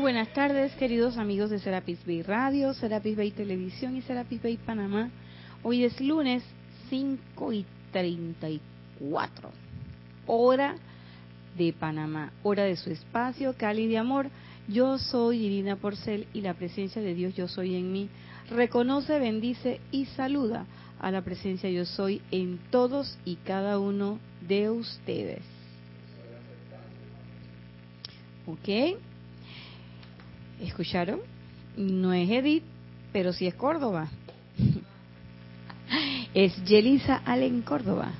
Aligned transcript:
buenas 0.00 0.32
tardes, 0.32 0.72
queridos 0.76 1.18
amigos 1.18 1.50
de 1.50 1.58
Serapis 1.58 1.98
Bay 2.06 2.22
Radio, 2.22 2.72
Serapis 2.72 3.16
Bay 3.16 3.32
Televisión 3.32 3.96
y 3.96 4.02
Serapis 4.02 4.42
Bay 4.42 4.56
Panamá. 4.56 5.10
Hoy 5.62 5.84
es 5.84 6.00
lunes 6.00 6.42
5 6.88 7.52
y 7.52 7.66
34, 7.92 9.50
hora 10.26 10.76
de 11.58 11.74
Panamá, 11.74 12.32
hora 12.42 12.64
de 12.64 12.76
su 12.76 12.90
espacio, 12.90 13.54
Cali 13.58 13.88
de 13.88 13.98
Amor. 13.98 14.30
Yo 14.68 14.96
soy 14.96 15.44
Irina 15.44 15.76
Porcel 15.76 16.26
y 16.32 16.40
la 16.40 16.54
presencia 16.54 17.02
de 17.02 17.14
Dios 17.14 17.34
Yo 17.34 17.46
Soy 17.46 17.74
en 17.76 17.92
mí 17.92 18.08
reconoce, 18.50 19.18
bendice 19.18 19.80
y 19.92 20.06
saluda 20.06 20.64
a 20.98 21.10
la 21.10 21.20
presencia 21.20 21.68
Yo 21.68 21.84
Soy 21.84 22.22
en 22.30 22.58
todos 22.70 23.18
y 23.26 23.36
cada 23.36 23.78
uno 23.78 24.18
de 24.48 24.70
ustedes. 24.70 25.42
¿Ok? 28.46 28.98
¿Escucharon? 30.60 31.20
No 31.76 32.12
es 32.12 32.28
Edith, 32.28 32.64
pero 33.12 33.32
sí 33.32 33.46
es 33.46 33.54
Córdoba. 33.54 34.08
Es 36.32 36.62
Yelisa 36.62 37.22
Allen 37.24 37.62
Córdoba. 37.62 38.12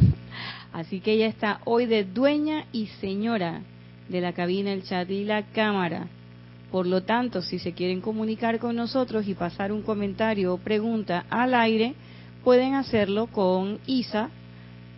Así 0.72 1.00
que 1.00 1.12
ella 1.12 1.26
está 1.26 1.60
hoy 1.66 1.84
de 1.84 2.04
dueña 2.04 2.64
y 2.72 2.86
señora 2.86 3.60
de 4.08 4.22
la 4.22 4.32
cabina, 4.32 4.72
el 4.72 4.84
chat 4.84 5.10
y 5.10 5.24
la 5.24 5.42
cámara. 5.52 6.06
Por 6.70 6.86
lo 6.86 7.02
tanto, 7.02 7.42
si 7.42 7.58
se 7.58 7.74
quieren 7.74 8.00
comunicar 8.00 8.58
con 8.58 8.76
nosotros 8.76 9.28
y 9.28 9.34
pasar 9.34 9.72
un 9.72 9.82
comentario 9.82 10.54
o 10.54 10.58
pregunta 10.58 11.26
al 11.28 11.52
aire, 11.52 11.94
pueden 12.42 12.72
hacerlo 12.72 13.26
con 13.26 13.78
Isa 13.86 14.30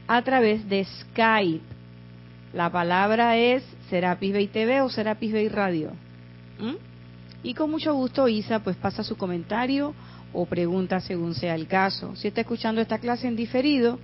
a 0.06 0.22
través 0.22 0.68
de 0.68 0.84
Skype. 0.84 1.64
La 2.52 2.70
palabra 2.70 3.36
es 3.36 3.64
Serapis 3.90 4.32
Bay 4.32 4.46
TV 4.46 4.80
o 4.82 4.88
Serapis 4.88 5.32
Bay 5.32 5.48
Radio. 5.48 6.03
¿Mm? 6.58 6.76
Y 7.42 7.54
con 7.54 7.70
mucho 7.70 7.94
gusto 7.94 8.28
Isa 8.28 8.60
pues 8.60 8.76
pasa 8.76 9.04
su 9.04 9.16
comentario 9.16 9.94
o 10.32 10.46
pregunta 10.46 11.00
según 11.00 11.34
sea 11.34 11.54
el 11.54 11.66
caso. 11.66 12.16
Si 12.16 12.28
está 12.28 12.40
escuchando 12.40 12.80
esta 12.80 12.98
clase 12.98 13.28
en 13.28 13.36
diferido, 13.36 13.98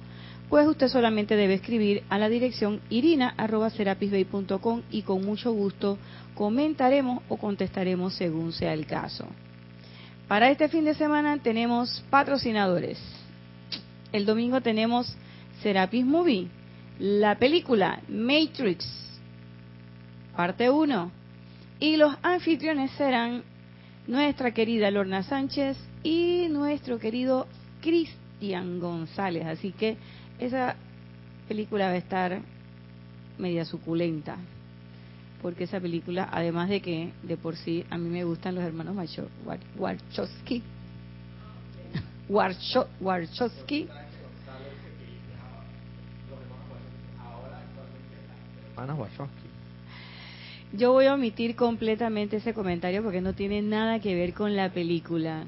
pues 0.49 0.67
usted 0.67 0.89
solamente 0.89 1.37
debe 1.37 1.55
escribir 1.55 2.03
a 2.09 2.19
la 2.19 2.29
dirección 2.29 2.81
irina.serapisbay.com 2.91 4.83
y 4.91 5.03
con 5.03 5.25
mucho 5.25 5.53
gusto 5.53 5.97
comentaremos 6.35 7.23
o 7.29 7.37
contestaremos 7.37 8.15
según 8.15 8.53
sea 8.53 8.75
el 8.75 8.87
caso. 8.87 9.27
Para 10.29 10.51
este 10.51 10.69
fin 10.69 10.85
de 10.85 10.95
semana 10.95 11.39
tenemos 11.39 12.05
patrocinadores. 12.11 12.99
El 14.13 14.27
domingo 14.27 14.61
tenemos 14.61 15.17
Serapis 15.63 16.05
Movie, 16.05 16.49
la 16.99 17.37
película 17.39 18.01
Matrix, 18.09 18.87
parte 20.37 20.69
1. 20.69 21.20
Y 21.81 21.97
los 21.97 22.15
anfitriones 22.23 22.91
serán 22.93 23.43
nuestra 24.07 24.53
querida 24.53 24.91
Lorna 24.91 25.23
Sánchez 25.23 25.79
y 26.03 26.47
nuestro 26.51 26.99
querido 26.99 27.47
Cristian 27.81 28.79
González. 28.81 29.47
Así 29.47 29.73
que 29.73 29.97
esa 30.39 30.77
película 31.49 31.87
va 31.87 31.93
a 31.93 31.97
estar 31.97 32.43
media 33.39 33.65
suculenta. 33.65 34.37
Porque 35.41 35.65
esa 35.65 35.81
película, 35.81 36.29
además 36.31 36.69
de 36.69 36.83
que 36.83 37.13
de 37.23 37.39
por 37.39 37.57
sí 37.57 37.87
a 37.89 37.97
mí 37.97 38.11
me 38.11 38.25
gustan 38.25 38.57
los 38.57 38.65
hermanos 38.65 38.95
Warchowski, 39.79 40.63
Warchowski, 42.29 43.89
Yo 50.73 50.93
voy 50.93 51.07
a 51.07 51.15
omitir 51.15 51.57
completamente 51.57 52.37
ese 52.37 52.55
comentario 52.55 53.03
porque 53.03 53.21
no 53.21 53.35
tiene 53.35 53.61
nada 53.61 53.99
que 53.99 54.15
ver 54.15 54.35
con 54.35 54.55
la 54.55 54.73
película. 54.73 55.45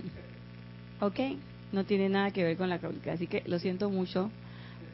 ¿Ok? 1.00 1.18
No 1.72 1.84
tiene 1.84 2.08
nada 2.10 2.30
que 2.30 2.44
ver 2.44 2.58
con 2.58 2.68
la 2.68 2.78
película. 2.78 3.14
Así 3.14 3.26
que 3.26 3.42
lo 3.46 3.58
siento 3.58 3.88
mucho 3.88 4.30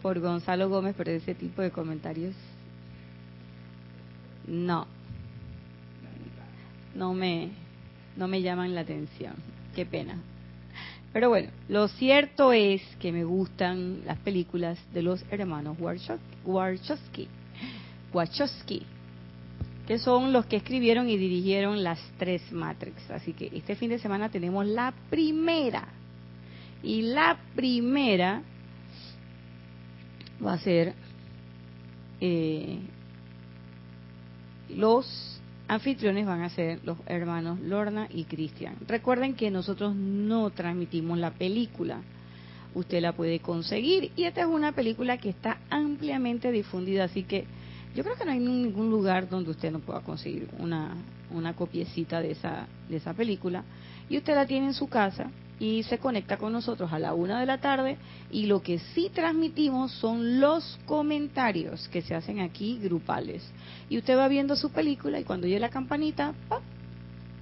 por 0.01 0.21
Gonzalo 0.21 0.69
Gómez, 0.69 0.95
pero 0.97 1.11
ese 1.11 1.35
tipo 1.35 1.61
de 1.61 1.73
comentarios 1.73 2.35
no. 4.47 4.87
No 6.95 7.13
me, 7.13 7.51
no 8.17 8.29
me 8.29 8.43
llaman 8.43 8.75
la 8.77 8.83
atención. 8.83 9.35
Qué 9.75 9.85
pena. 9.85 10.23
Pero 11.13 11.31
bueno, 11.31 11.51
lo 11.69 11.89
cierto 11.89 12.53
es 12.53 12.83
que 13.01 13.11
me 13.11 13.25
gustan 13.25 14.03
las 14.05 14.19
películas 14.19 14.79
de 14.93 15.03
los 15.03 15.25
hermanos 15.31 15.79
Warchowski, 15.81 17.29
Wachowski, 18.13 18.87
que 19.87 19.99
son 19.99 20.33
los 20.33 20.47
que 20.47 20.57
escribieron 20.57 21.09
y 21.09 21.17
dirigieron 21.17 21.83
las 21.83 22.01
tres 22.19 22.51
Matrix. 22.53 23.11
Así 23.11 23.33
que 23.33 23.51
este 23.55 23.77
fin 23.77 23.91
de 23.91 23.99
semana 23.99 24.31
tenemos 24.31 24.67
la 24.67 24.93
primera. 25.11 25.89
Y 26.83 27.03
la 27.03 27.39
primera 27.55 28.43
va 30.45 30.55
a 30.55 30.59
ser 30.59 30.95
eh, 32.21 32.79
los 34.69 35.41
anfitriones 35.69 36.27
van 36.27 36.43
a 36.43 36.51
ser 36.51 36.81
los 36.85 36.99
hermanos 37.07 37.61
Lorna 37.61 38.09
y 38.13 38.25
Cristian. 38.25 38.77
Recuerden 38.87 39.35
que 39.35 39.51
nosotros 39.51 39.95
no 39.95 40.51
transmitimos 40.51 41.19
la 41.19 41.33
película. 41.33 42.01
Usted 42.75 43.01
la 43.01 43.13
puede 43.13 43.41
conseguir 43.41 44.13
y 44.17 44.25
esta 44.25 44.43
es 44.43 44.47
una 44.47 44.73
película 44.73 45.19
que 45.19 45.31
está 45.31 45.59
ampliamente 45.71 46.53
difundida, 46.53 47.05
así 47.05 47.23
que 47.23 47.47
yo 47.97 48.05
creo 48.05 48.15
que 48.17 48.27
no 48.27 48.33
hay 48.33 48.39
ningún 48.39 48.91
lugar 48.91 49.27
donde 49.27 49.51
usted 49.51 49.73
no 49.73 49.79
pueda 49.79 50.01
conseguir 50.01 50.49
una, 50.59 50.95
una 51.31 51.55
copiecita 51.55 52.21
de 52.21 52.33
esa, 52.33 52.67
de 52.91 52.97
esa 52.97 53.15
película 53.15 53.65
y 54.11 54.19
usted 54.19 54.35
la 54.35 54.47
tiene 54.47 54.67
en 54.67 54.75
su 54.75 54.87
casa 54.87 55.31
y 55.59 55.83
se 55.85 55.97
conecta 55.97 56.37
con 56.37 56.53
nosotros 56.53 56.93
a 56.93 56.99
la 56.99 57.15
una 57.15 57.41
de 57.41 57.47
la 57.47 57.59
tarde 57.59 57.97
y 58.31 58.45
lo 58.45 58.61
que 58.61 58.79
sí 58.79 59.11
transmitimos 59.15 59.93
son 59.93 60.41
los 60.41 60.79
comentarios 60.85 61.89
que 61.89 62.03
se 62.03 62.15
hacen 62.15 62.41
aquí 62.41 62.79
grupales. 62.83 63.43
Y 63.89 63.97
usted 63.97 64.19
va 64.19 64.29
viendo 64.29 64.57
su 64.57 64.71
película 64.71 65.19
y 65.19 65.25
cuando 65.25 65.47
llegue 65.47 65.61
la 65.61 65.71
campanita, 65.71 66.35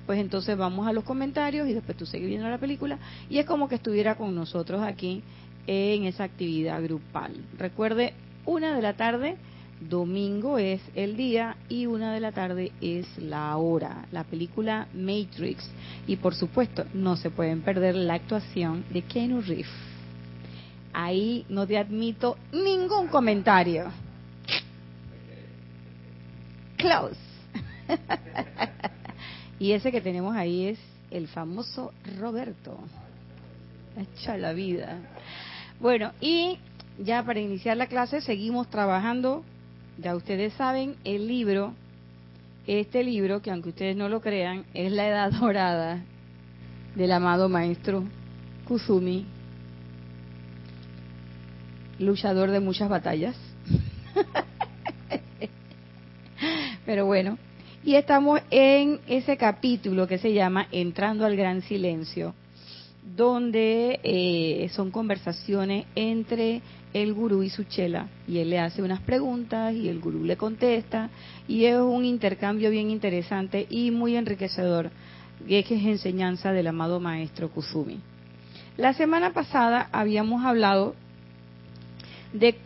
pues 0.07 0.21
entonces 0.21 0.57
vamos 0.57 0.87
a 0.87 0.93
los 0.93 1.03
comentarios 1.03 1.69
y 1.69 1.75
después 1.75 1.97
tú 1.97 2.07
sigues 2.07 2.29
viendo 2.29 2.49
la 2.49 2.59
película 2.59 3.01
y 3.29 3.39
es 3.39 3.47
como 3.47 3.69
que 3.69 3.75
estuviera 3.75 4.15
con 4.15 4.37
nosotros 4.37 4.83
aquí 4.83 5.25
en 5.67 6.05
esa 6.05 6.23
actividad 6.23 6.81
grupal. 6.81 7.35
Recuerde, 7.59 8.15
una 8.47 8.77
de 8.77 8.83
la 8.83 8.95
tarde 8.95 9.37
domingo 9.81 10.59
es 10.59 10.81
el 10.95 11.17
día 11.17 11.57
y 11.69 11.87
una 11.87 12.13
de 12.13 12.21
la 12.21 12.33
tarde 12.33 12.73
es 12.81 13.07
la 13.19 13.57
hora. 13.57 14.07
La 14.13 14.25
película 14.25 14.89
Matrix. 14.95 15.69
Y 16.07 16.17
por 16.17 16.35
supuesto, 16.35 16.85
no 16.95 17.17
se 17.17 17.31
pueden 17.31 17.63
perder 17.63 17.95
la 17.95 18.15
actuación 18.15 18.85
de 18.91 19.03
Keanu 19.03 19.41
Reeves. 19.41 19.69
Ahí 20.93 21.45
no 21.49 21.67
te 21.67 21.77
admito 21.77 22.37
ningún 22.53 23.09
comentario. 23.09 23.91
Close. 26.77 27.17
y 29.59 29.73
ese 29.73 29.91
que 29.91 30.01
tenemos 30.01 30.37
ahí 30.37 30.69
es 30.69 30.79
el 31.11 31.29
famoso 31.29 31.93
Roberto. 32.19 32.79
Echa 33.97 34.37
la 34.37 34.53
vida. 34.53 34.99
Bueno, 35.81 36.13
y 36.21 36.59
ya 36.99 37.25
para 37.25 37.41
iniciar 37.41 37.77
la 37.77 37.87
clase 37.87 38.21
seguimos 38.21 38.69
trabajando 38.69 39.45
ya 39.99 40.15
ustedes 40.17 40.53
saben, 40.55 40.97
el 41.05 41.29
libro, 41.29 41.73
este 42.67 43.05
libro, 43.05 43.43
que 43.43 43.51
aunque 43.51 43.71
ustedes 43.71 43.97
no 43.97 44.09
lo 44.09 44.21
crean, 44.21 44.65
es 44.75 44.93
la 44.93 45.09
edad 45.09 45.33
dorada 45.33 46.03
del 46.95 47.13
amado 47.13 47.49
maestro 47.49 48.05
Kusumi, 48.67 49.27
luchador 51.99 52.51
de 52.51 52.61
muchas 52.61 52.89
batallas. 52.89 53.37
Pero 56.87 57.07
bueno, 57.07 57.39
y 57.85 57.95
estamos 57.97 58.41
en 58.51 59.01
ese 59.07 59.37
capítulo 59.37 60.07
que 60.07 60.19
se 60.19 60.33
llama 60.33 60.67
Entrando 60.73 61.25
al 61.27 61.37
Gran 61.37 61.63
Silencio, 61.63 62.35
donde 63.17 64.01
eh, 64.03 64.69
son 64.73 64.91
conversaciones 64.91 65.87
entre 65.95 66.63
el 66.93 67.13
gurú 67.13 67.43
y 67.43 67.51
su 67.51 67.65
chela 67.65 68.09
y 68.27 68.39
él 68.39 68.51
le 68.51 68.59
hace 68.59 68.83
unas 68.83 69.01
preguntas 69.01 69.75
y 69.75 69.89
el 69.89 70.01
gurú 70.01 70.25
le 70.25 70.37
contesta 70.37 71.11
y 71.47 71.65
es 71.65 71.77
un 71.77 72.05
intercambio 72.05 72.71
bien 72.71 72.91
interesante 72.91 73.67
y 73.69 73.91
muy 73.91 74.17
enriquecedor 74.17 74.91
que 75.47 75.59
es 75.59 75.71
enseñanza 75.71 76.53
del 76.53 76.69
amado 76.69 77.01
maestro 77.01 77.51
Kusumi. 77.51 77.99
La 78.77 78.95
semana 78.95 79.33
pasada 79.33 79.89
habíamos 79.93 80.45
hablado 80.45 80.95
de 82.33 82.57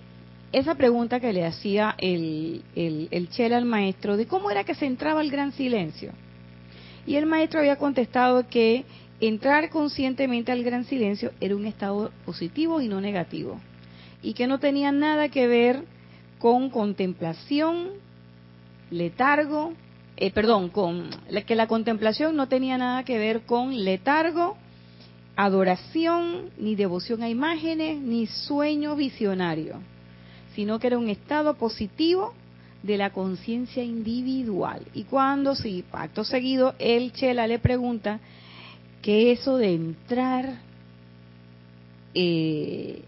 esa 0.52 0.74
pregunta 0.76 1.20
que 1.20 1.32
le 1.32 1.44
hacía 1.44 1.94
el, 1.98 2.62
el, 2.74 3.08
el 3.10 3.28
chela 3.30 3.58
al 3.58 3.66
maestro 3.66 4.16
de 4.16 4.26
cómo 4.26 4.50
era 4.50 4.64
que 4.64 4.74
se 4.74 4.86
entraba 4.86 5.20
al 5.20 5.30
gran 5.30 5.52
silencio. 5.52 6.12
Y 7.06 7.16
el 7.16 7.26
maestro 7.26 7.60
había 7.60 7.76
contestado 7.76 8.48
que 8.48 8.84
entrar 9.20 9.70
conscientemente 9.70 10.52
al 10.52 10.62
gran 10.62 10.84
silencio 10.84 11.32
era 11.40 11.56
un 11.56 11.66
estado 11.66 12.10
positivo 12.24 12.80
y 12.80 12.88
no 12.88 13.00
negativo 13.00 13.60
y 14.22 14.34
que 14.34 14.46
no 14.46 14.58
tenía 14.58 14.92
nada 14.92 15.28
que 15.28 15.46
ver 15.46 15.84
con 16.38 16.70
contemplación, 16.70 17.88
letargo 18.90 19.72
eh, 20.20 20.32
perdón, 20.32 20.70
con 20.70 21.10
que 21.46 21.54
la 21.54 21.68
contemplación 21.68 22.34
no 22.34 22.48
tenía 22.48 22.76
nada 22.76 23.04
que 23.04 23.18
ver 23.18 23.42
con 23.42 23.84
letargo, 23.84 24.56
adoración, 25.36 26.50
ni 26.58 26.74
devoción 26.74 27.22
a 27.22 27.28
imágenes, 27.28 28.00
ni 28.00 28.26
sueño 28.26 28.96
visionario, 28.96 29.76
sino 30.56 30.80
que 30.80 30.88
era 30.88 30.98
un 30.98 31.08
estado 31.08 31.54
positivo 31.54 32.34
de 32.82 32.96
la 32.96 33.10
conciencia 33.10 33.84
individual. 33.84 34.82
Y 34.92 35.04
cuando, 35.04 35.54
sí, 35.54 35.84
pacto 35.88 36.24
seguido, 36.24 36.74
el 36.80 37.12
Chela 37.12 37.46
le 37.46 37.60
pregunta 37.60 38.18
que 39.08 39.32
eso 39.32 39.56
de 39.56 39.72
entrar 39.72 40.58
eh, 42.12 43.00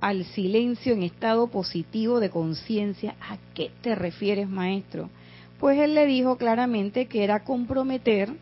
al 0.00 0.24
silencio 0.26 0.92
en 0.92 1.02
estado 1.02 1.48
positivo 1.48 2.20
de 2.20 2.30
conciencia, 2.30 3.16
¿a 3.20 3.36
qué 3.52 3.72
te 3.80 3.96
refieres, 3.96 4.48
maestro? 4.48 5.10
Pues 5.58 5.80
él 5.80 5.96
le 5.96 6.06
dijo 6.06 6.36
claramente 6.36 7.06
que 7.06 7.24
era 7.24 7.42
comprometer 7.42 8.32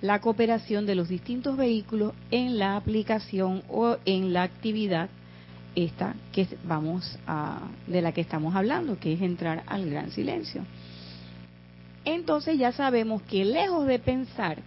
la 0.00 0.20
cooperación 0.20 0.84
de 0.84 0.96
los 0.96 1.08
distintos 1.08 1.56
vehículos 1.56 2.12
en 2.32 2.58
la 2.58 2.74
aplicación 2.74 3.62
o 3.68 3.96
en 4.04 4.32
la 4.32 4.42
actividad 4.42 5.10
esta 5.76 6.16
que 6.32 6.48
vamos 6.64 7.20
a 7.28 7.68
de 7.86 8.02
la 8.02 8.10
que 8.10 8.22
estamos 8.22 8.56
hablando, 8.56 8.98
que 8.98 9.12
es 9.12 9.22
entrar 9.22 9.62
al 9.68 9.88
gran 9.88 10.10
silencio. 10.10 10.64
Entonces 12.04 12.58
ya 12.58 12.72
sabemos 12.72 13.22
que 13.22 13.44
lejos 13.44 13.86
de 13.86 14.00
pensar 14.00 14.58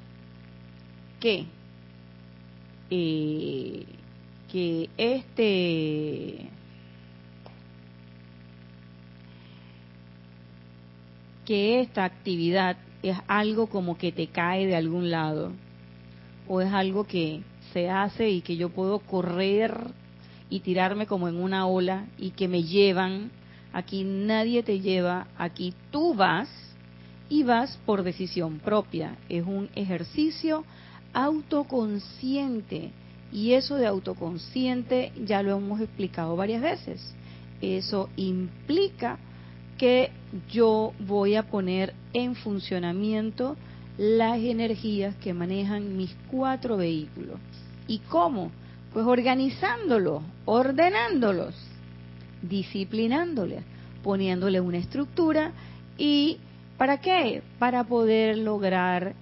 que 1.23 1.45
eh, 2.89 3.85
que 4.51 4.89
este 4.97 6.49
que 11.45 11.79
esta 11.79 12.03
actividad 12.03 12.75
es 13.03 13.15
algo 13.27 13.67
como 13.67 13.97
que 13.97 14.11
te 14.11 14.27
cae 14.27 14.67
de 14.67 14.75
algún 14.75 15.11
lado 15.11 15.53
o 16.49 16.59
es 16.59 16.73
algo 16.73 17.05
que 17.05 17.39
se 17.71 17.89
hace 17.89 18.29
y 18.29 18.41
que 18.41 18.57
yo 18.57 18.67
puedo 18.67 18.99
correr 18.99 19.77
y 20.49 20.59
tirarme 20.59 21.07
como 21.07 21.29
en 21.29 21.37
una 21.37 21.67
ola 21.67 22.05
y 22.17 22.31
que 22.31 22.49
me 22.49 22.63
llevan. 22.63 23.31
Aquí 23.71 24.03
nadie 24.03 24.61
te 24.61 24.81
lleva, 24.81 25.27
aquí 25.37 25.73
tú 25.89 26.15
vas 26.15 26.49
y 27.29 27.43
vas 27.43 27.79
por 27.85 28.03
decisión 28.03 28.59
propia. 28.59 29.15
Es 29.29 29.45
un 29.47 29.69
ejercicio 29.73 30.65
autoconsciente 31.13 32.91
y 33.31 33.53
eso 33.53 33.75
de 33.75 33.87
autoconsciente 33.87 35.11
ya 35.25 35.41
lo 35.41 35.57
hemos 35.57 35.81
explicado 35.81 36.35
varias 36.35 36.61
veces. 36.61 37.13
Eso 37.61 38.09
implica 38.15 39.17
que 39.77 40.11
yo 40.51 40.93
voy 40.99 41.35
a 41.35 41.43
poner 41.43 41.93
en 42.13 42.35
funcionamiento 42.35 43.55
las 43.97 44.39
energías 44.39 45.15
que 45.15 45.33
manejan 45.33 45.97
mis 45.97 46.15
cuatro 46.29 46.77
vehículos. 46.77 47.39
¿Y 47.87 47.99
cómo? 47.99 48.51
Pues 48.91 49.05
organizándolos, 49.05 50.21
ordenándolos, 50.45 51.55
disciplinándoles, 52.41 53.63
poniéndole 54.03 54.61
una 54.61 54.77
estructura 54.77 55.51
y 55.97 56.37
¿para 56.77 57.01
qué? 57.01 57.41
Para 57.59 57.83
poder 57.83 58.37
lograr 58.37 59.15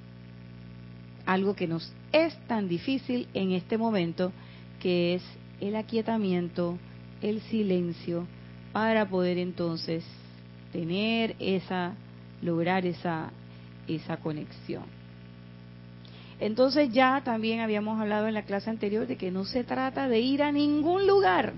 algo 1.32 1.56
que 1.56 1.68
nos 1.68 1.94
es 2.12 2.36
tan 2.48 2.68
difícil 2.68 3.28
en 3.34 3.54
este 3.54 3.78
momento, 3.78 4.34
que 4.82 5.16
es 5.16 5.24
el 5.62 5.76
aquietamiento, 5.76 6.78
el 7.22 7.42
silencio, 7.44 8.28
para 8.74 9.08
poder 9.08 9.38
entonces 9.38 10.04
tener 10.74 11.36
esa, 11.40 11.94
lograr 12.42 12.86
esa, 12.86 13.32
esa 13.88 14.18
conexión. 14.18 14.84
Entonces 16.40 16.92
ya 16.92 17.22
también 17.24 17.60
habíamos 17.60 18.02
hablado 18.02 18.28
en 18.28 18.34
la 18.34 18.44
clase 18.44 18.70
anterior 18.70 19.08
de 19.08 19.16
que 19.16 19.32
no 19.32 19.46
se 19.46 19.64
trata 19.64 20.08
de 20.10 20.20
ir 20.20 20.42
a 20.44 20.52
ningún 20.52 21.08
lugar, 21.08 21.54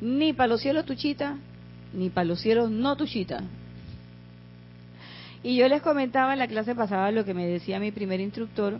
ni 0.00 0.32
para 0.32 0.48
los 0.48 0.62
cielos 0.62 0.86
tuchita, 0.86 1.36
ni 1.92 2.08
para 2.08 2.24
los 2.26 2.40
cielos 2.40 2.70
no 2.70 2.96
tuchita. 2.96 3.42
Y 5.42 5.56
yo 5.56 5.68
les 5.68 5.82
comentaba 5.82 6.32
en 6.32 6.38
la 6.40 6.48
clase 6.48 6.74
pasada 6.74 7.10
lo 7.12 7.24
que 7.24 7.34
me 7.34 7.46
decía 7.46 7.78
mi 7.78 7.92
primer 7.92 8.20
instructor, 8.20 8.78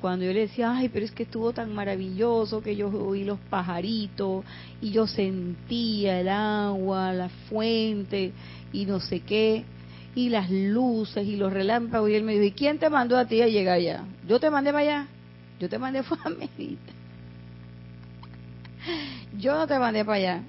cuando 0.00 0.26
yo 0.26 0.32
le 0.34 0.40
decía, 0.40 0.76
ay, 0.76 0.90
pero 0.90 1.06
es 1.06 1.12
que 1.12 1.22
estuvo 1.22 1.52
tan 1.52 1.74
maravilloso 1.74 2.62
que 2.62 2.76
yo 2.76 2.88
oí 2.88 3.24
los 3.24 3.38
pajaritos 3.48 4.44
y 4.82 4.90
yo 4.90 5.06
sentía 5.06 6.20
el 6.20 6.28
agua, 6.28 7.12
la 7.12 7.30
fuente 7.48 8.32
y 8.72 8.84
no 8.84 9.00
sé 9.00 9.20
qué 9.20 9.64
y 10.14 10.28
las 10.28 10.50
luces 10.50 11.26
y 11.26 11.36
los 11.36 11.52
relámpagos. 11.52 12.10
Y 12.10 12.14
él 12.14 12.22
me 12.22 12.32
dijo, 12.32 12.44
¿y 12.44 12.52
quién 12.52 12.78
te 12.78 12.90
mandó 12.90 13.16
a 13.16 13.26
ti 13.26 13.42
a 13.42 13.48
llegar 13.48 13.76
allá? 13.76 14.04
Yo 14.28 14.38
te 14.38 14.50
mandé 14.50 14.72
para 14.72 14.82
allá. 14.82 15.06
Yo 15.58 15.68
te 15.68 15.78
mandé 15.78 16.02
fue 16.04 16.18
a 16.24 16.28
Mérida. 16.28 16.78
Yo 19.38 19.54
no 19.54 19.66
te 19.66 19.78
mandé 19.78 20.04
para 20.04 20.18
allá. 20.18 20.42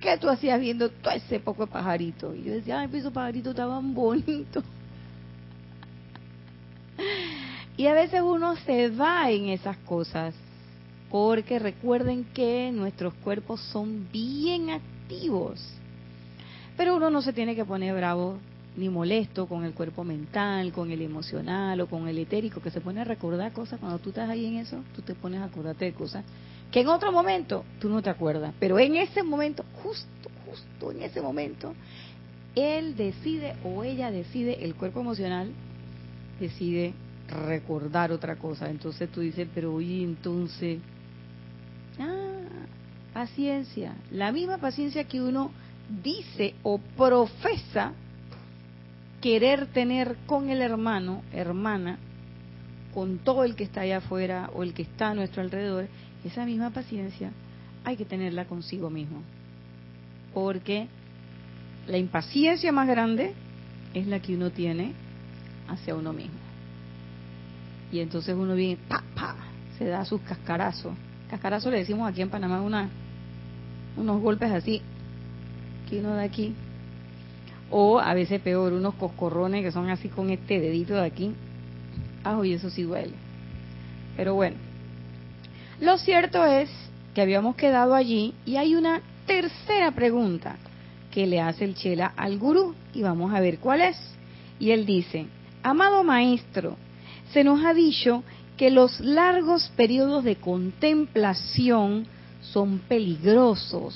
¿Qué 0.00 0.16
tú 0.18 0.28
hacías 0.28 0.60
viendo 0.60 0.90
todo 0.90 1.12
ese 1.14 1.40
poco 1.40 1.66
de 1.66 1.72
pajarito? 1.72 2.34
Y 2.34 2.44
yo 2.44 2.52
decía, 2.52 2.80
ay, 2.80 2.88
pues 2.88 3.00
esos 3.00 3.12
pajaritos 3.12 3.50
estaban 3.50 3.94
bonitos. 3.94 4.64
Y 7.76 7.86
a 7.86 7.94
veces 7.94 8.22
uno 8.22 8.56
se 8.56 8.90
va 8.90 9.30
en 9.30 9.48
esas 9.48 9.76
cosas, 9.78 10.34
porque 11.10 11.58
recuerden 11.58 12.24
que 12.34 12.70
nuestros 12.72 13.14
cuerpos 13.14 13.60
son 13.72 14.08
bien 14.12 14.70
activos. 14.70 15.60
Pero 16.76 16.96
uno 16.96 17.10
no 17.10 17.22
se 17.22 17.32
tiene 17.32 17.54
que 17.54 17.64
poner 17.64 17.94
bravo 17.94 18.38
ni 18.76 18.88
molesto 18.88 19.46
con 19.46 19.64
el 19.64 19.72
cuerpo 19.72 20.04
mental, 20.04 20.72
con 20.72 20.90
el 20.90 21.02
emocional 21.02 21.80
o 21.80 21.86
con 21.86 22.06
el 22.08 22.18
etérico, 22.18 22.60
que 22.60 22.70
se 22.70 22.80
pone 22.80 23.00
a 23.00 23.04
recordar 23.04 23.52
cosas 23.52 23.80
cuando 23.80 23.98
tú 23.98 24.10
estás 24.10 24.28
ahí 24.30 24.46
en 24.46 24.58
eso, 24.58 24.78
tú 24.94 25.02
te 25.02 25.14
pones 25.14 25.40
a 25.40 25.44
acordarte 25.44 25.84
de 25.84 25.92
cosas 25.92 26.24
que 26.70 26.80
en 26.80 26.88
otro 26.88 27.12
momento 27.12 27.64
tú 27.80 27.88
no 27.88 28.02
te 28.02 28.10
acuerdas, 28.10 28.52
pero 28.58 28.78
en 28.78 28.96
ese 28.96 29.22
momento, 29.22 29.64
justo, 29.82 30.30
justo 30.46 30.92
en 30.92 31.02
ese 31.02 31.20
momento, 31.20 31.74
él 32.54 32.96
decide 32.96 33.54
o 33.64 33.84
ella 33.84 34.10
decide, 34.10 34.64
el 34.64 34.74
cuerpo 34.74 35.00
emocional 35.00 35.50
decide 36.38 36.94
recordar 37.28 38.12
otra 38.12 38.36
cosa. 38.36 38.70
Entonces 38.70 39.10
tú 39.10 39.20
dices, 39.20 39.48
pero 39.54 39.74
oye, 39.74 40.02
entonces, 40.02 40.78
ah, 41.98 42.66
paciencia, 43.12 43.94
la 44.10 44.32
misma 44.32 44.58
paciencia 44.58 45.04
que 45.04 45.20
uno 45.20 45.50
dice 46.02 46.54
o 46.62 46.78
profesa 46.78 47.92
querer 49.20 49.66
tener 49.66 50.16
con 50.26 50.50
el 50.50 50.62
hermano, 50.62 51.22
hermana, 51.32 51.98
con 52.94 53.18
todo 53.18 53.44
el 53.44 53.56
que 53.56 53.64
está 53.64 53.82
allá 53.82 53.98
afuera 53.98 54.50
o 54.54 54.62
el 54.62 54.74
que 54.74 54.82
está 54.82 55.10
a 55.10 55.14
nuestro 55.14 55.42
alrededor, 55.42 55.88
esa 56.24 56.44
misma 56.44 56.70
paciencia 56.70 57.30
hay 57.84 57.96
que 57.96 58.04
tenerla 58.04 58.44
consigo 58.46 58.90
mismo. 58.90 59.22
Porque 60.34 60.88
la 61.86 61.98
impaciencia 61.98 62.70
más 62.70 62.86
grande 62.86 63.34
es 63.94 64.06
la 64.06 64.20
que 64.20 64.34
uno 64.34 64.50
tiene 64.50 64.92
hacia 65.68 65.94
uno 65.94 66.12
mismo. 66.12 66.38
Y 67.92 68.00
entonces 68.00 68.34
uno 68.36 68.54
viene, 68.54 68.78
pa, 68.88 69.02
pa, 69.14 69.36
se 69.78 69.86
da 69.86 70.04
sus 70.04 70.20
cascarazos. 70.22 70.92
Cascarazos 71.30 71.72
le 71.72 71.78
decimos 71.78 72.08
aquí 72.08 72.22
en 72.22 72.30
Panamá 72.30 72.60
una, 72.60 72.88
unos 73.96 74.20
golpes 74.20 74.50
así, 74.50 74.82
que 75.88 76.00
uno 76.00 76.14
da 76.14 76.22
aquí, 76.22 76.54
o 77.70 77.98
a 77.98 78.14
veces 78.14 78.40
peor, 78.40 78.72
unos 78.72 78.94
coscorrones 78.94 79.62
que 79.62 79.72
son 79.72 79.90
así 79.90 80.08
con 80.08 80.30
este 80.30 80.60
dedito 80.60 80.94
de 80.94 81.06
aquí. 81.06 81.32
Ah, 82.24 82.38
y 82.44 82.52
eso 82.52 82.70
sí 82.70 82.82
duele. 82.82 83.14
Pero 84.16 84.34
bueno, 84.34 84.56
lo 85.80 85.96
cierto 85.98 86.44
es 86.44 86.68
que 87.14 87.22
habíamos 87.22 87.56
quedado 87.56 87.94
allí 87.94 88.34
y 88.44 88.56
hay 88.56 88.74
una 88.74 89.00
tercera 89.26 89.92
pregunta 89.92 90.56
que 91.12 91.26
le 91.26 91.40
hace 91.40 91.64
el 91.64 91.74
Chela 91.74 92.12
al 92.16 92.38
gurú 92.38 92.74
y 92.94 93.02
vamos 93.02 93.32
a 93.32 93.40
ver 93.40 93.58
cuál 93.58 93.82
es. 93.82 93.96
Y 94.58 94.70
él 94.72 94.86
dice, 94.86 95.26
amado 95.62 96.04
maestro, 96.04 96.76
se 97.32 97.44
nos 97.44 97.64
ha 97.64 97.74
dicho 97.74 98.22
que 98.56 98.70
los 98.70 99.00
largos 99.00 99.70
periodos 99.76 100.24
de 100.24 100.36
contemplación 100.36 102.06
son 102.40 102.80
peligrosos 102.80 103.94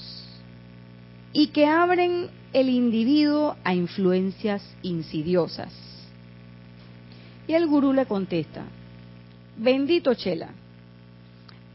y 1.33 1.49
que 1.49 1.67
abren 1.67 2.29
el 2.53 2.69
individuo 2.69 3.57
a 3.65 3.75
influencias 3.75 4.63
insidiosas. 4.83 5.73
Y 7.49 7.55
el 7.55 7.67
gurú 7.67 7.93
le 7.93 8.07
contesta, 8.07 8.63
bendito 9.57 10.15
Chela, 10.15 10.51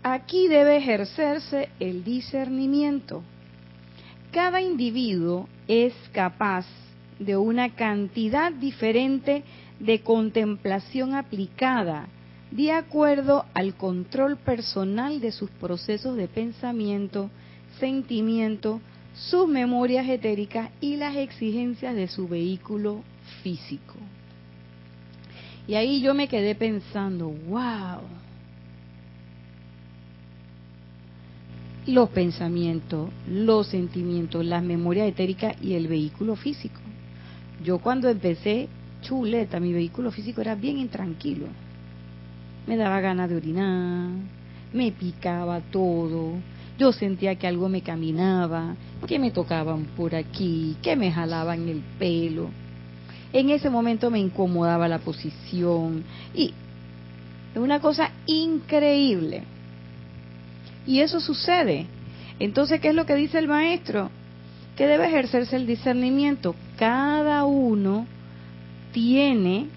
aquí 0.03 0.47
debe 0.47 0.77
ejercerse 0.77 1.69
el 1.79 2.03
discernimiento. 2.03 3.21
Cada 4.31 4.61
individuo 4.61 5.49
es 5.67 5.93
capaz 6.13 6.65
de 7.19 7.35
una 7.35 7.75
cantidad 7.75 8.51
diferente 8.51 9.31
de 9.31 9.66
contemplación 10.03 11.13
aplicada 11.13 12.07
de 12.51 12.71
acuerdo 12.71 13.45
al 13.53 13.75
control 13.75 14.37
personal 14.37 15.19
de 15.19 15.31
sus 15.31 15.49
procesos 15.49 16.15
de 16.15 16.27
pensamiento, 16.27 17.29
sentimiento, 17.79 18.81
sus 19.13 19.47
memorias 19.47 20.07
etéricas 20.07 20.69
y 20.79 20.95
las 20.95 21.15
exigencias 21.15 21.95
de 21.95 22.07
su 22.07 22.27
vehículo 22.27 23.03
físico. 23.43 23.95
Y 25.67 25.75
ahí 25.75 26.01
yo 26.01 26.13
me 26.13 26.29
quedé 26.29 26.55
pensando, 26.55 27.27
wow, 27.27 28.01
los 31.87 32.09
pensamientos, 32.09 33.09
los 33.27 33.67
sentimientos, 33.67 34.45
las 34.45 34.63
memorias 34.63 35.07
etéricas 35.07 35.55
y 35.61 35.73
el 35.73 35.87
vehículo 35.87 36.35
físico. 36.35 36.79
Yo 37.63 37.79
cuando 37.79 38.07
empecé, 38.07 38.69
chuleta, 39.01 39.59
mi 39.59 39.73
vehículo 39.73 40.11
físico 40.11 40.41
era 40.41 40.55
bien 40.55 40.77
intranquilo. 40.77 41.47
Me 42.65 42.77
daba 42.77 42.99
ganas 42.99 43.29
de 43.29 43.37
orinar, 43.37 44.09
me 44.73 44.91
picaba 44.91 45.61
todo, 45.61 46.33
yo 46.77 46.91
sentía 46.91 47.35
que 47.35 47.47
algo 47.47 47.69
me 47.69 47.81
caminaba, 47.81 48.75
que 49.07 49.19
me 49.19 49.31
tocaban 49.31 49.85
por 49.95 50.13
aquí, 50.13 50.77
que 50.81 50.95
me 50.95 51.11
jalaban 51.11 51.67
el 51.67 51.81
pelo. 51.97 52.49
En 53.33 53.49
ese 53.49 53.69
momento 53.69 54.11
me 54.11 54.19
incomodaba 54.19 54.87
la 54.87 54.99
posición 54.99 56.03
y 56.33 56.53
es 57.53 57.57
una 57.57 57.79
cosa 57.79 58.11
increíble. 58.25 59.43
Y 60.85 60.99
eso 60.99 61.19
sucede. 61.19 61.87
Entonces, 62.39 62.79
¿qué 62.79 62.89
es 62.89 62.95
lo 62.95 63.05
que 63.05 63.15
dice 63.15 63.39
el 63.39 63.47
maestro? 63.47 64.09
Que 64.75 64.87
debe 64.87 65.07
ejercerse 65.07 65.55
el 65.55 65.65
discernimiento. 65.65 66.55
Cada 66.77 67.43
uno 67.45 68.05
tiene 68.97 69.67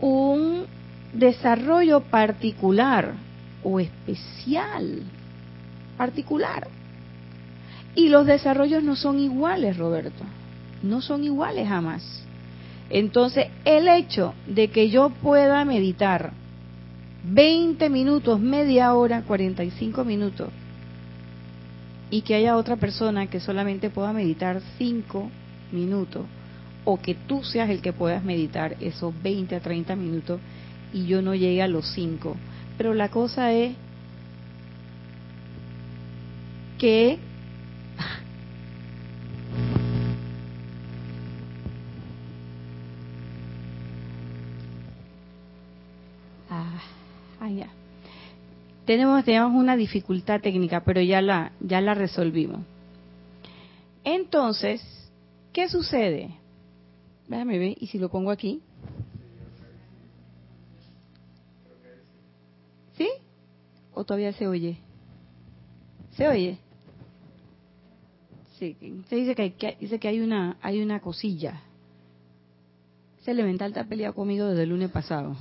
un 0.00 0.64
desarrollo 1.12 2.00
particular 2.00 3.12
o 3.62 3.78
especial 3.78 5.04
particular. 5.96 6.66
Y 7.94 8.08
los 8.08 8.26
desarrollos 8.26 8.82
no 8.82 8.96
son 8.96 9.20
iguales, 9.20 9.76
Roberto. 9.76 10.24
No 10.82 11.00
son 11.00 11.22
iguales 11.22 11.68
jamás. 11.68 12.24
Entonces, 12.90 13.46
el 13.64 13.86
hecho 13.86 14.34
de 14.48 14.66
que 14.70 14.90
yo 14.90 15.10
pueda 15.10 15.64
meditar 15.64 16.32
20 17.22 17.88
minutos, 17.88 18.40
media 18.40 18.94
hora, 18.94 19.22
45 19.22 20.04
minutos, 20.04 20.48
y 22.10 22.22
que 22.22 22.34
haya 22.34 22.56
otra 22.56 22.74
persona 22.74 23.28
que 23.28 23.38
solamente 23.38 23.90
pueda 23.90 24.12
meditar 24.12 24.60
5 24.76 25.30
minutos, 25.70 26.26
o 26.84 27.00
que 27.00 27.14
tú 27.14 27.42
seas 27.44 27.70
el 27.70 27.80
que 27.82 27.92
puedas 27.92 28.24
meditar 28.24 28.76
esos 28.80 29.14
20 29.22 29.54
a 29.56 29.60
30 29.60 29.96
minutos 29.96 30.40
y 30.92 31.06
yo 31.06 31.22
no 31.22 31.34
llegue 31.34 31.62
a 31.62 31.68
los 31.68 31.86
5. 31.94 32.36
Pero 32.76 32.92
la 32.94 33.08
cosa 33.08 33.52
es 33.52 33.74
que 36.78 37.18
ah, 46.50 46.82
ya. 47.50 47.68
Tenemos, 48.86 49.24
tenemos 49.24 49.54
una 49.54 49.76
dificultad 49.76 50.40
técnica, 50.40 50.80
pero 50.80 51.00
ya 51.00 51.20
la, 51.20 51.52
ya 51.60 51.80
la 51.80 51.94
resolvimos. 51.94 52.62
Entonces, 54.02 54.82
¿qué 55.52 55.68
sucede? 55.68 56.39
Déjame 57.30 57.60
ver, 57.60 57.76
y 57.78 57.86
si 57.86 57.96
lo 58.00 58.08
pongo 58.08 58.32
aquí. 58.32 58.60
¿Sí? 62.98 63.08
¿O 63.94 64.04
todavía 64.04 64.32
se 64.32 64.48
oye? 64.48 64.78
¿Se 66.16 66.26
oye? 66.26 66.58
Sí, 68.58 68.76
se 69.08 69.14
dice 69.14 69.36
que, 69.36 69.76
dice 69.78 70.00
que 70.00 70.08
hay 70.08 70.18
una 70.18 70.58
hay 70.60 70.82
una 70.82 70.98
cosilla. 70.98 71.62
Ese 73.20 73.30
elemental 73.30 73.70
está 73.70 73.84
peleado 73.84 74.14
conmigo 74.14 74.46
desde 74.46 74.64
el 74.64 74.70
lunes 74.70 74.90
pasado. 74.90 75.36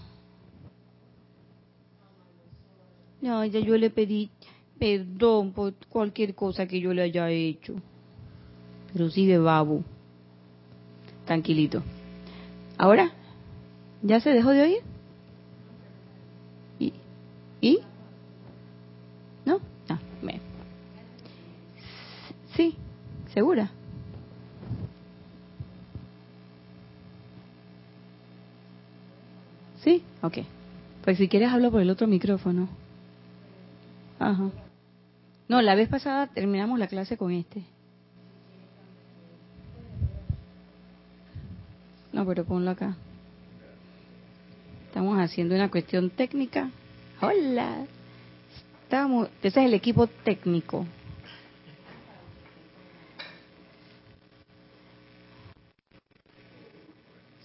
No, 3.20 3.44
ya 3.46 3.60
yo 3.62 3.76
le 3.78 3.90
pedí 3.90 4.30
perdón 4.78 5.54
por 5.54 5.74
cualquier 5.90 6.36
cosa 6.36 6.68
que 6.68 6.80
yo 6.80 6.94
le 6.94 7.02
haya 7.02 7.32
hecho. 7.32 7.74
Pero 8.94 9.10
sigue 9.10 9.40
babo. 9.40 9.84
Tranquilito. 11.30 11.84
¿Ahora? 12.76 13.12
¿Ya 14.02 14.20
se 14.20 14.32
dejó 14.32 14.50
de 14.50 14.64
oír? 14.64 14.82
¿Y? 16.80 16.92
¿Y? 17.62 17.80
¿No? 19.46 19.60
Ah, 19.90 20.00
me. 20.24 20.42
Sí. 22.56 22.76
¿Segura? 23.32 23.70
¿Sí? 29.84 30.02
Ok. 30.24 30.40
Pues 31.04 31.20
si 31.20 31.28
quieres 31.28 31.52
hablo 31.52 31.70
por 31.70 31.82
el 31.82 31.92
otro 31.92 32.08
micrófono. 32.08 32.68
Ajá. 34.18 34.50
No, 35.48 35.62
la 35.62 35.76
vez 35.76 35.90
pasada 35.90 36.26
terminamos 36.26 36.80
la 36.80 36.88
clase 36.88 37.18
con 37.18 37.32
este. 37.34 37.62
No, 42.20 42.26
pero 42.26 42.44
ponlo 42.44 42.72
acá. 42.72 42.98
Estamos 44.88 45.18
haciendo 45.20 45.56
una 45.56 45.72
cuestión 45.72 46.10
técnica. 46.10 46.70
Hola. 47.22 47.86
Estamos, 48.84 49.30
ese 49.42 49.62
es 49.62 49.66
el 49.66 49.74
equipo 49.74 50.06
técnico. 50.06 50.86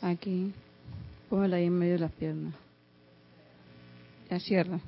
Aquí. 0.03 0.53
Póngala 1.31 1.59
ahí 1.59 1.67
en 1.67 1.79
medio 1.79 1.93
de 1.93 2.01
las 2.01 2.13
piernas. 2.13 2.55
Ya 4.29 4.41
cierra. 4.41 4.81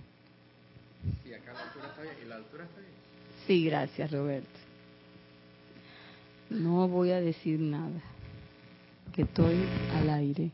Sí, 1.23 1.33
acá 1.33 1.53
la 1.53 1.63
altura 1.63 1.87
está 1.91 2.03
bien. 2.03 2.15
¿Y 2.25 2.29
la 2.29 2.35
altura 2.35 2.65
está 2.65 2.81
bien? 2.81 2.93
Sí, 3.47 3.65
gracias, 3.67 4.11
Roberto. 4.11 4.59
No 6.51 6.89
voy 6.89 7.13
a 7.13 7.21
decir 7.21 7.61
nada. 7.61 8.16
Que 9.17 9.23
estoy 9.23 9.67
al 9.95 10.11
aire. 10.11 10.53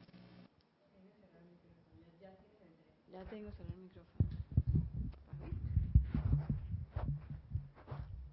Ya 3.11 3.25
tengo 3.25 3.51
el 3.59 3.75
micrófono. 3.77 4.29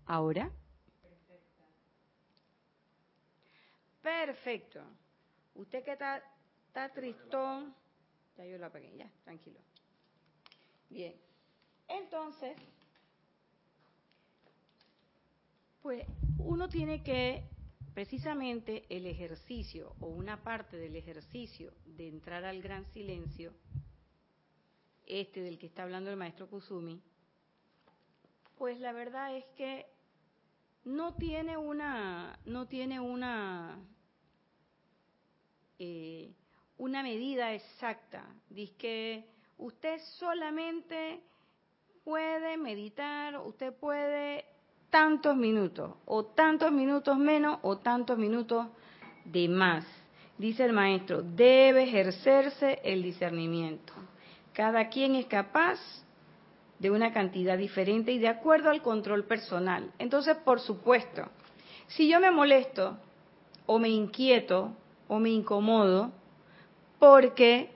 ¿Ahora? 0.06 0.52
Perfecto. 4.04 4.84
Usted 5.56 5.84
que 5.84 5.94
está, 5.94 6.22
está 6.68 6.90
tristón, 6.94 7.74
ya 8.38 8.46
yo 8.46 8.60
la 8.60 8.68
apagué, 8.68 8.96
ya, 8.96 9.10
tranquilo. 9.24 9.60
Bien. 10.90 11.16
Entonces, 11.88 12.56
pues 15.82 16.06
uno 16.38 16.70
tiene 16.70 17.02
que, 17.02 17.44
precisamente 18.00 18.86
el 18.88 19.06
ejercicio 19.08 19.94
o 20.00 20.08
una 20.08 20.42
parte 20.42 20.78
del 20.78 20.96
ejercicio 20.96 21.74
de 21.86 22.08
entrar 22.08 22.46
al 22.46 22.62
gran 22.62 22.86
silencio, 22.94 23.52
este 25.06 25.42
del 25.42 25.60
que 25.60 25.66
está 25.66 25.84
hablando 25.84 26.10
el 26.10 26.16
maestro 26.16 26.48
Kusumi, 26.48 27.02
pues 28.58 28.80
la 28.80 28.94
verdad 28.94 29.36
es 29.36 29.44
que 29.58 29.86
no 30.86 31.16
tiene 31.16 31.58
una, 31.58 32.40
no 32.46 32.70
tiene 32.70 33.02
una 33.02 33.78
eh, 35.78 36.32
una 36.78 37.04
medida 37.04 37.54
exacta. 37.54 38.26
Dice 38.50 38.78
que 38.78 39.26
usted 39.58 40.00
solamente 40.20 41.20
puede 42.06 42.56
meditar, 42.56 43.42
usted 43.42 43.74
puede 43.74 44.46
tantos 44.90 45.36
minutos, 45.36 45.92
o 46.06 46.26
tantos 46.26 46.72
minutos 46.72 47.18
menos, 47.18 47.60
o 47.62 47.78
tantos 47.78 48.18
minutos 48.18 48.68
de 49.26 49.48
más. 49.48 49.86
Dice 50.38 50.66
el 50.66 50.74
maestro, 50.74 51.22
debe 51.22 51.84
ejercerse 51.84 52.80
el 52.84 53.04
discernimiento. 53.04 53.94
Cada 54.54 54.90
quien 54.90 55.16
es 55.16 55.26
capaz 55.26 55.80
de 56.80 56.92
una 56.92 57.12
cantidad 57.12 57.58
diferente 57.58 58.12
y 58.12 58.20
de 58.20 58.30
acuerdo 58.30 58.70
al 58.70 58.82
control 58.82 59.26
personal. 59.26 59.92
Entonces, 60.00 60.38
por 60.38 60.62
supuesto, 60.62 61.24
si 61.88 62.10
yo 62.10 62.20
me 62.20 62.32
molesto 62.32 62.98
o 63.66 63.80
me 63.80 63.90
inquieto 63.90 64.74
o 65.08 65.20
me 65.20 65.30
incomodo 65.30 66.12
porque 67.00 67.72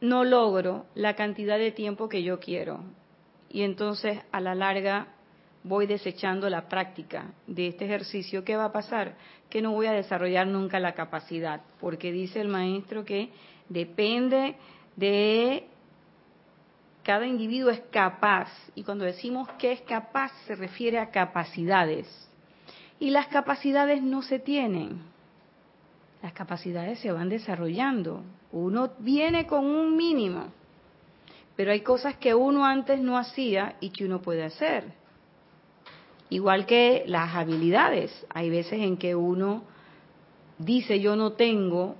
no 0.00 0.24
logro 0.24 0.86
la 0.94 1.16
cantidad 1.16 1.58
de 1.58 1.72
tiempo 1.72 2.08
que 2.08 2.22
yo 2.22 2.38
quiero. 2.38 2.80
Y 3.48 3.62
entonces 3.62 4.18
a 4.32 4.40
la 4.40 4.54
larga 4.54 5.08
voy 5.66 5.86
desechando 5.86 6.48
la 6.48 6.68
práctica 6.68 7.32
de 7.46 7.68
este 7.68 7.84
ejercicio. 7.84 8.44
¿Qué 8.44 8.56
va 8.56 8.66
a 8.66 8.72
pasar? 8.72 9.16
Que 9.50 9.62
no 9.62 9.72
voy 9.72 9.86
a 9.86 9.92
desarrollar 9.92 10.46
nunca 10.46 10.80
la 10.80 10.94
capacidad, 10.94 11.60
porque 11.80 12.12
dice 12.12 12.40
el 12.40 12.48
maestro 12.48 13.04
que 13.04 13.30
depende 13.68 14.56
de 14.96 15.66
cada 17.02 17.26
individuo 17.26 17.70
es 17.70 17.80
capaz. 17.90 18.48
Y 18.74 18.82
cuando 18.82 19.04
decimos 19.04 19.48
que 19.58 19.72
es 19.72 19.80
capaz 19.82 20.32
se 20.46 20.54
refiere 20.54 20.98
a 20.98 21.10
capacidades. 21.10 22.06
Y 22.98 23.10
las 23.10 23.26
capacidades 23.26 24.02
no 24.02 24.22
se 24.22 24.38
tienen 24.38 25.16
las 26.26 26.32
capacidades 26.32 26.98
se 26.98 27.12
van 27.12 27.28
desarrollando. 27.28 28.24
Uno 28.50 28.90
viene 28.98 29.46
con 29.46 29.64
un 29.64 29.96
mínimo, 29.96 30.48
pero 31.54 31.70
hay 31.70 31.82
cosas 31.82 32.16
que 32.16 32.34
uno 32.34 32.64
antes 32.64 33.00
no 33.00 33.16
hacía 33.16 33.76
y 33.80 33.90
que 33.90 34.04
uno 34.04 34.20
puede 34.20 34.42
hacer. 34.42 34.92
Igual 36.30 36.66
que 36.66 37.04
las 37.06 37.34
habilidades. 37.34 38.26
Hay 38.30 38.50
veces 38.50 38.80
en 38.80 38.96
que 38.96 39.14
uno 39.14 39.62
dice 40.58 41.00
yo 41.00 41.16
no 41.16 41.32
tengo 41.32 41.96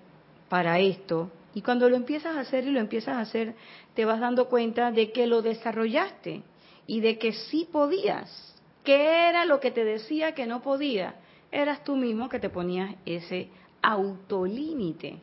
para 0.48 0.78
esto 0.78 1.30
y 1.56 1.62
cuando 1.62 1.88
lo 1.88 1.96
empiezas 1.96 2.36
a 2.36 2.40
hacer 2.40 2.64
y 2.64 2.70
lo 2.70 2.80
empiezas 2.80 3.16
a 3.16 3.20
hacer, 3.20 3.54
te 3.94 4.04
vas 4.04 4.20
dando 4.20 4.50
cuenta 4.50 4.92
de 4.92 5.10
que 5.10 5.26
lo 5.26 5.40
desarrollaste 5.40 6.42
y 6.86 7.00
de 7.00 7.18
que 7.18 7.32
sí 7.32 7.66
podías. 7.72 8.54
¿Qué 8.84 9.30
era 9.30 9.46
lo 9.46 9.58
que 9.58 9.70
te 9.70 9.82
decía 9.82 10.34
que 10.34 10.46
no 10.46 10.60
podía? 10.60 11.14
Eras 11.50 11.82
tú 11.82 11.96
mismo 11.96 12.28
que 12.28 12.40
te 12.40 12.50
ponías 12.50 12.94
ese 13.06 13.48
autolímite. 13.80 15.18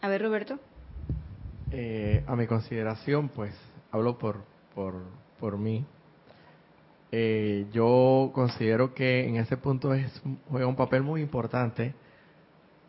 A 0.00 0.08
ver, 0.08 0.22
Roberto. 0.22 0.58
Eh, 1.70 2.24
a 2.26 2.34
mi 2.34 2.48
consideración, 2.48 3.28
pues, 3.28 3.54
hablo 3.92 4.18
por, 4.18 4.42
por, 4.74 5.04
por 5.38 5.56
mí. 5.56 5.84
Eh, 7.16 7.66
yo 7.70 8.32
considero 8.34 8.92
que 8.92 9.28
en 9.28 9.36
ese 9.36 9.56
punto 9.56 9.94
es, 9.94 10.20
juega 10.50 10.66
un 10.66 10.74
papel 10.74 11.04
muy 11.04 11.20
importante 11.20 11.94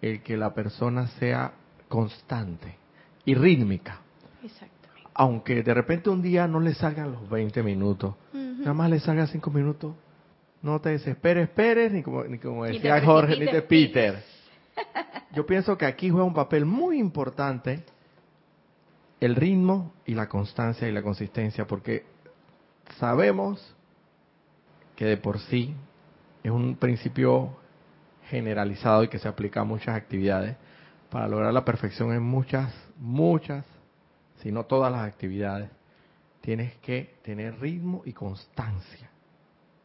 el 0.01 0.24
que 0.24 0.36
la 0.36 0.51
persona 0.51 1.05
sea 1.20 1.53
constante 1.88 2.75
y 3.24 3.36
rítmica. 3.36 4.00
Exactamente. 4.44 5.12
Aunque 5.13 5.62
de 5.62 5.72
repente 5.75 6.10
un 6.10 6.24
día 6.24 6.48
no 6.48 6.60
le 6.60 6.74
salgan 6.74 7.12
los 7.12 7.29
20 7.29 7.62
minutos, 7.62 8.15
nada 8.34 8.74
más 8.74 8.89
le 8.89 9.00
salga 9.00 9.27
5 9.27 9.51
minutos, 9.51 9.94
no 10.63 10.82
te 10.82 10.89
desesperes, 10.89 11.48
esperes, 11.48 11.91
ni 11.91 12.01
como, 12.01 12.24
ni 12.24 12.39
como 12.39 12.65
decía 12.65 13.00
Jorge, 13.05 13.38
ni 13.39 13.46
te 13.46 13.62
Peter. 13.62 14.24
Yo 15.34 15.46
pienso 15.46 15.77
que 15.77 15.86
aquí 15.86 16.10
juega 16.10 16.25
un 16.25 16.34
papel 16.34 16.65
muy 16.65 16.98
importante 16.98 17.84
el 19.20 19.36
ritmo 19.36 19.94
y 20.03 20.15
la 20.15 20.27
constancia 20.27 20.89
y 20.89 20.91
la 20.91 21.03
consistencia, 21.03 21.67
porque 21.67 22.05
sabemos 22.98 23.75
que 24.96 25.06
de 25.06 25.18
por 25.18 25.40
sí 25.40 25.74
es 26.44 26.52
un 26.52 26.75
principio 26.75 27.58
generalizado 28.30 29.04
y 29.04 29.08
que 29.08 29.20
se 29.20 29.28
aplica 29.28 29.62
a 29.62 29.64
muchas 29.64 29.96
actividades, 29.96 30.56
para 31.10 31.28
lograr 31.28 31.54
la 31.54 31.64
perfección 31.64 32.14
en 32.14 32.24
muchas, 32.24 32.74
muchas, 32.98 33.66
si 34.42 34.52
no 34.52 34.66
todas 34.66 34.92
las 34.92 35.08
actividades, 35.08 35.70
tienes 36.42 36.75
que 36.78 37.16
tener 37.24 37.60
ritmo 37.60 38.02
y 38.06 38.14
constancia, 38.14 39.10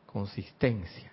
consistencia. 0.06 1.12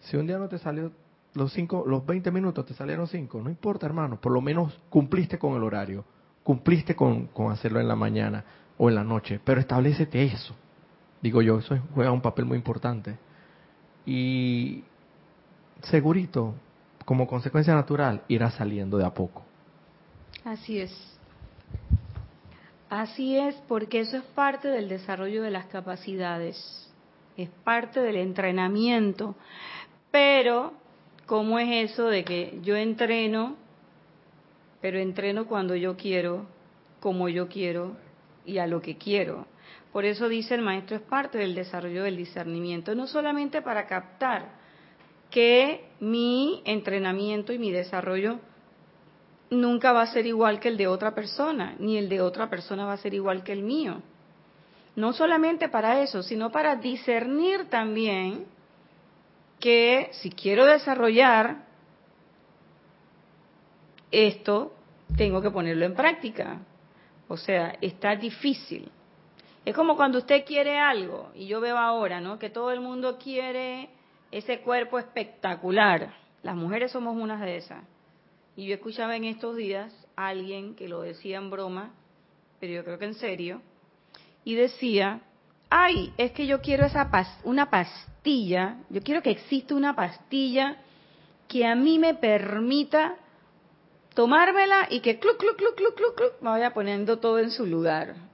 Si 0.00 0.16
un 0.16 0.26
día 0.26 0.38
no 0.38 0.48
te 0.48 0.58
salió 0.58 0.92
los 1.34 1.52
cinco, 1.52 1.84
los 1.86 2.04
20 2.04 2.30
minutos, 2.30 2.66
te 2.66 2.74
salieron 2.74 3.06
cinco, 3.06 3.40
no 3.40 3.48
importa, 3.48 3.86
hermano, 3.86 4.20
por 4.20 4.32
lo 4.32 4.40
menos 4.40 4.78
cumpliste 4.90 5.38
con 5.38 5.54
el 5.54 5.62
horario, 5.62 6.04
cumpliste 6.42 6.96
con, 6.96 7.28
con 7.28 7.52
hacerlo 7.52 7.80
en 7.80 7.88
la 7.88 7.96
mañana 7.96 8.44
o 8.76 8.88
en 8.88 8.96
la 8.96 9.04
noche, 9.04 9.40
pero 9.44 9.60
establecete 9.60 10.24
eso. 10.24 10.54
Digo 11.22 11.40
yo, 11.40 11.58
eso 11.60 11.78
juega 11.94 12.10
un 12.10 12.20
papel 12.20 12.44
muy 12.44 12.58
importante. 12.58 13.16
Y 14.04 14.82
segurito, 15.84 16.54
como 17.04 17.26
consecuencia 17.26 17.74
natural, 17.74 18.22
irá 18.28 18.50
saliendo 18.50 18.98
de 18.98 19.06
a 19.06 19.14
poco. 19.14 19.42
Así 20.44 20.80
es. 20.80 20.92
Así 22.90 23.38
es, 23.38 23.54
porque 23.68 24.00
eso 24.00 24.18
es 24.18 24.22
parte 24.22 24.68
del 24.68 24.88
desarrollo 24.88 25.42
de 25.42 25.50
las 25.50 25.66
capacidades, 25.66 26.92
es 27.38 27.48
parte 27.64 28.00
del 28.00 28.16
entrenamiento. 28.16 29.34
Pero, 30.10 30.74
¿cómo 31.24 31.58
es 31.58 31.90
eso 31.90 32.08
de 32.08 32.24
que 32.24 32.58
yo 32.62 32.76
entreno, 32.76 33.56
pero 34.82 34.98
entreno 34.98 35.46
cuando 35.46 35.74
yo 35.74 35.96
quiero, 35.96 36.44
como 37.00 37.30
yo 37.30 37.48
quiero 37.48 37.96
y 38.44 38.58
a 38.58 38.66
lo 38.66 38.82
que 38.82 38.98
quiero? 38.98 39.46
Por 39.92 40.04
eso 40.04 40.28
dice 40.28 40.54
el 40.54 40.62
maestro, 40.62 40.96
es 40.96 41.02
parte 41.02 41.38
del 41.38 41.54
desarrollo 41.54 42.04
del 42.04 42.16
discernimiento, 42.16 42.94
no 42.94 43.06
solamente 43.06 43.60
para 43.60 43.86
captar, 43.86 44.62
que 45.30 45.88
mi 46.00 46.62
entrenamiento 46.64 47.52
y 47.52 47.58
mi 47.58 47.70
desarrollo 47.70 48.38
nunca 49.50 49.92
va 49.92 50.02
a 50.02 50.12
ser 50.12 50.26
igual 50.26 50.60
que 50.60 50.68
el 50.68 50.76
de 50.76 50.86
otra 50.86 51.14
persona, 51.14 51.74
ni 51.78 51.98
el 51.98 52.08
de 52.08 52.20
otra 52.20 52.48
persona 52.48 52.86
va 52.86 52.94
a 52.94 52.98
ser 52.98 53.14
igual 53.14 53.42
que 53.42 53.52
el 53.52 53.62
mío. 53.62 54.02
No 54.96 55.12
solamente 55.12 55.68
para 55.68 56.02
eso, 56.02 56.22
sino 56.22 56.50
para 56.50 56.76
discernir 56.76 57.68
también 57.68 58.46
que 59.58 60.10
si 60.12 60.30
quiero 60.30 60.66
desarrollar 60.66 61.64
esto, 64.10 64.74
tengo 65.16 65.40
que 65.40 65.50
ponerlo 65.50 65.86
en 65.86 65.94
práctica. 65.94 66.60
O 67.28 67.36
sea, 67.36 67.76
está 67.80 68.16
difícil. 68.16 68.90
Es 69.64 69.74
como 69.74 69.96
cuando 69.96 70.18
usted 70.18 70.44
quiere 70.44 70.78
algo, 70.78 71.30
y 71.34 71.46
yo 71.46 71.60
veo 71.60 71.78
ahora, 71.78 72.20
¿no? 72.20 72.38
Que 72.38 72.50
todo 72.50 72.72
el 72.72 72.80
mundo 72.80 73.16
quiere 73.18 73.90
ese 74.32 74.60
cuerpo 74.60 74.98
espectacular. 74.98 76.14
Las 76.42 76.56
mujeres 76.56 76.90
somos 76.90 77.16
unas 77.16 77.40
de 77.40 77.58
esas. 77.58 77.84
Y 78.56 78.66
yo 78.66 78.74
escuchaba 78.74 79.14
en 79.14 79.24
estos 79.24 79.54
días 79.56 79.94
a 80.16 80.28
alguien 80.28 80.74
que 80.74 80.88
lo 80.88 81.02
decía 81.02 81.38
en 81.38 81.50
broma, 81.50 81.94
pero 82.58 82.72
yo 82.72 82.84
creo 82.84 82.98
que 82.98 83.04
en 83.04 83.14
serio, 83.14 83.62
y 84.44 84.56
decía, 84.56 85.20
ay, 85.70 86.12
es 86.16 86.32
que 86.32 86.46
yo 86.46 86.60
quiero 86.60 86.84
esa 86.84 87.08
una 87.44 87.70
pastilla, 87.70 88.78
yo 88.90 89.00
quiero 89.02 89.22
que 89.22 89.30
exista 89.30 89.74
una 89.74 89.94
pastilla 89.94 90.76
que 91.46 91.66
a 91.66 91.74
mí 91.74 91.98
me 91.98 92.14
permita 92.14 93.16
tomármela 94.14 94.88
y 94.90 95.00
que 95.00 95.18
cluc, 95.18 95.38
cluc, 95.38 95.56
cluc, 95.56 95.74
cluc, 95.76 95.94
cluc, 95.94 96.14
cluc, 96.16 96.32
me 96.40 96.50
vaya 96.50 96.74
poniendo 96.74 97.18
todo 97.18 97.38
en 97.38 97.50
su 97.50 97.64
lugar. 97.64 98.31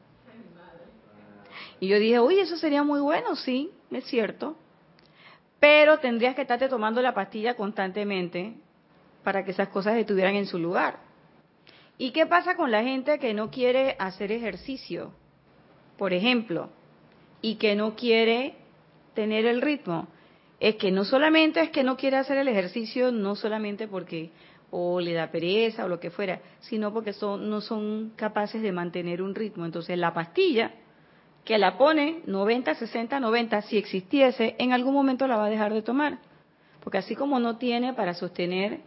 Y 1.80 1.88
yo 1.88 1.98
dije, 1.98 2.20
uy, 2.20 2.40
eso 2.40 2.56
sería 2.56 2.82
muy 2.82 3.00
bueno, 3.00 3.36
sí, 3.36 3.70
es 3.90 4.04
cierto 4.04 4.56
pero 5.60 5.98
tendrías 5.98 6.34
que 6.34 6.42
estarte 6.42 6.68
tomando 6.68 7.02
la 7.02 7.14
pastilla 7.14 7.54
constantemente 7.54 8.54
para 9.24 9.44
que 9.44 9.50
esas 9.50 9.68
cosas 9.68 9.96
estuvieran 9.96 10.36
en 10.36 10.46
su 10.46 10.58
lugar. 10.58 11.00
¿Y 11.96 12.12
qué 12.12 12.26
pasa 12.26 12.54
con 12.54 12.70
la 12.70 12.82
gente 12.82 13.18
que 13.18 13.34
no 13.34 13.50
quiere 13.50 13.96
hacer 13.98 14.30
ejercicio, 14.30 15.12
por 15.96 16.12
ejemplo, 16.12 16.70
y 17.42 17.56
que 17.56 17.74
no 17.74 17.96
quiere 17.96 18.54
tener 19.14 19.46
el 19.46 19.60
ritmo? 19.60 20.06
Es 20.60 20.76
que 20.76 20.92
no 20.92 21.04
solamente 21.04 21.60
es 21.60 21.70
que 21.70 21.82
no 21.82 21.96
quiere 21.96 22.16
hacer 22.18 22.38
el 22.38 22.48
ejercicio, 22.48 23.10
no 23.10 23.34
solamente 23.34 23.88
porque 23.88 24.30
o 24.70 25.00
le 25.00 25.14
da 25.14 25.30
pereza 25.30 25.86
o 25.86 25.88
lo 25.88 25.98
que 25.98 26.10
fuera, 26.10 26.40
sino 26.60 26.92
porque 26.92 27.12
son, 27.12 27.48
no 27.48 27.60
son 27.60 28.12
capaces 28.16 28.62
de 28.62 28.70
mantener 28.70 29.22
un 29.22 29.34
ritmo. 29.34 29.64
Entonces 29.64 29.98
la 29.98 30.14
pastilla 30.14 30.72
que 31.44 31.58
la 31.58 31.78
pone 31.78 32.22
90, 32.26 32.74
60, 32.74 33.20
90, 33.20 33.62
si 33.62 33.78
existiese, 33.78 34.54
en 34.58 34.72
algún 34.72 34.94
momento 34.94 35.26
la 35.26 35.36
va 35.36 35.46
a 35.46 35.50
dejar 35.50 35.72
de 35.72 35.82
tomar. 35.82 36.18
Porque 36.82 36.98
así 36.98 37.16
como 37.16 37.40
no 37.40 37.56
tiene 37.56 37.94
para 37.94 38.14
sostener 38.14 38.80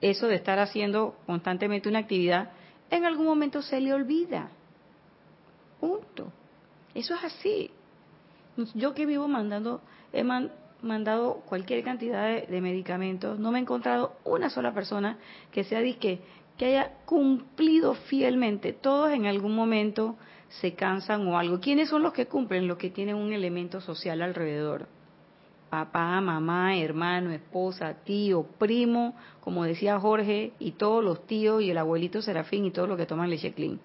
eso 0.00 0.26
de 0.28 0.36
estar 0.36 0.58
haciendo 0.58 1.16
constantemente 1.26 1.88
una 1.88 2.00
actividad, 2.00 2.50
en 2.90 3.04
algún 3.04 3.26
momento 3.26 3.62
se 3.62 3.80
le 3.80 3.92
olvida. 3.92 4.50
Punto. 5.80 6.32
Eso 6.94 7.14
es 7.14 7.24
así. 7.24 7.70
Yo 8.74 8.94
que 8.94 9.06
vivo 9.06 9.28
mandando, 9.28 9.80
he 10.12 10.24
mandado 10.82 11.42
cualquier 11.48 11.84
cantidad 11.84 12.46
de, 12.46 12.60
medicamentos, 12.60 13.38
no 13.38 13.52
me 13.52 13.58
he 13.58 13.62
encontrado 13.62 14.16
una 14.24 14.50
sola 14.50 14.74
persona 14.74 15.18
que 15.52 15.64
sea 15.64 15.80
disque, 15.80 16.20
que 16.56 16.66
haya 16.66 16.92
cumplido 17.04 17.94
fielmente. 17.94 18.72
Todos 18.72 19.12
en 19.12 19.26
algún 19.26 19.54
momento 19.54 20.16
se 20.48 20.74
cansan 20.74 21.26
o 21.26 21.38
algo. 21.38 21.60
¿Quiénes 21.60 21.88
son 21.88 22.02
los 22.02 22.12
que 22.12 22.26
cumplen? 22.26 22.66
Los 22.66 22.78
que 22.78 22.90
tienen 22.90 23.16
un 23.16 23.32
elemento 23.32 23.80
social 23.80 24.22
alrededor. 24.22 24.86
Papá, 25.70 26.20
mamá, 26.20 26.78
hermano, 26.78 27.30
esposa, 27.30 27.94
tío, 28.04 28.44
primo, 28.58 29.14
como 29.40 29.64
decía 29.64 30.00
Jorge, 30.00 30.52
y 30.58 30.72
todos 30.72 31.04
los 31.04 31.26
tíos 31.26 31.62
y 31.62 31.70
el 31.70 31.78
abuelito 31.78 32.22
Serafín 32.22 32.64
y 32.64 32.70
todos 32.70 32.88
los 32.88 32.96
que 32.96 33.04
toman 33.04 33.28
leche 33.28 33.52
clean. 33.52 33.78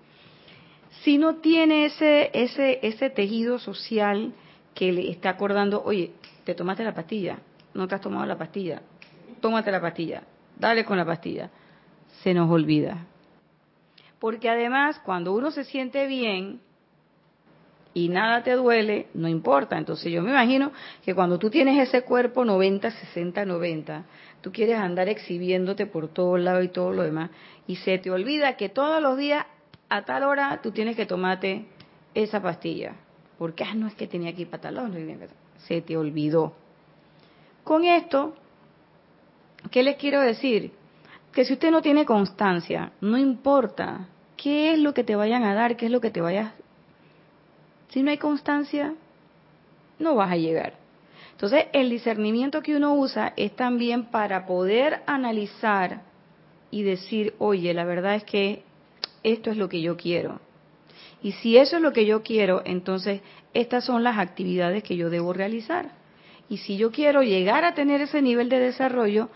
Si 1.02 1.18
no 1.18 1.36
tiene 1.36 1.86
ese, 1.86 2.32
ese, 2.34 2.80
ese 2.84 3.10
tejido 3.10 3.60
social 3.60 4.34
que 4.74 4.94
le 4.94 5.12
está 5.12 5.32
acordando, 5.32 5.84
oye, 5.84 6.12
te 6.46 6.56
tomaste 6.56 6.86
la 6.86 6.94
pastilla, 6.94 7.40
no 7.74 7.88
te 7.88 7.96
has 7.96 8.02
tomado 8.02 8.26
la 8.26 8.38
pastilla, 8.38 8.82
tómate 9.42 9.70
la 9.70 9.82
pastilla, 9.82 10.24
dale 10.58 10.86
con 10.86 10.96
la 10.96 11.06
pastilla, 11.06 11.50
se 12.22 12.34
nos 12.34 12.50
olvida 12.50 13.08
porque 14.24 14.50
además 14.50 15.02
cuando 15.04 15.34
uno 15.34 15.52
se 15.52 15.66
siente 15.66 16.08
bien 16.08 16.62
y 17.94 18.08
nada 18.08 18.42
te 18.42 18.54
duele, 18.54 19.08
no 19.14 19.28
importa. 19.28 19.78
Entonces 19.78 20.14
yo 20.14 20.22
me 20.22 20.30
imagino 20.30 20.72
que 21.04 21.14
cuando 21.14 21.38
tú 21.38 21.50
tienes 21.50 21.90
ese 21.90 22.04
cuerpo 22.04 22.46
90, 22.46 22.90
60, 22.90 23.44
90, 23.44 24.06
tú 24.40 24.54
quieres 24.54 24.78
andar 24.78 25.10
exhibiéndote 25.10 25.88
por 25.88 26.08
todos 26.08 26.40
lados 26.40 26.64
y 26.64 26.70
todo 26.70 26.94
lo 26.94 27.04
demás, 27.04 27.32
y 27.68 27.76
se 27.76 27.98
te 27.98 28.12
olvida 28.12 28.56
que 28.56 28.70
todos 28.70 29.02
los 29.02 29.18
días 29.18 29.46
a 29.90 30.04
tal 30.04 30.24
hora 30.24 30.62
tú 30.64 30.72
tienes 30.72 30.96
que 30.96 31.06
tomarte 31.06 31.66
esa 32.14 32.42
pastilla. 32.42 32.96
Porque 33.38 33.66
ah, 33.66 33.76
no 33.76 33.88
es 33.88 33.94
que 33.96 34.08
tenía 34.08 34.34
que 34.34 34.44
ir 34.44 34.50
lado, 34.72 34.88
se 35.58 35.82
te 35.82 35.98
olvidó. 35.98 36.54
Con 37.66 37.84
esto, 37.84 38.36
¿qué 39.70 39.84
les 39.84 39.98
quiero 39.98 40.22
decir? 40.22 40.72
Que 41.34 41.46
si 41.46 41.54
usted 41.54 41.72
no 41.72 41.82
tiene 41.82 42.06
constancia, 42.06 42.92
no 43.02 43.18
importa 43.18 44.08
qué 44.38 44.74
es 44.74 44.80
lo 44.80 44.94
que 44.94 45.04
te 45.04 45.16
vayan 45.16 45.44
a 45.44 45.56
dar, 45.56 45.76
qué 45.76 45.88
es 45.88 45.92
lo 45.92 46.02
que 46.02 46.12
te 46.12 46.22
vayas... 46.22 46.54
Si 47.90 48.02
no 48.02 48.10
hay 48.10 48.18
constancia, 48.18 48.96
no 50.00 50.16
vas 50.16 50.32
a 50.32 50.36
llegar. 50.36 50.74
Entonces, 51.32 51.66
el 51.74 51.92
discernimiento 51.92 52.62
que 52.62 52.76
uno 52.76 52.96
usa 52.96 53.34
es 53.36 53.56
también 53.56 54.06
para 54.06 54.48
poder 54.48 55.02
analizar 55.06 56.02
y 56.72 56.82
decir, 56.82 57.36
oye, 57.38 57.74
la 57.74 57.86
verdad 57.86 58.16
es 58.16 58.24
que 58.24 58.64
esto 59.22 59.52
es 59.52 59.58
lo 59.58 59.70
que 59.70 59.82
yo 59.82 59.96
quiero. 59.96 60.40
Y 61.22 61.34
si 61.34 61.58
eso 61.58 61.76
es 61.76 61.82
lo 61.82 61.94
que 61.94 62.06
yo 62.06 62.24
quiero, 62.24 62.64
entonces 62.66 63.22
estas 63.54 63.86
son 63.86 64.04
las 64.04 64.18
actividades 64.18 64.84
que 64.84 64.96
yo 64.96 65.10
debo 65.10 65.34
realizar. 65.34 65.92
Y 66.50 66.58
si 66.58 66.78
yo 66.78 66.92
quiero 66.92 67.22
llegar 67.22 67.64
a 67.64 67.76
tener 67.76 68.02
ese 68.02 68.22
nivel 68.22 68.50
de 68.50 68.60
desarrollo, 68.60 69.30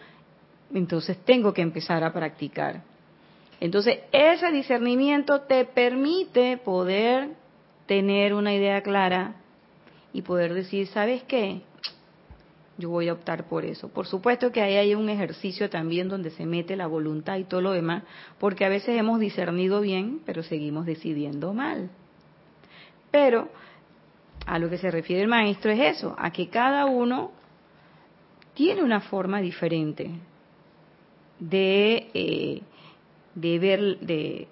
entonces 0.73 1.17
tengo 1.25 1.53
que 1.53 1.61
empezar 1.61 2.03
a 2.03 2.13
practicar. 2.13 2.83
Entonces, 3.59 3.99
ese 4.11 4.51
discernimiento 4.51 5.41
te 5.41 5.65
permite 5.65 6.57
poder 6.57 7.29
tener 7.87 8.33
una 8.33 8.53
idea 8.53 8.81
clara 8.81 9.35
y 10.13 10.21
poder 10.21 10.53
decir, 10.53 10.87
¿sabes 10.87 11.23
qué? 11.23 11.61
Yo 12.77 12.89
voy 12.89 13.07
a 13.07 13.13
optar 13.13 13.45
por 13.47 13.65
eso. 13.65 13.89
Por 13.89 14.05
supuesto 14.05 14.51
que 14.51 14.61
ahí 14.61 14.75
hay 14.75 14.93
un 14.93 15.09
ejercicio 15.09 15.69
también 15.69 16.09
donde 16.09 16.29
se 16.29 16.45
mete 16.45 16.75
la 16.75 16.85
voluntad 16.85 17.37
y 17.37 17.43
todo 17.43 17.61
lo 17.61 17.71
demás, 17.71 18.03
porque 18.39 18.65
a 18.65 18.69
veces 18.69 18.97
hemos 18.99 19.19
discernido 19.19 19.81
bien, 19.81 20.21
pero 20.25 20.43
seguimos 20.43 20.85
decidiendo 20.85 21.53
mal. 21.53 21.89
Pero 23.09 23.49
a 24.45 24.59
lo 24.59 24.69
que 24.69 24.77
se 24.77 24.91
refiere 24.91 25.23
el 25.23 25.27
maestro 25.27 25.71
es 25.71 25.97
eso, 25.97 26.15
a 26.19 26.31
que 26.31 26.49
cada 26.49 26.85
uno 26.85 27.31
tiene 28.53 28.83
una 28.83 29.01
forma 29.01 29.41
diferente 29.41 30.11
de, 31.39 32.09
eh, 32.13 32.61
de 33.35 33.59
ver, 33.59 33.99
de, 33.99 34.47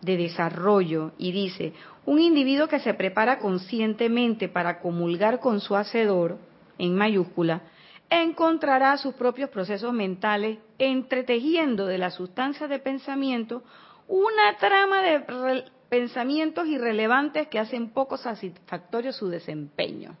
de 0.00 0.16
desarrollo. 0.16 1.12
Y 1.18 1.32
dice, 1.32 1.72
un 2.06 2.20
individuo 2.20 2.68
que 2.68 2.80
se 2.80 2.94
prepara 2.94 3.38
conscientemente 3.38 4.48
para 4.48 4.80
comulgar 4.80 5.40
con 5.40 5.60
su 5.60 5.76
hacedor, 5.76 6.38
en 6.78 6.94
mayúscula, 6.94 7.62
encontrará 8.10 8.96
sus 8.98 9.14
propios 9.14 9.50
procesos 9.50 9.92
mentales 9.92 10.58
entretejiendo 10.78 11.86
de 11.86 11.98
la 11.98 12.10
sustancia 12.10 12.68
de 12.68 12.78
pensamiento 12.78 13.62
una 14.06 14.56
trama 14.58 15.02
de 15.02 15.64
pensamientos 15.88 16.66
irrelevantes 16.66 17.48
que 17.48 17.58
hacen 17.58 17.90
poco 17.90 18.16
satisfactorio 18.16 19.12
su 19.12 19.28
desempeño. 19.28 20.16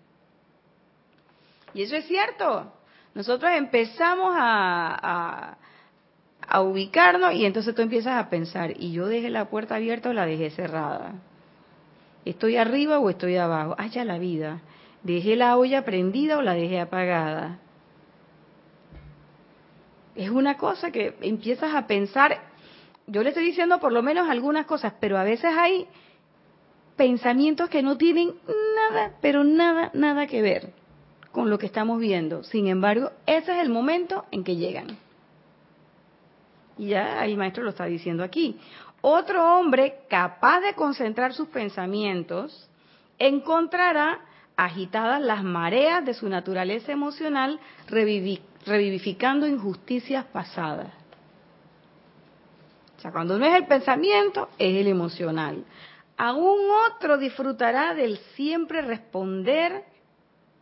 Y 1.74 1.82
eso 1.82 1.96
es 1.96 2.06
cierto. 2.06 2.72
Nosotros 3.14 3.50
empezamos 3.52 4.34
a, 4.36 4.98
a, 5.02 5.58
ubicarnos 6.52 7.34
y 7.34 7.44
entonces 7.44 7.74
tú 7.74 7.82
empiezas 7.82 8.14
a 8.14 8.28
pensar, 8.28 8.74
¿y 8.78 8.92
yo 8.92 9.06
dejé 9.06 9.30
la 9.30 9.46
puerta 9.46 9.76
abierta 9.76 10.10
o 10.10 10.12
la 10.12 10.26
dejé 10.26 10.50
cerrada? 10.50 11.14
¿Estoy 12.24 12.56
arriba 12.56 12.98
o 12.98 13.10
estoy 13.10 13.36
abajo? 13.36 13.74
Ah, 13.78 13.86
ya 13.86 14.04
la 14.04 14.18
vida. 14.18 14.60
¿Dejé 15.02 15.36
la 15.36 15.56
olla 15.56 15.84
prendida 15.84 16.38
o 16.38 16.42
la 16.42 16.54
dejé 16.54 16.80
apagada? 16.80 17.58
Es 20.14 20.30
una 20.30 20.56
cosa 20.56 20.90
que 20.90 21.16
empiezas 21.20 21.74
a 21.74 21.86
pensar, 21.86 22.40
yo 23.06 23.22
le 23.22 23.30
estoy 23.30 23.44
diciendo 23.44 23.80
por 23.80 23.92
lo 23.92 24.02
menos 24.02 24.28
algunas 24.28 24.64
cosas, 24.64 24.94
pero 25.00 25.18
a 25.18 25.24
veces 25.24 25.50
hay 25.56 25.86
pensamientos 26.96 27.68
que 27.68 27.82
no 27.82 27.96
tienen 27.98 28.34
nada, 28.76 29.12
pero 29.20 29.44
nada, 29.44 29.90
nada 29.92 30.26
que 30.26 30.40
ver 30.40 30.72
con 31.32 31.50
lo 31.50 31.58
que 31.58 31.66
estamos 31.66 31.98
viendo. 31.98 32.44
Sin 32.44 32.68
embargo, 32.68 33.10
ese 33.26 33.52
es 33.52 33.62
el 33.62 33.68
momento 33.68 34.24
en 34.30 34.44
que 34.44 34.56
llegan. 34.56 35.03
Y 36.78 36.88
ya 36.88 37.24
el 37.24 37.36
maestro 37.36 37.62
lo 37.62 37.70
está 37.70 37.84
diciendo 37.84 38.24
aquí. 38.24 38.58
Otro 39.00 39.58
hombre 39.58 40.00
capaz 40.08 40.60
de 40.60 40.74
concentrar 40.74 41.34
sus 41.34 41.48
pensamientos 41.48 42.68
encontrará 43.18 44.20
agitadas 44.56 45.20
las 45.20 45.44
mareas 45.44 46.04
de 46.04 46.14
su 46.14 46.28
naturaleza 46.28 46.92
emocional, 46.92 47.60
revivificando 47.88 49.46
injusticias 49.46 50.24
pasadas. 50.26 50.92
O 52.96 53.00
sea, 53.00 53.12
cuando 53.12 53.38
no 53.38 53.44
es 53.44 53.54
el 53.54 53.66
pensamiento, 53.66 54.48
es 54.58 54.76
el 54.76 54.86
emocional. 54.86 55.64
Aún 56.16 56.58
otro 56.88 57.18
disfrutará 57.18 57.94
del 57.94 58.18
siempre 58.34 58.80
responder, 58.82 59.84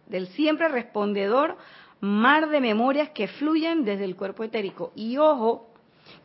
del 0.06 0.26
siempre 0.28 0.68
respondedor 0.68 1.56
mar 2.00 2.48
de 2.48 2.60
memorias 2.60 3.10
que 3.10 3.28
fluyen 3.28 3.84
desde 3.84 4.04
el 4.04 4.16
cuerpo 4.16 4.42
etérico. 4.42 4.92
Y 4.96 5.18
ojo, 5.18 5.71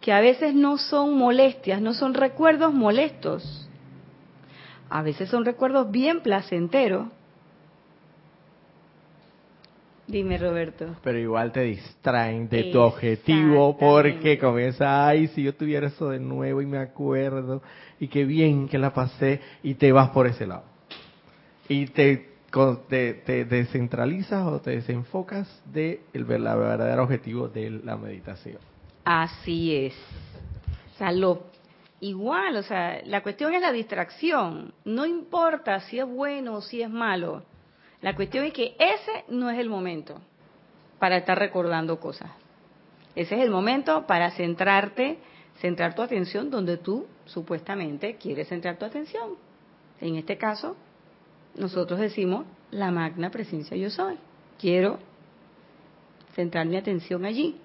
que 0.01 0.11
a 0.11 0.21
veces 0.21 0.53
no 0.53 0.77
son 0.77 1.17
molestias, 1.17 1.81
no 1.81 1.93
son 1.93 2.13
recuerdos 2.13 2.73
molestos. 2.73 3.69
A 4.89 5.01
veces 5.01 5.29
son 5.29 5.43
recuerdos 5.43 5.91
bien 5.91 6.21
placenteros 6.21 7.07
Dime, 10.07 10.37
Roberto. 10.37 10.95
Pero 11.03 11.19
igual 11.19 11.51
te 11.51 11.61
distraen 11.61 12.47
de 12.47 12.71
tu 12.71 12.79
objetivo 12.79 13.77
porque 13.77 14.39
comienza, 14.39 15.05
ay, 15.05 15.27
si 15.27 15.43
yo 15.43 15.53
tuviera 15.53 15.87
eso 15.87 16.09
de 16.09 16.19
nuevo 16.19 16.61
y 16.61 16.65
me 16.65 16.77
acuerdo, 16.77 17.61
y 17.99 18.07
qué 18.07 18.23
bien 18.23 18.69
que 18.69 18.77
la 18.77 18.93
pasé, 18.93 19.41
y 19.63 19.73
te 19.73 19.91
vas 19.91 20.11
por 20.11 20.25
ese 20.27 20.47
lado. 20.47 20.63
Y 21.67 21.87
te, 21.87 22.25
te, 22.87 23.45
descentralizas 23.45 24.47
o 24.47 24.61
te 24.61 24.71
desenfocas 24.71 25.61
de 25.65 25.99
el 26.13 26.23
verdadero 26.23 27.03
objetivo 27.03 27.49
de 27.49 27.69
la 27.69 27.97
meditación. 27.97 28.59
Así 29.07 29.75
es. 29.75 29.93
O 30.95 30.97
sea, 30.97 31.11
igual, 31.99 32.57
o 32.57 32.63
sea, 32.63 33.01
la 33.05 33.23
cuestión 33.23 33.53
es 33.53 33.61
la 33.61 33.71
distracción. 33.71 34.73
No 34.85 35.05
importa 35.05 35.79
si 35.81 35.99
es 35.99 36.05
bueno 36.05 36.55
o 36.55 36.61
si 36.61 36.81
es 36.81 36.89
malo 36.89 37.43
la 38.01 38.15
cuestión 38.15 38.45
es 38.45 38.53
que 38.53 38.75
ese 38.79 39.25
no 39.29 39.49
es 39.49 39.57
el 39.57 39.69
momento 39.69 40.21
para 40.99 41.17
estar 41.17 41.37
recordando 41.37 41.99
cosas. 41.99 42.29
Ese 43.15 43.35
es 43.35 43.41
el 43.41 43.49
momento 43.49 44.05
para 44.05 44.31
centrarte, 44.31 45.17
centrar 45.59 45.95
tu 45.95 46.03
atención 46.03 46.51
donde 46.51 46.77
tú 46.77 47.07
supuestamente 47.25 48.15
quieres 48.17 48.49
centrar 48.49 48.77
tu 48.77 48.85
atención. 48.85 49.31
En 49.99 50.15
este 50.15 50.37
caso, 50.37 50.75
nosotros 51.55 51.99
decimos 51.99 52.45
la 52.69 52.91
magna 52.91 53.31
presencia 53.31 53.75
yo 53.75 53.89
soy. 53.89 54.17
Quiero 54.59 54.99
centrar 56.35 56.67
mi 56.67 56.77
atención 56.77 57.25
allí. 57.25 57.59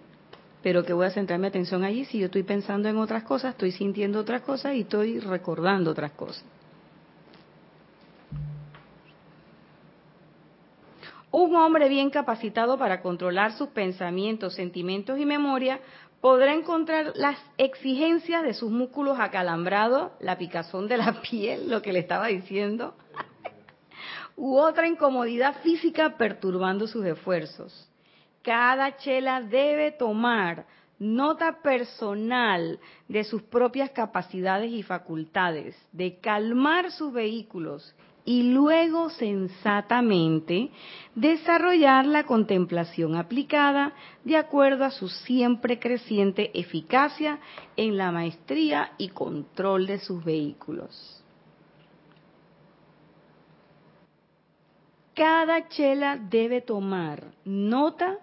Pero 0.63 0.85
que 0.85 0.93
voy 0.93 1.07
a 1.07 1.11
centrar 1.11 1.39
mi 1.39 1.49
atención 1.49 1.85
allí 1.85 2.05
si 2.05 2.19
yo 2.19 2.27
estoy 2.27 2.45
pensando 2.45 2.89
en 2.89 2.97
otras 2.99 3.25
cosas, 3.25 3.53
estoy 3.53 3.73
sintiendo 3.73 4.21
otras 4.21 4.43
cosas 4.43 4.75
y 4.75 4.81
estoy 4.81 5.19
recordando 5.19 5.91
otras 5.91 6.13
cosas. 6.13 6.45
Un 11.33 11.57
hombre 11.57 11.89
bien 11.89 12.11
capacitado 12.11 12.79
para 12.79 13.01
controlar 13.01 13.53
sus 13.53 13.71
pensamientos, 13.71 14.55
sentimientos 14.55 15.19
y 15.19 15.25
memoria 15.25 15.81
podrá 16.21 16.53
encontrar 16.53 17.13
las 17.17 17.39
exigencias 17.59 18.43
de 18.45 18.55
sus 18.55 18.71
músculos 18.71 19.19
acalambrados, 19.19 20.13
la 20.21 20.39
picazón 20.39 20.89
de 20.89 20.99
la 20.99 21.21
piel, 21.29 21.71
lo 21.71 21.83
que 21.83 21.93
le 21.93 21.99
estaba 21.99 22.29
diciendo, 22.29 22.95
u 24.37 24.59
otra 24.59 24.87
incomodidad 24.87 25.57
física 25.63 26.17
perturbando 26.19 26.87
sus 26.87 27.05
esfuerzos. 27.07 27.92
Cada 28.43 28.97
chela 28.97 29.41
debe 29.41 29.93
tomar 29.93 30.67
nota 30.99 31.61
personal 31.63 32.79
de 33.09 33.25
sus 33.25 33.43
propias 33.43 33.91
capacidades 33.91 34.73
y 34.73 34.83
facultades, 34.83 35.77
de 35.93 36.19
calmar 36.19 36.91
sus 36.91 37.13
vehículos 37.13 37.95
y 38.25 38.53
luego 38.53 39.11
sensatamente 39.11 40.71
desarrollar 41.15 42.07
la 42.07 42.25
contemplación 42.25 43.17
aplicada 43.17 43.95
de 44.25 44.37
acuerdo 44.37 44.85
a 44.85 44.91
su 44.91 45.09
siempre 45.09 45.81
creciente 45.81 46.51
eficacia 46.59 47.41
en 47.77 47.97
la 47.97 48.13
maestría 48.13 48.93
y 48.99 49.09
control 49.09 49.87
de 49.87 49.99
sus 49.99 50.25
vehículos. 50.25 51.19
Cada 55.15 55.69
chela 55.69 56.17
debe 56.17 56.61
tomar 56.61 57.25
nota 57.45 58.19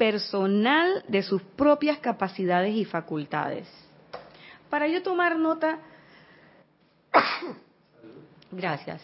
personal 0.00 1.04
de 1.08 1.22
sus 1.22 1.42
propias 1.42 1.98
capacidades 1.98 2.74
y 2.74 2.86
facultades. 2.86 3.68
Para 4.70 4.88
yo 4.88 5.02
tomar 5.02 5.36
nota 5.36 5.78
gracias, 8.50 9.02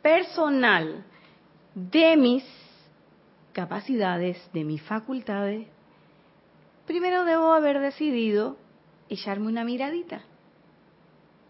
personal 0.00 1.04
de 1.74 2.16
mis 2.16 2.44
capacidades, 3.52 4.42
de 4.54 4.64
mis 4.64 4.80
facultades, 4.80 5.66
primero 6.86 7.26
debo 7.26 7.52
haber 7.52 7.78
decidido 7.80 8.56
echarme 9.10 9.48
una 9.48 9.64
miradita 9.64 10.22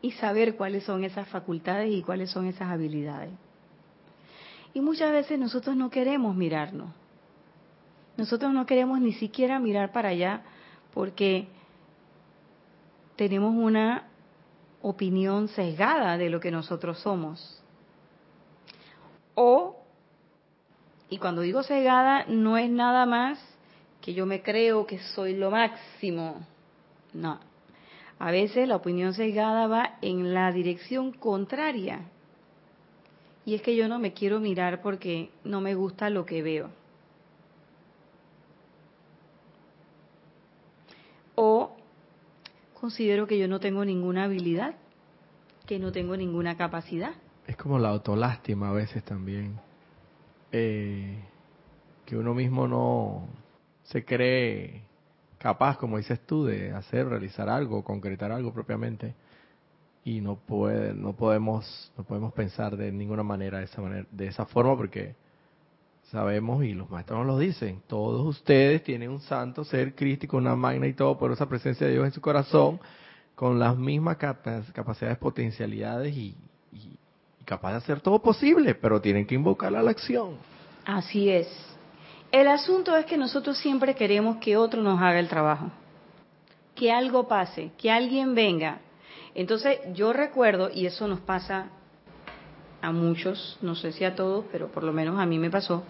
y 0.01 0.11
saber 0.11 0.57
cuáles 0.57 0.83
son 0.83 1.05
esas 1.05 1.29
facultades 1.29 1.93
y 1.93 2.03
cuáles 2.03 2.33
son 2.33 2.49
esas 2.49 2.69
habilidades. 2.69 3.31
Y 4.75 4.81
muchas 4.81 5.13
veces 5.13 5.39
nosotros 5.39 5.77
no 5.77 5.89
queremos 5.89 6.35
mirarnos. 6.35 7.02
Nosotros 8.17 8.53
no 8.53 8.67
queremos 8.67 9.01
ni 9.01 9.13
siquiera 9.15 9.59
mirar 9.59 9.93
para 9.93 10.11
allá 10.11 10.43
porque 10.93 11.49
tenemos 13.17 13.55
una 13.55 14.09
opinión 14.83 15.49
sesgada 15.49 16.19
de 16.19 16.29
lo 16.29 16.41
que 16.41 16.51
nosotros 16.51 16.99
somos. 16.99 17.63
O, 19.35 19.77
y 21.09 21.19
cuando 21.19 21.43
digo 21.43 21.63
cegada, 21.63 22.27
no 22.29 22.59
es 22.59 22.71
nada 22.71 23.07
más 23.07 23.39
que 24.01 24.13
yo 24.13 24.27
me 24.27 24.43
creo 24.43 24.87
que 24.87 24.99
soy 25.15 25.35
lo 25.37 25.51
máximo. 25.51 26.45
No. 27.13 27.39
A 28.19 28.31
veces 28.31 28.69
la 28.69 28.77
opinión 28.77 29.15
cegada 29.15 29.67
va 29.67 29.99
en 30.03 30.35
la 30.35 30.53
dirección 30.53 31.13
contraria. 31.13 32.01
Y 33.45 33.55
es 33.55 33.63
que 33.63 33.75
yo 33.75 33.89
no 33.89 33.99
me 33.99 34.13
quiero 34.13 34.39
mirar 34.41 34.83
porque 34.83 35.31
no 35.45 35.61
me 35.61 35.75
gusta 35.75 36.11
lo 36.11 36.25
que 36.25 36.43
veo. 36.43 36.71
O 41.35 41.73
considero 42.83 43.29
que 43.29 43.39
yo 43.39 43.47
no 43.47 43.61
tengo 43.61 43.85
ninguna 43.85 44.25
habilidad, 44.25 44.75
que 45.67 45.79
no 45.79 45.93
tengo 45.93 46.17
ninguna 46.17 46.57
capacidad. 46.57 47.13
Es 47.47 47.57
como 47.57 47.79
la 47.79 47.91
autolástima 47.91 48.71
a 48.71 48.73
veces 48.73 49.05
también. 49.05 49.61
Eh, 50.51 51.17
que 52.05 52.17
uno 52.17 52.35
mismo 52.35 52.67
no 52.67 53.29
se 53.85 54.05
cree 54.05 54.83
capaz, 55.39 55.79
como 55.79 55.97
dices 55.97 56.27
tú, 56.27 56.45
de 56.45 56.73
hacer, 56.73 57.07
realizar 57.07 57.49
algo, 57.49 57.85
concretar 57.85 58.33
algo 58.33 58.53
propiamente 58.53 59.15
y 60.05 60.21
no 60.21 60.35
puede, 60.35 60.93
no 60.93 61.13
podemos, 61.13 61.93
no 61.97 62.03
podemos 62.03 62.33
pensar 62.33 62.77
de 62.77 62.91
ninguna 62.91 63.23
manera 63.23 63.59
de 63.59 63.65
esa 63.67 63.81
manera, 63.81 64.09
de 64.11 64.27
esa 64.27 64.45
forma 64.47 64.77
porque 64.77 65.15
sabemos 66.13 66.63
y 66.63 66.75
los 66.75 66.91
maestros 66.91 67.21
nos 67.21 67.27
lo 67.27 67.39
dicen, 67.39 67.83
todos 67.87 68.25
ustedes 68.27 68.85
tienen 68.85 69.11
un 69.11 69.21
santo 69.21 69.65
ser 69.65 69.95
crístico, 69.95 70.37
una 70.37 70.55
magna 70.55 70.87
y 70.87 70.93
todo 70.93 71.19
por 71.19 71.33
esa 71.33 71.49
presencia 71.49 71.87
de 71.87 71.95
Dios 71.95 72.05
en 72.05 72.13
su 72.13 72.21
corazón, 72.21 72.79
con 73.35 73.59
las 73.59 73.77
mismas 73.77 74.19
capacidades, 74.19 75.17
potencialidades 75.17 76.15
y, 76.15 76.37
y, 76.71 76.99
capaz 77.47 77.71
de 77.71 77.77
hacer 77.79 78.01
todo 78.01 78.21
posible, 78.21 78.75
pero 78.75 79.01
tienen 79.01 79.27
que 79.27 79.35
invocar 79.35 79.75
a 79.75 79.83
la 79.83 79.91
acción. 79.91 80.37
Así 80.85 81.31
es. 81.31 81.49
El 82.31 82.47
asunto 82.47 82.95
es 82.95 83.07
que 83.07 83.17
nosotros 83.17 83.57
siempre 83.57 83.95
queremos 83.95 84.37
que 84.37 84.59
otro 84.59 84.83
nos 84.83 85.01
haga 85.01 85.19
el 85.19 85.29
trabajo, 85.29 85.71
que 86.75 86.93
algo 86.93 87.27
pase, 87.27 87.73
que 87.79 87.91
alguien 87.91 88.35
venga. 88.35 88.81
Entonces 89.35 89.79
yo 89.95 90.13
recuerdo, 90.13 90.71
y 90.73 90.85
eso 90.85 91.09
nos 91.09 91.21
pasa 91.21 91.69
a 92.83 92.93
muchos, 92.93 93.59
no 93.63 93.75
sé 93.75 93.93
si 93.93 94.05
a 94.05 94.15
todos, 94.15 94.45
pero 94.53 94.69
por 94.69 94.85
lo 94.85 94.93
menos 94.93 95.19
a 95.19 95.25
mí 95.25 95.39
me 95.39 95.51
pasó, 95.51 95.85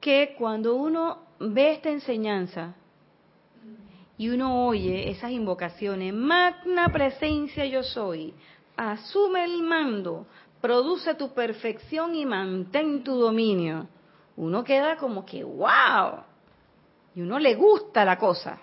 que 0.00 0.34
cuando 0.38 0.74
uno 0.76 1.18
ve 1.38 1.72
esta 1.72 1.90
enseñanza 1.90 2.74
y 4.18 4.28
uno 4.30 4.66
oye 4.66 5.10
esas 5.10 5.30
invocaciones, 5.30 6.14
magna 6.14 6.88
presencia 6.88 7.64
yo 7.66 7.82
soy, 7.82 8.32
asume 8.76 9.44
el 9.44 9.62
mando, 9.62 10.26
produce 10.60 11.14
tu 11.14 11.32
perfección 11.34 12.14
y 12.14 12.24
mantén 12.24 13.04
tu 13.04 13.16
dominio, 13.16 13.88
uno 14.36 14.64
queda 14.64 14.96
como 14.96 15.24
que, 15.24 15.44
wow, 15.44 16.22
y 17.14 17.20
uno 17.20 17.38
le 17.38 17.54
gusta 17.54 18.04
la 18.04 18.18
cosa, 18.18 18.58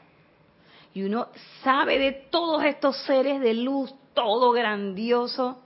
y 0.94 1.04
uno 1.04 1.28
sabe 1.64 2.00
de 2.00 2.12
todos 2.12 2.64
estos 2.64 2.98
seres 3.06 3.40
de 3.40 3.54
luz, 3.54 3.94
todo 4.14 4.52
grandioso, 4.52 5.60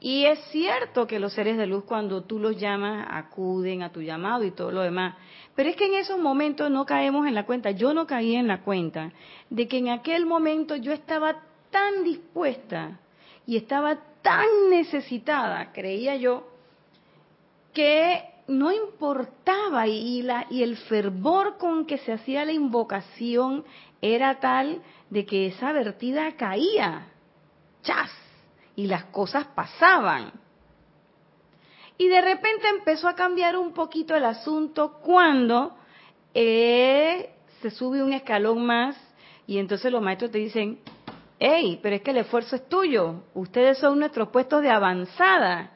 y 0.00 0.26
es 0.26 0.38
cierto 0.50 1.06
que 1.08 1.18
los 1.18 1.32
seres 1.32 1.56
de 1.56 1.66
luz 1.66 1.84
cuando 1.84 2.22
tú 2.22 2.38
los 2.38 2.56
llamas 2.56 3.06
acuden 3.10 3.82
a 3.82 3.90
tu 3.90 4.00
llamado 4.00 4.44
y 4.44 4.52
todo 4.52 4.70
lo 4.70 4.82
demás. 4.82 5.16
Pero 5.56 5.70
es 5.70 5.76
que 5.76 5.86
en 5.86 5.94
esos 5.94 6.18
momentos 6.20 6.70
no 6.70 6.86
caemos 6.86 7.26
en 7.26 7.34
la 7.34 7.44
cuenta, 7.44 7.72
yo 7.72 7.92
no 7.92 8.06
caí 8.06 8.36
en 8.36 8.46
la 8.46 8.62
cuenta 8.62 9.12
de 9.50 9.66
que 9.66 9.78
en 9.78 9.88
aquel 9.88 10.24
momento 10.24 10.76
yo 10.76 10.92
estaba 10.92 11.42
tan 11.70 12.04
dispuesta 12.04 13.00
y 13.44 13.56
estaba 13.56 13.98
tan 14.22 14.46
necesitada, 14.70 15.72
creía 15.72 16.14
yo, 16.14 16.46
que 17.72 18.22
no 18.46 18.72
importaba 18.72 19.88
y, 19.88 20.22
la, 20.22 20.46
y 20.48 20.62
el 20.62 20.76
fervor 20.76 21.58
con 21.58 21.86
que 21.86 21.98
se 21.98 22.12
hacía 22.12 22.44
la 22.44 22.52
invocación 22.52 23.64
era 24.00 24.38
tal 24.38 24.80
de 25.10 25.26
que 25.26 25.46
esa 25.46 25.72
vertida 25.72 26.36
caía. 26.36 27.08
¡Chas! 27.82 28.27
Y 28.78 28.86
las 28.86 29.06
cosas 29.06 29.44
pasaban. 29.56 30.30
Y 31.96 32.06
de 32.06 32.20
repente 32.20 32.68
empezó 32.68 33.08
a 33.08 33.16
cambiar 33.16 33.56
un 33.56 33.72
poquito 33.72 34.14
el 34.14 34.24
asunto 34.24 35.00
cuando 35.02 35.76
eh, 36.32 37.34
se 37.60 37.72
sube 37.72 38.04
un 38.04 38.12
escalón 38.12 38.64
más 38.64 38.96
y 39.48 39.58
entonces 39.58 39.90
los 39.90 40.00
maestros 40.00 40.30
te 40.30 40.38
dicen, 40.38 40.78
hey, 41.40 41.80
pero 41.82 41.96
es 41.96 42.02
que 42.02 42.12
el 42.12 42.18
esfuerzo 42.18 42.54
es 42.54 42.68
tuyo, 42.68 43.24
ustedes 43.34 43.78
son 43.78 43.98
nuestros 43.98 44.28
puestos 44.28 44.62
de 44.62 44.70
avanzada. 44.70 45.72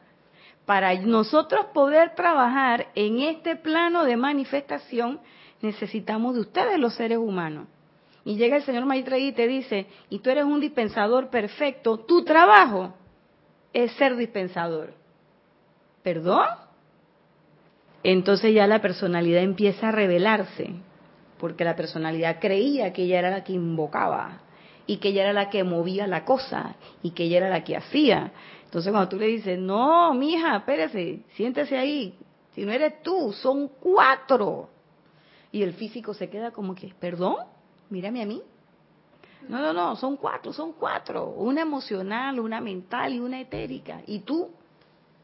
Para 0.64 0.94
nosotros 0.94 1.66
poder 1.74 2.14
trabajar 2.14 2.86
en 2.94 3.18
este 3.18 3.56
plano 3.56 4.04
de 4.04 4.16
manifestación, 4.16 5.18
necesitamos 5.60 6.36
de 6.36 6.42
ustedes 6.42 6.78
los 6.78 6.94
seres 6.94 7.18
humanos. 7.18 7.66
Y 8.24 8.36
llega 8.36 8.56
el 8.56 8.62
señor 8.62 8.84
Maitreyi 8.84 9.28
y 9.28 9.32
te 9.32 9.48
dice, 9.48 9.86
y 10.08 10.20
tú 10.20 10.30
eres 10.30 10.44
un 10.44 10.60
dispensador 10.60 11.28
perfecto, 11.28 11.98
tu 11.98 12.24
trabajo 12.24 12.94
es 13.72 13.92
ser 13.92 14.16
dispensador. 14.16 14.94
¿Perdón? 16.02 16.46
Entonces 18.04 18.54
ya 18.54 18.66
la 18.66 18.80
personalidad 18.80 19.42
empieza 19.42 19.88
a 19.88 19.92
revelarse, 19.92 20.70
porque 21.38 21.64
la 21.64 21.76
personalidad 21.76 22.38
creía 22.40 22.92
que 22.92 23.02
ella 23.02 23.18
era 23.18 23.30
la 23.30 23.44
que 23.44 23.52
invocaba 23.52 24.40
y 24.86 24.98
que 24.98 25.08
ella 25.08 25.22
era 25.22 25.32
la 25.32 25.50
que 25.50 25.64
movía 25.64 26.06
la 26.06 26.24
cosa 26.24 26.76
y 27.02 27.10
que 27.10 27.24
ella 27.24 27.38
era 27.38 27.48
la 27.48 27.64
que 27.64 27.76
hacía. 27.76 28.32
Entonces 28.64 28.90
cuando 28.90 29.08
tú 29.08 29.18
le 29.18 29.26
dices, 29.26 29.58
no, 29.58 30.14
mija, 30.14 30.56
espérese, 30.56 31.20
siéntese 31.34 31.76
ahí, 31.76 32.14
si 32.54 32.64
no 32.64 32.72
eres 32.72 33.02
tú, 33.02 33.32
son 33.32 33.68
cuatro. 33.68 34.68
Y 35.50 35.62
el 35.62 35.74
físico 35.74 36.14
se 36.14 36.28
queda 36.28 36.50
como 36.50 36.74
que, 36.74 36.92
perdón, 36.98 37.36
mírame 37.92 38.22
a 38.22 38.26
mí. 38.26 38.42
No, 39.48 39.60
no, 39.60 39.72
no, 39.72 39.96
son 39.96 40.16
cuatro, 40.16 40.52
son 40.52 40.72
cuatro. 40.72 41.26
Una 41.30 41.62
emocional, 41.62 42.40
una 42.40 42.60
mental 42.60 43.12
y 43.12 43.20
una 43.20 43.40
etérica. 43.40 44.00
¿Y 44.06 44.20
tú? 44.20 44.50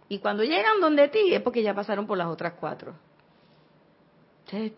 Y 0.09 0.19
cuando 0.19 0.43
llegan 0.45 0.81
donde 0.81 1.09
ti 1.09 1.33
es 1.33 1.43
porque 1.43 1.63
ya 1.63 1.75
pasaron 1.75 2.07
por 2.07 2.19
las 2.19 2.29
otras 2.29 2.55
cuatro. 2.61 2.95
Entonces, 4.45 4.73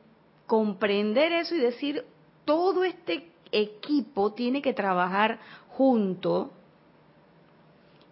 comprender 0.47 1.33
eso 1.33 1.55
y 1.55 1.59
decir, 1.59 2.05
todo 2.45 2.85
este 2.85 3.31
equipo 3.53 4.33
tiene 4.33 4.63
que 4.63 4.73
trabajar 4.73 5.39
junto 5.69 6.51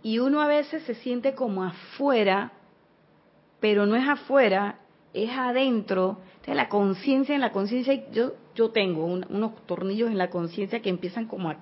y 0.03 0.21
uno 0.21 0.41
a 0.41 0.47
veces 0.47 0.85
se 0.85 0.95
siente 0.95 1.35
como 1.35 1.65
afuera, 1.65 2.53
pero 3.61 3.87
no 3.87 3.97
es 3.97 4.09
afuera, 4.09 4.79
es 5.13 5.31
adentro. 5.31 6.19
Entonces, 6.37 6.55
la 6.55 6.69
conciencia, 6.69 7.35
en 7.35 7.41
la 7.41 7.53
conciencia, 7.53 8.09
yo 8.13 8.33
yo 8.59 8.71
tengo 8.71 9.05
unos 9.05 9.67
tornillos 9.67 10.11
en 10.11 10.19
la 10.19 10.31
conciencia 10.31 10.83
que 10.83 10.89
empiezan 10.89 11.27
como 11.27 11.49
a, 11.49 11.59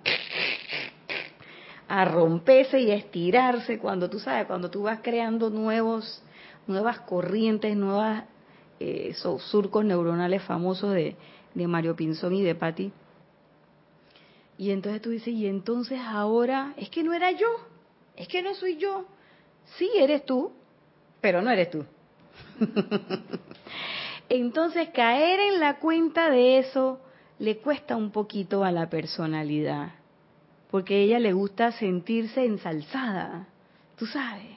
a 1.88 2.04
romperse 2.06 2.80
y 2.80 2.90
a 2.90 2.94
estirarse 2.94 3.78
cuando 3.78 4.08
tú 4.08 4.18
sabes, 4.18 4.46
cuando 4.46 4.70
tú 4.70 4.84
vas 4.84 5.00
creando 5.02 5.50
nuevos, 5.50 6.22
nuevas 6.66 7.00
corrientes, 7.00 7.76
nuevos 7.76 8.22
eh, 8.80 9.14
surcos 9.14 9.84
neuronales 9.84 10.42
famosos 10.44 10.94
de, 10.94 11.16
de 11.52 11.66
Mario 11.66 11.94
Pinzón 11.94 12.34
y 12.34 12.42
de 12.42 12.54
Patti. 12.54 12.90
Y 14.56 14.70
entonces 14.70 15.02
tú 15.02 15.10
dices, 15.10 15.34
y 15.34 15.46
entonces 15.46 16.00
ahora, 16.02 16.72
es 16.78 16.88
que 16.88 17.02
no 17.02 17.12
era 17.12 17.30
yo, 17.30 17.60
es 18.16 18.26
que 18.26 18.40
no 18.40 18.54
soy 18.54 18.78
yo. 18.78 19.04
Sí, 19.76 19.90
eres 19.98 20.24
tú, 20.24 20.50
pero 21.20 21.42
no 21.42 21.50
eres 21.50 21.70
tú. 21.70 21.84
Entonces 24.28 24.88
caer 24.90 25.38
en 25.40 25.60
la 25.60 25.78
cuenta 25.78 26.30
de 26.30 26.58
eso 26.58 27.00
le 27.38 27.58
cuesta 27.58 27.96
un 27.96 28.10
poquito 28.10 28.64
a 28.64 28.72
la 28.72 28.88
personalidad, 28.88 29.92
porque 30.70 30.94
a 30.94 30.98
ella 30.98 31.18
le 31.18 31.32
gusta 31.32 31.72
sentirse 31.72 32.44
ensalzada, 32.44 33.48
tú 33.96 34.06
sabes. 34.06 34.56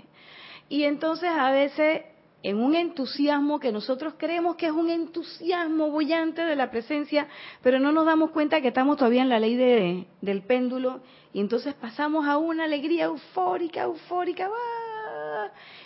Y 0.70 0.84
entonces 0.84 1.30
a 1.30 1.52
veces 1.52 2.04
en 2.42 2.58
un 2.58 2.76
entusiasmo 2.76 3.60
que 3.60 3.72
nosotros 3.72 4.14
creemos 4.18 4.56
que 4.56 4.68
es 4.68 4.72
un 4.72 4.90
entusiasmo 4.90 5.92
bullante 5.92 6.42
de 6.42 6.56
la 6.56 6.72
presencia, 6.72 7.28
pero 7.62 7.80
no 7.80 7.92
nos 7.92 8.06
damos 8.06 8.32
cuenta 8.32 8.62
que 8.62 8.70
estamos 8.70 8.98
todavía 8.98 9.24
en 9.24 9.30
la 9.30 9.40
ley 9.40 9.56
de, 9.56 10.06
del 10.22 10.42
péndulo 10.44 11.02
y 11.34 11.42
entonces 11.42 11.74
pasamos 11.74 12.26
a 12.28 12.38
una 12.38 12.64
alegría 12.64 13.06
eufórica, 13.06 13.84
eufórica, 13.84 14.48
¡ah! 14.48 14.89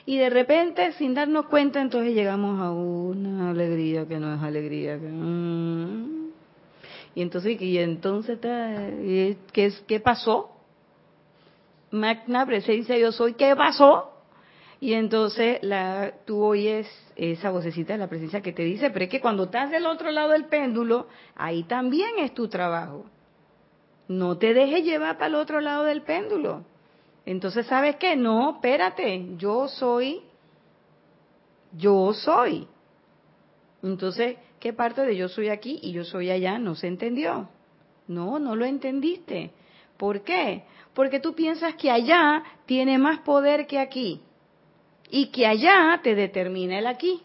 Y 0.05 0.17
de 0.17 0.29
repente, 0.29 0.91
sin 0.93 1.13
darnos 1.13 1.45
cuenta, 1.45 1.81
entonces 1.81 2.13
llegamos 2.13 2.59
a 2.61 2.71
una 2.71 3.51
alegría 3.51 4.05
que 4.07 4.19
no 4.19 4.33
es 4.33 4.41
alegría. 4.41 4.97
Mm. 4.97 6.29
y 7.15 7.21
entonces, 7.21 7.61
y 7.61 7.77
entonces 7.77 8.39
¿qué, 8.41 9.73
¿qué 9.87 9.99
pasó? 9.99 10.49
Magna 11.91 12.45
presencia 12.45 12.97
yo 12.97 13.11
soy, 13.11 13.33
¿qué 13.33 13.55
pasó? 13.55 14.09
Y 14.83 14.95
entonces 14.95 15.59
la, 15.61 16.11
tú 16.25 16.43
oyes 16.43 16.89
esa 17.15 17.51
vocecita 17.51 17.93
de 17.93 17.99
la 17.99 18.09
presencia 18.09 18.41
que 18.41 18.51
te 18.51 18.63
dice, 18.63 18.89
pero 18.89 19.05
es 19.05 19.11
que 19.11 19.21
cuando 19.21 19.45
estás 19.45 19.71
del 19.71 19.85
otro 19.85 20.11
lado 20.11 20.31
del 20.31 20.45
péndulo, 20.47 21.07
ahí 21.35 21.63
también 21.63 22.19
es 22.19 22.33
tu 22.33 22.49
trabajo. 22.49 23.05
No 24.09 24.37
te 24.37 24.53
dejes 24.53 24.83
llevar 24.83 25.17
para 25.17 25.27
el 25.27 25.35
otro 25.35 25.61
lado 25.61 25.85
del 25.85 26.01
péndulo. 26.01 26.65
Entonces, 27.25 27.65
¿sabes 27.67 27.95
qué? 27.97 28.15
No, 28.15 28.55
espérate, 28.55 29.35
yo 29.37 29.67
soy, 29.67 30.21
yo 31.71 32.13
soy. 32.13 32.67
Entonces, 33.81 34.37
¿qué 34.59 34.73
parte 34.73 35.01
de 35.01 35.15
yo 35.15 35.29
soy 35.29 35.49
aquí 35.49 35.79
y 35.81 35.91
yo 35.91 36.03
soy 36.03 36.29
allá 36.29 36.57
no 36.57 36.75
se 36.75 36.87
entendió? 36.87 37.49
No, 38.07 38.39
no 38.39 38.55
lo 38.55 38.65
entendiste. 38.65 39.51
¿Por 39.97 40.23
qué? 40.23 40.63
Porque 40.93 41.19
tú 41.19 41.33
piensas 41.33 41.75
que 41.75 41.91
allá 41.91 42.43
tiene 42.65 42.97
más 42.97 43.19
poder 43.19 43.67
que 43.67 43.79
aquí 43.79 44.21
y 45.09 45.27
que 45.27 45.47
allá 45.47 45.99
te 46.03 46.15
determina 46.15 46.79
el 46.79 46.87
aquí. 46.87 47.21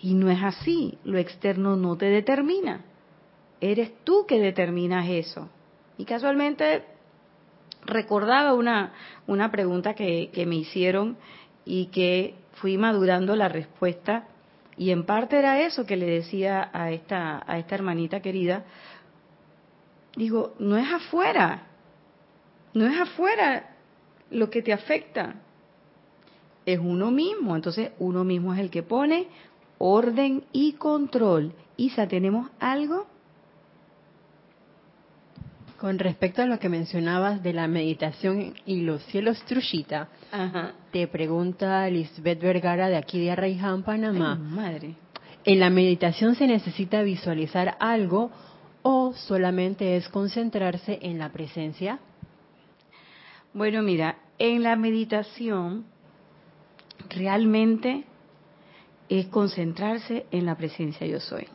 Y 0.00 0.14
no 0.14 0.30
es 0.30 0.42
así, 0.42 0.98
lo 1.04 1.18
externo 1.18 1.76
no 1.76 1.96
te 1.96 2.06
determina. 2.06 2.84
Eres 3.60 3.92
tú 4.04 4.26
que 4.26 4.40
determinas 4.40 5.08
eso. 5.08 5.48
Y 5.96 6.04
casualmente 6.04 6.84
recordaba 7.84 8.54
una, 8.54 8.92
una 9.26 9.50
pregunta 9.50 9.94
que, 9.94 10.30
que 10.32 10.46
me 10.46 10.56
hicieron 10.56 11.16
y 11.64 11.86
que 11.86 12.34
fui 12.54 12.78
madurando 12.78 13.36
la 13.36 13.48
respuesta 13.48 14.26
y 14.76 14.90
en 14.90 15.04
parte 15.04 15.38
era 15.38 15.60
eso 15.60 15.84
que 15.84 15.96
le 15.96 16.06
decía 16.06 16.70
a 16.72 16.90
esta, 16.90 17.42
a 17.46 17.58
esta 17.58 17.74
hermanita 17.74 18.20
querida. 18.20 18.64
Digo, 20.16 20.54
no 20.58 20.76
es 20.76 20.90
afuera, 20.90 21.66
no 22.74 22.86
es 22.86 22.98
afuera 22.98 23.76
lo 24.30 24.50
que 24.50 24.62
te 24.62 24.72
afecta, 24.72 25.36
es 26.64 26.78
uno 26.78 27.10
mismo. 27.10 27.54
Entonces 27.54 27.92
uno 27.98 28.24
mismo 28.24 28.54
es 28.54 28.60
el 28.60 28.70
que 28.70 28.82
pone 28.82 29.28
orden 29.78 30.44
y 30.52 30.74
control. 30.74 31.52
Isa, 31.76 32.06
¿tenemos 32.06 32.50
algo? 32.60 33.06
Con 35.82 35.98
respecto 35.98 36.42
a 36.42 36.46
lo 36.46 36.60
que 36.60 36.68
mencionabas 36.68 37.42
de 37.42 37.52
la 37.52 37.66
meditación 37.66 38.54
y 38.64 38.82
los 38.82 39.02
cielos 39.06 39.42
Trushita, 39.46 40.10
te 40.92 41.08
pregunta 41.08 41.90
Lisbeth 41.90 42.40
Vergara 42.40 42.88
de 42.88 42.96
aquí 42.96 43.18
de 43.18 43.32
Arraiján, 43.32 43.82
Panamá. 43.82 44.36
madre. 44.36 44.94
¿En 45.44 45.58
la 45.58 45.70
meditación 45.70 46.36
se 46.36 46.46
necesita 46.46 47.02
visualizar 47.02 47.76
algo 47.80 48.30
o 48.82 49.12
solamente 49.14 49.96
es 49.96 50.08
concentrarse 50.08 51.00
en 51.02 51.18
la 51.18 51.32
presencia? 51.32 51.98
Bueno, 53.52 53.82
mira, 53.82 54.18
en 54.38 54.62
la 54.62 54.76
meditación 54.76 55.84
realmente 57.10 58.04
es 59.08 59.26
concentrarse 59.26 60.26
en 60.30 60.46
la 60.46 60.54
presencia 60.54 61.08
yo 61.08 61.18
soy. 61.18 61.48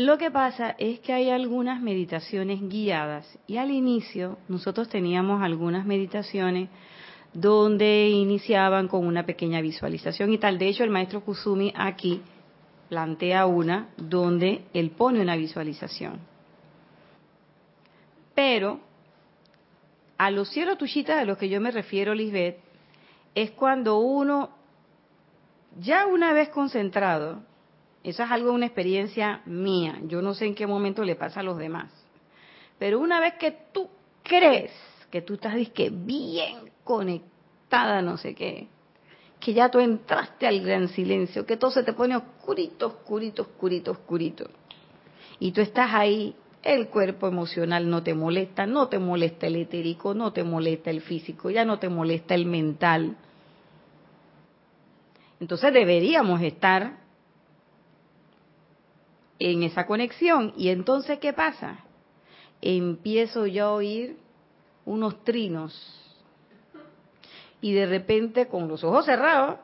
Lo 0.00 0.16
que 0.16 0.30
pasa 0.30 0.76
es 0.78 1.00
que 1.00 1.12
hay 1.12 1.28
algunas 1.28 1.82
meditaciones 1.82 2.66
guiadas 2.70 3.38
y 3.46 3.58
al 3.58 3.70
inicio 3.70 4.38
nosotros 4.48 4.88
teníamos 4.88 5.42
algunas 5.42 5.84
meditaciones 5.84 6.70
donde 7.34 8.08
iniciaban 8.08 8.88
con 8.88 9.06
una 9.06 9.26
pequeña 9.26 9.60
visualización 9.60 10.32
y 10.32 10.38
tal. 10.38 10.56
De 10.56 10.68
hecho, 10.68 10.84
el 10.84 10.90
maestro 10.90 11.20
Kusumi 11.20 11.74
aquí 11.76 12.22
plantea 12.88 13.44
una 13.44 13.90
donde 13.98 14.64
él 14.72 14.90
pone 14.92 15.20
una 15.20 15.36
visualización. 15.36 16.18
Pero 18.34 18.80
a 20.16 20.30
los 20.30 20.48
cielos 20.48 20.78
tushitas 20.78 21.18
a 21.18 21.26
los 21.26 21.36
que 21.36 21.50
yo 21.50 21.60
me 21.60 21.72
refiero, 21.72 22.14
Lisbeth, 22.14 22.56
es 23.34 23.50
cuando 23.50 23.98
uno, 23.98 24.48
ya 25.78 26.06
una 26.06 26.32
vez 26.32 26.48
concentrado, 26.48 27.42
eso 28.02 28.22
es 28.22 28.30
algo, 28.30 28.52
una 28.52 28.66
experiencia 28.66 29.42
mía, 29.44 29.98
yo 30.04 30.22
no 30.22 30.34
sé 30.34 30.46
en 30.46 30.54
qué 30.54 30.66
momento 30.66 31.04
le 31.04 31.16
pasa 31.16 31.40
a 31.40 31.42
los 31.42 31.58
demás, 31.58 31.90
pero 32.78 32.98
una 32.98 33.20
vez 33.20 33.34
que 33.34 33.56
tú 33.72 33.88
crees 34.22 34.72
que 35.10 35.22
tú 35.22 35.34
estás 35.34 35.54
disque 35.54 35.90
bien 35.90 36.70
conectada, 36.84 38.00
no 38.00 38.16
sé 38.16 38.34
qué, 38.34 38.68
que 39.38 39.52
ya 39.52 39.70
tú 39.70 39.80
entraste 39.80 40.46
al 40.46 40.60
gran 40.60 40.88
silencio, 40.88 41.44
que 41.44 41.56
todo 41.56 41.70
se 41.70 41.82
te 41.82 41.92
pone 41.92 42.16
oscurito, 42.16 42.86
oscurito, 42.86 43.42
oscurito, 43.42 43.90
oscurito, 43.90 44.50
y 45.38 45.52
tú 45.52 45.60
estás 45.60 45.92
ahí 45.92 46.34
el 46.62 46.88
cuerpo 46.88 47.26
emocional 47.26 47.88
no 47.88 48.02
te 48.02 48.14
molesta, 48.14 48.66
no 48.66 48.88
te 48.88 48.98
molesta 48.98 49.46
el 49.46 49.56
etérico, 49.56 50.14
no 50.14 50.32
te 50.32 50.44
molesta 50.44 50.90
el 50.90 51.00
físico, 51.00 51.50
ya 51.50 51.64
no 51.64 51.78
te 51.78 51.88
molesta 51.88 52.34
el 52.34 52.44
mental. 52.44 53.16
Entonces 55.40 55.72
deberíamos 55.72 56.42
estar 56.42 56.98
en 59.40 59.64
esa 59.64 59.86
conexión. 59.86 60.52
¿Y 60.56 60.68
entonces 60.68 61.18
qué 61.18 61.32
pasa? 61.32 61.80
Empiezo 62.60 63.46
yo 63.46 63.64
a 63.66 63.72
oír 63.72 64.16
unos 64.84 65.24
trinos. 65.24 65.96
Y 67.60 67.72
de 67.72 67.86
repente 67.86 68.46
con 68.46 68.68
los 68.68 68.84
ojos 68.84 69.06
cerrados, 69.06 69.58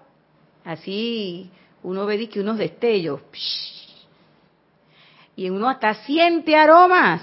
así 0.64 1.50
uno 1.82 2.04
ve 2.06 2.28
que 2.28 2.40
unos 2.40 2.58
destellos 2.58 3.20
y 5.36 5.50
uno 5.50 5.68
hasta 5.68 5.94
siente 5.94 6.56
aromas 6.56 7.22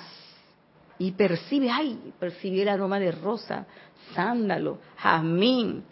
y 1.00 1.12
percibe, 1.12 1.70
ay, 1.72 2.14
percibe 2.20 2.62
el 2.62 2.70
aroma 2.70 3.00
de 3.00 3.12
rosa, 3.12 3.66
sándalo, 4.14 4.80
jazmín. 4.98 5.84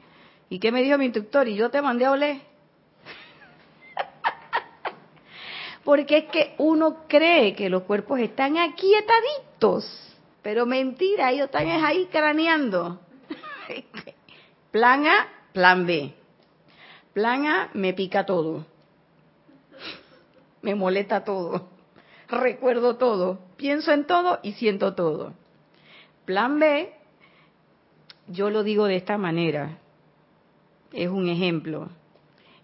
¿Y 0.48 0.60
qué 0.60 0.72
me 0.72 0.84
dijo 0.84 0.98
mi 0.98 1.06
instructor? 1.06 1.48
Y 1.48 1.56
yo 1.56 1.70
te 1.70 1.82
mandé 1.82 2.06
a 2.06 2.12
oler. 2.12 2.51
Porque 5.84 6.18
es 6.18 6.26
que 6.26 6.54
uno 6.58 7.06
cree 7.08 7.56
que 7.56 7.70
los 7.70 7.84
cuerpos 7.84 8.20
están 8.20 8.58
aquietaditos, 8.58 9.86
pero 10.42 10.66
mentira, 10.66 11.32
ellos 11.32 11.46
están 11.46 11.68
ahí 11.68 12.08
craneando. 12.12 13.00
plan 14.72 15.08
A, 15.08 15.28
plan 15.54 15.86
B. 15.86 16.14
Plan 17.14 17.46
A, 17.46 17.70
me 17.74 17.94
pica 17.94 18.26
todo. 18.26 18.66
Me 20.62 20.76
molesta 20.76 21.24
todo 21.24 21.72
recuerdo 22.32 22.96
todo, 22.96 23.40
pienso 23.58 23.92
en 23.92 24.06
todo 24.06 24.40
y 24.42 24.54
siento 24.54 24.96
todo. 24.96 25.34
Plan 26.26 26.60
B, 26.60 26.94
yo 28.28 28.50
lo 28.50 28.64
digo 28.64 28.86
de 28.86 28.96
esta 28.96 29.18
manera, 29.18 29.78
es 30.94 31.10
un 31.10 31.28
ejemplo. 31.28 31.90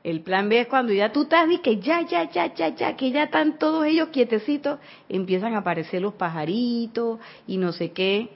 El 0.08 0.22
plan 0.22 0.48
B 0.48 0.62
es 0.62 0.68
cuando 0.68 0.94
ya 0.94 1.12
tú 1.12 1.24
estás 1.24 1.52
y 1.52 1.58
que 1.58 1.82
ya, 1.82 2.00
ya, 2.04 2.32
ya, 2.32 2.54
ya, 2.54 2.70
ya, 2.70 2.96
que 2.96 3.12
ya 3.12 3.24
están 3.24 3.60
todos 3.60 3.86
ellos 3.86 4.08
quietecitos, 4.08 4.80
empiezan 5.10 5.54
a 5.54 5.58
aparecer 5.58 6.02
los 6.02 6.14
pajaritos 6.14 7.20
y 7.46 7.58
no 7.58 7.74
sé 7.74 7.92
qué. 7.92 8.30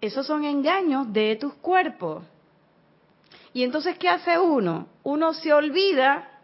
Esos 0.00 0.24
son 0.28 0.44
engaños 0.44 1.12
de 1.12 1.34
tus 1.34 1.54
cuerpos. 1.54 2.22
Y 3.52 3.64
entonces, 3.64 3.98
¿qué 3.98 4.08
hace 4.08 4.38
uno? 4.38 4.86
Uno 5.02 5.34
se 5.34 5.52
olvida 5.52 6.40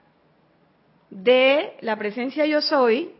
de 1.08 1.76
la 1.80 1.94
presencia 1.94 2.44
yo 2.46 2.62
soy 2.62 3.12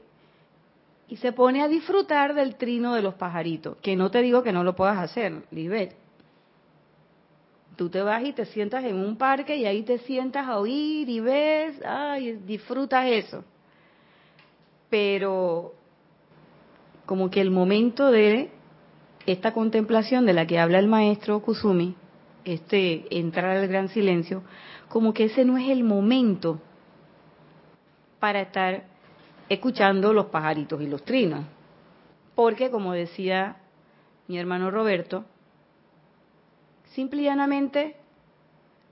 y 1.06 1.18
se 1.18 1.30
pone 1.30 1.62
a 1.62 1.68
disfrutar 1.68 2.34
del 2.34 2.56
trino 2.56 2.94
de 2.94 3.02
los 3.02 3.14
pajaritos. 3.14 3.76
Que 3.76 3.94
no 3.94 4.10
te 4.10 4.22
digo 4.22 4.42
que 4.42 4.52
no 4.52 4.64
lo 4.64 4.74
puedas 4.74 4.98
hacer, 4.98 5.44
Lisbeth. 5.52 5.94
Tú 7.80 7.88
te 7.88 8.02
vas 8.02 8.22
y 8.22 8.34
te 8.34 8.44
sientas 8.44 8.84
en 8.84 8.96
un 8.96 9.16
parque 9.16 9.56
y 9.56 9.64
ahí 9.64 9.82
te 9.82 9.96
sientas 10.00 10.46
a 10.46 10.58
oír 10.58 11.08
y 11.08 11.18
ves, 11.20 11.80
ay, 11.82 12.32
disfrutas 12.44 13.06
eso. 13.06 13.42
Pero 14.90 15.72
como 17.06 17.30
que 17.30 17.40
el 17.40 17.50
momento 17.50 18.10
de 18.10 18.50
esta 19.24 19.54
contemplación 19.54 20.26
de 20.26 20.34
la 20.34 20.46
que 20.46 20.58
habla 20.58 20.78
el 20.78 20.88
maestro 20.88 21.40
Kusumi, 21.40 21.94
este 22.44 23.06
entrar 23.18 23.56
al 23.56 23.66
gran 23.66 23.88
silencio, 23.88 24.42
como 24.90 25.14
que 25.14 25.24
ese 25.24 25.46
no 25.46 25.56
es 25.56 25.70
el 25.70 25.82
momento 25.82 26.60
para 28.18 28.42
estar 28.42 28.84
escuchando 29.48 30.12
los 30.12 30.26
pajaritos 30.26 30.82
y 30.82 30.86
los 30.86 31.02
trinos. 31.02 31.46
Porque, 32.34 32.70
como 32.70 32.92
decía 32.92 33.56
mi 34.28 34.38
hermano 34.38 34.70
Roberto, 34.70 35.24
simple 36.90 37.22
y 37.22 37.24
llanamente 37.24 37.96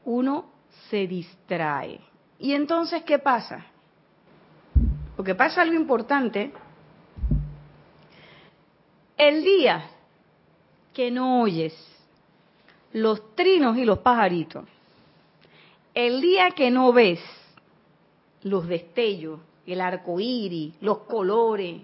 uno 0.04 0.46
se 0.90 1.06
distrae. 1.06 2.00
¿Y 2.38 2.52
entonces 2.52 3.02
qué 3.02 3.18
pasa? 3.18 3.66
Porque 5.16 5.34
pasa 5.34 5.62
algo 5.62 5.74
importante. 5.74 6.52
El 9.16 9.42
día 9.42 9.90
que 10.94 11.10
no 11.10 11.42
oyes 11.42 11.74
los 12.92 13.34
trinos 13.34 13.76
y 13.76 13.84
los 13.84 13.98
pajaritos, 13.98 14.64
el 15.94 16.20
día 16.20 16.50
que 16.52 16.70
no 16.70 16.92
ves 16.92 17.20
los 18.42 18.68
destellos 18.68 19.40
el 19.72 19.80
arco 19.82 20.18
iris, 20.18 20.74
los 20.80 20.98
colores. 21.00 21.82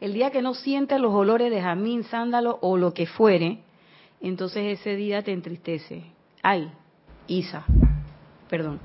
El 0.00 0.12
día 0.12 0.30
que 0.30 0.42
no 0.42 0.54
sientes 0.54 1.00
los 1.00 1.12
olores 1.14 1.50
de 1.50 1.62
jamín, 1.62 2.04
sándalo 2.04 2.58
o 2.60 2.76
lo 2.76 2.92
que 2.92 3.06
fuere, 3.06 3.60
entonces 4.28 4.78
ese 4.80 4.96
día 4.96 5.22
te 5.22 5.32
entristece. 5.32 6.04
ay, 6.42 6.70
Isa, 7.26 7.64
perdón, 8.48 8.80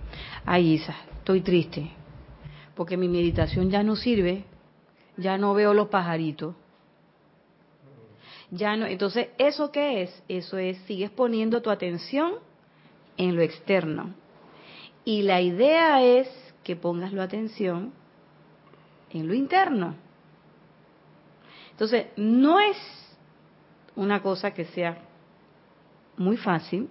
ay 0.45 0.73
Isa, 0.73 0.95
estoy 1.17 1.41
triste, 1.41 1.91
porque 2.75 2.97
mi 2.97 3.07
meditación 3.07 3.69
ya 3.69 3.83
no 3.83 3.95
sirve, 3.95 4.45
ya 5.17 5.37
no 5.37 5.53
veo 5.53 5.73
los 5.73 5.87
pajaritos. 5.87 6.55
Ya 8.49 8.77
no, 8.77 8.85
entonces, 8.85 9.29
¿eso 9.37 9.71
qué 9.71 10.03
es? 10.03 10.23
Eso 10.29 10.57
es, 10.57 10.77
sigues 10.83 11.09
poniendo 11.09 11.61
tu 11.61 11.69
atención 11.69 12.35
en 13.17 13.35
lo 13.35 13.41
externo. 13.41 14.13
Y 15.03 15.23
la 15.23 15.41
idea 15.41 16.01
es 16.01 16.29
que 16.63 16.75
pongas 16.75 17.11
la 17.11 17.23
atención 17.23 17.91
en 19.09 19.27
lo 19.27 19.33
interno. 19.33 19.95
Entonces, 21.71 22.07
no 22.15 22.59
es 22.59 22.77
una 23.95 24.21
cosa 24.21 24.53
que 24.53 24.65
sea 24.65 24.97
muy 26.17 26.37
fácil, 26.37 26.89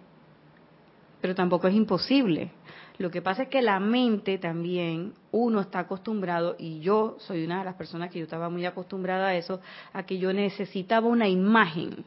pero 1.20 1.34
tampoco 1.34 1.68
es 1.68 1.74
imposible. 1.74 2.50
Lo 2.98 3.10
que 3.10 3.20
pasa 3.20 3.44
es 3.44 3.48
que 3.48 3.60
la 3.60 3.78
mente 3.78 4.38
también, 4.38 5.12
uno 5.30 5.60
está 5.60 5.80
acostumbrado, 5.80 6.56
y 6.58 6.80
yo 6.80 7.16
soy 7.18 7.44
una 7.44 7.58
de 7.58 7.64
las 7.66 7.74
personas 7.74 8.10
que 8.10 8.18
yo 8.18 8.24
estaba 8.24 8.48
muy 8.48 8.64
acostumbrada 8.64 9.28
a 9.28 9.34
eso, 9.34 9.60
a 9.92 10.04
que 10.04 10.18
yo 10.18 10.32
necesitaba 10.32 11.06
una 11.06 11.28
imagen. 11.28 12.04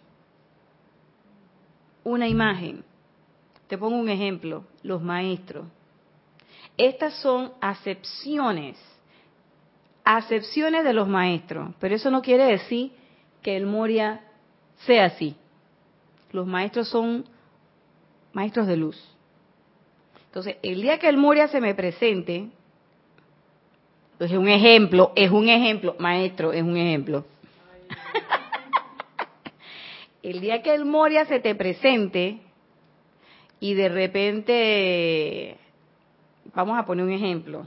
Una 2.03 2.28
imagen. 2.28 2.84
Te 3.67 3.78
pongo 3.78 3.97
un 3.97 4.09
ejemplo, 4.09 4.63
los 4.82 5.01
maestros. 5.01 5.67
Estas 6.76 7.13
son 7.22 7.51
acepciones, 7.61 8.78
acepciones 10.03 10.84
de 10.84 10.93
los 10.93 11.07
maestros, 11.07 11.76
pero 11.80 11.93
eso 11.93 12.09
no 12.09 12.22
quiere 12.22 12.45
decir 12.45 12.93
que 13.43 13.55
el 13.55 13.67
Moria 13.67 14.22
sea 14.86 15.05
así. 15.05 15.36
Los 16.32 16.46
maestros 16.46 16.90
son 16.90 17.26
maestros 18.34 18.68
de 18.68 18.78
luz. 18.78 18.98
Entonces, 20.28 20.58
el 20.62 20.82
día 20.82 21.00
que 21.00 21.10
el 21.10 21.18
Moria 21.18 21.48
se 21.48 21.60
me 21.60 21.74
presente, 21.74 22.50
pues 24.18 24.32
es 24.32 24.38
un 24.38 24.48
ejemplo, 24.48 25.12
es 25.16 25.32
un 25.32 25.50
ejemplo, 25.50 25.96
maestro, 25.98 26.54
es 26.54 26.62
un 26.62 26.78
ejemplo. 26.78 27.26
el 30.24 30.40
día 30.40 30.62
que 30.62 30.74
el 30.74 30.86
Moria 30.86 31.26
se 31.26 31.40
te 31.40 31.56
presente 31.56 32.40
y 33.60 33.74
de 33.74 33.90
repente, 33.90 35.58
vamos 36.54 36.78
a 36.78 36.86
poner 36.86 37.06
un 37.06 37.12
ejemplo, 37.12 37.66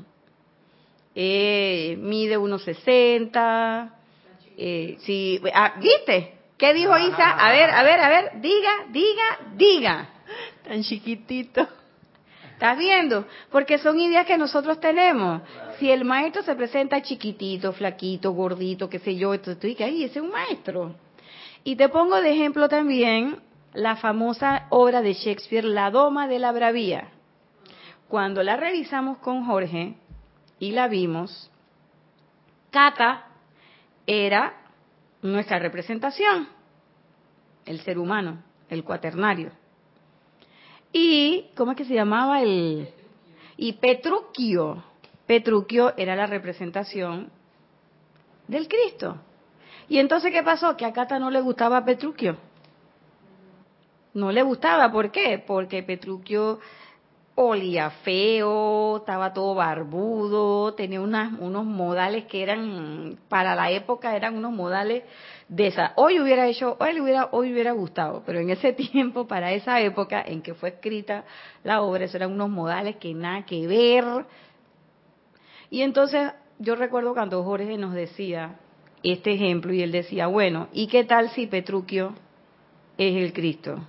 eh, 1.14 1.96
mide 2.00 2.38
1,60, 2.38 3.92
eh, 4.56 4.96
si, 5.00 5.40
ah, 5.52 5.74
¿viste? 5.80 6.41
¿Qué 6.62 6.74
dijo 6.74 6.96
Isa? 6.96 7.28
A 7.28 7.50
ver, 7.50 7.70
a 7.70 7.82
ver, 7.82 7.98
a 7.98 8.08
ver, 8.08 8.40
diga, 8.40 8.70
diga, 8.90 9.38
diga. 9.56 10.08
Tan 10.62 10.80
chiquitito. 10.84 11.66
¿Estás 12.52 12.78
viendo? 12.78 13.26
Porque 13.50 13.78
son 13.78 13.98
ideas 13.98 14.24
que 14.26 14.38
nosotros 14.38 14.78
tenemos. 14.78 15.42
Si 15.80 15.90
el 15.90 16.04
maestro 16.04 16.44
se 16.44 16.54
presenta 16.54 17.02
chiquitito, 17.02 17.72
flaquito, 17.72 18.30
gordito, 18.30 18.88
qué 18.88 19.00
sé 19.00 19.16
yo, 19.16 19.40
tú 19.40 19.56
dices, 19.60 19.80
ahí 19.84 20.04
ese 20.04 20.20
es 20.20 20.24
un 20.24 20.30
maestro. 20.30 20.94
Y 21.64 21.74
te 21.74 21.88
pongo 21.88 22.22
de 22.22 22.30
ejemplo 22.30 22.68
también 22.68 23.42
la 23.74 23.96
famosa 23.96 24.66
obra 24.70 25.02
de 25.02 25.14
Shakespeare, 25.14 25.64
La 25.64 25.90
Doma 25.90 26.28
de 26.28 26.38
la 26.38 26.52
Bravía. 26.52 27.08
Cuando 28.06 28.44
la 28.44 28.56
revisamos 28.56 29.18
con 29.18 29.46
Jorge 29.46 29.96
y 30.60 30.70
la 30.70 30.86
vimos, 30.86 31.50
Cata 32.70 33.26
era 34.06 34.61
nuestra 35.22 35.58
representación, 35.58 36.48
el 37.64 37.80
ser 37.80 37.98
humano, 37.98 38.42
el 38.68 38.84
cuaternario. 38.84 39.52
Y, 40.92 41.46
¿cómo 41.56 41.72
es 41.72 41.78
que 41.78 41.84
se 41.84 41.94
llamaba 41.94 42.42
el? 42.42 42.88
Y 43.56 43.74
Petruquio. 43.74 44.84
Petruquio 45.26 45.94
era 45.96 46.16
la 46.16 46.26
representación 46.26 47.30
del 48.48 48.68
Cristo. 48.68 49.16
Y 49.88 49.98
entonces, 49.98 50.32
¿qué 50.32 50.42
pasó? 50.42 50.76
Que 50.76 50.84
a 50.84 50.92
Cata 50.92 51.18
no 51.18 51.30
le 51.30 51.40
gustaba 51.40 51.84
Petruquio. 51.84 52.36
No 54.14 54.30
le 54.30 54.42
gustaba, 54.42 54.92
¿por 54.92 55.10
qué? 55.10 55.42
Porque 55.46 55.82
Petruquio 55.82 56.60
olía 57.34 57.90
feo, 57.90 58.98
estaba 58.98 59.32
todo 59.32 59.54
barbudo, 59.54 60.74
tenía 60.74 61.00
unas, 61.00 61.32
unos 61.40 61.64
modales 61.64 62.24
que 62.26 62.42
eran, 62.42 63.18
para 63.28 63.54
la 63.54 63.70
época 63.70 64.14
eran 64.14 64.36
unos 64.36 64.52
modales 64.52 65.04
de 65.48 65.68
esa. 65.68 65.92
Hoy 65.96 66.20
hubiera 66.20 66.46
hecho, 66.46 66.76
hoy 66.78 67.00
hubiera, 67.00 67.28
hoy 67.32 67.52
hubiera 67.52 67.72
gustado, 67.72 68.22
pero 68.26 68.40
en 68.40 68.50
ese 68.50 68.72
tiempo, 68.74 69.26
para 69.26 69.52
esa 69.52 69.80
época 69.80 70.22
en 70.22 70.42
que 70.42 70.54
fue 70.54 70.70
escrita 70.70 71.24
la 71.64 71.82
obra, 71.82 72.04
esos 72.04 72.16
eran 72.16 72.32
unos 72.32 72.50
modales 72.50 72.96
que 72.96 73.14
nada 73.14 73.46
que 73.46 73.66
ver. 73.66 74.04
Y 75.70 75.82
entonces 75.82 76.32
yo 76.58 76.74
recuerdo 76.74 77.14
cuando 77.14 77.42
Jorge 77.44 77.78
nos 77.78 77.94
decía 77.94 78.58
este 79.02 79.32
ejemplo 79.32 79.72
y 79.72 79.82
él 79.82 79.90
decía, 79.90 80.26
bueno, 80.26 80.68
¿y 80.72 80.86
qué 80.86 81.04
tal 81.04 81.30
si 81.30 81.46
Petruquio 81.46 82.12
es 82.98 83.16
el 83.16 83.32
Cristo? 83.32 83.80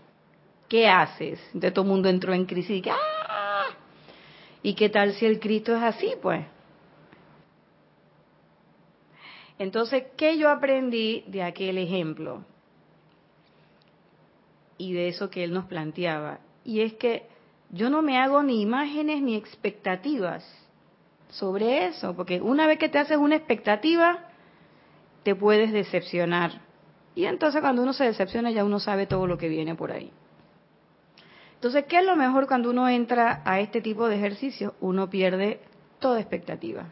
¿Qué 0.69 0.87
haces? 0.87 1.39
Entonces 1.47 1.73
todo 1.73 1.83
el 1.83 1.91
mundo 1.91 2.07
entró 2.09 2.33
en 2.33 2.45
crisis 2.45 2.83
y 2.83 2.89
¡ah! 2.89 3.12
¿Y 4.63 4.75
qué 4.75 4.89
tal 4.89 5.13
si 5.13 5.25
el 5.25 5.41
Cristo 5.41 5.75
es 5.75 5.83
así, 5.83 6.13
pues? 6.21 6.45
Entonces, 9.59 10.05
¿qué 10.17 10.37
yo 10.37 10.49
aprendí 10.49 11.25
de 11.27 11.43
aquel 11.43 11.77
ejemplo? 11.77 12.43
Y 14.77 14.93
de 14.93 15.09
eso 15.09 15.29
que 15.29 15.43
él 15.43 15.53
nos 15.53 15.65
planteaba. 15.65 16.39
Y 16.63 16.81
es 16.81 16.93
que 16.93 17.27
yo 17.69 17.89
no 17.89 18.01
me 18.01 18.17
hago 18.17 18.41
ni 18.41 18.61
imágenes 18.61 19.21
ni 19.21 19.35
expectativas 19.35 20.43
sobre 21.29 21.87
eso, 21.87 22.15
porque 22.15 22.41
una 22.41 22.65
vez 22.67 22.79
que 22.79 22.89
te 22.89 22.99
haces 22.99 23.17
una 23.17 23.35
expectativa, 23.35 24.29
te 25.23 25.35
puedes 25.35 25.73
decepcionar. 25.73 26.61
Y 27.15 27.25
entonces 27.25 27.61
cuando 27.61 27.83
uno 27.83 27.93
se 27.93 28.05
decepciona 28.05 28.51
ya 28.51 28.63
uno 28.63 28.79
sabe 28.79 29.07
todo 29.07 29.27
lo 29.27 29.37
que 29.37 29.49
viene 29.49 29.75
por 29.75 29.91
ahí. 29.91 30.11
Entonces, 31.63 31.85
¿qué 31.85 31.99
es 31.99 32.05
lo 32.05 32.15
mejor 32.15 32.47
cuando 32.47 32.69
uno 32.69 32.89
entra 32.89 33.41
a 33.45 33.59
este 33.59 33.81
tipo 33.81 34.07
de 34.07 34.17
ejercicio? 34.17 34.75
Uno 34.81 35.09
pierde 35.09 35.61
toda 35.99 36.19
expectativa 36.19 36.85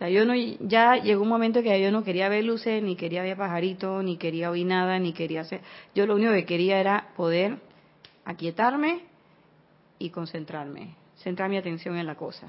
sea, 0.00 0.08
yo 0.08 0.24
no, 0.24 0.34
ya 0.34 0.96
llegó 0.96 1.22
un 1.22 1.28
momento 1.28 1.62
que 1.62 1.80
yo 1.80 1.92
no 1.92 2.02
quería 2.02 2.30
ver 2.30 2.44
luces, 2.44 2.82
ni 2.82 2.96
quería 2.96 3.22
ver 3.22 3.36
pajaritos, 3.36 4.02
ni 4.02 4.16
quería 4.16 4.50
oír 4.50 4.66
nada, 4.66 4.98
ni 4.98 5.12
quería 5.12 5.42
hacer. 5.42 5.60
Yo 5.94 6.06
lo 6.06 6.14
único 6.14 6.32
que 6.32 6.46
quería 6.46 6.80
era 6.80 7.08
poder 7.16 7.58
aquietarme 8.24 9.02
y 9.98 10.08
concentrarme, 10.08 10.96
centrar 11.16 11.50
mi 11.50 11.58
atención 11.58 11.98
en 11.98 12.06
la 12.06 12.14
cosa 12.14 12.48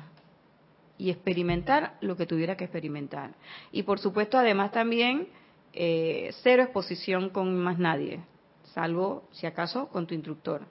y 0.98 1.10
experimentar 1.10 1.98
lo 2.00 2.16
que 2.16 2.26
tuviera 2.26 2.56
que 2.56 2.64
experimentar. 2.64 3.32
Y 3.74 3.84
por 3.84 4.00
supuesto, 4.00 4.38
además 4.38 4.72
también, 4.72 5.28
eh, 5.74 6.34
cero 6.44 6.64
exposición 6.64 7.32
con 7.32 7.58
más 7.58 7.78
nadie, 7.78 8.22
salvo 8.74 9.28
si 9.32 9.46
acaso 9.46 9.90
con 9.90 10.08
tu 10.08 10.14
instructor. 10.14 10.62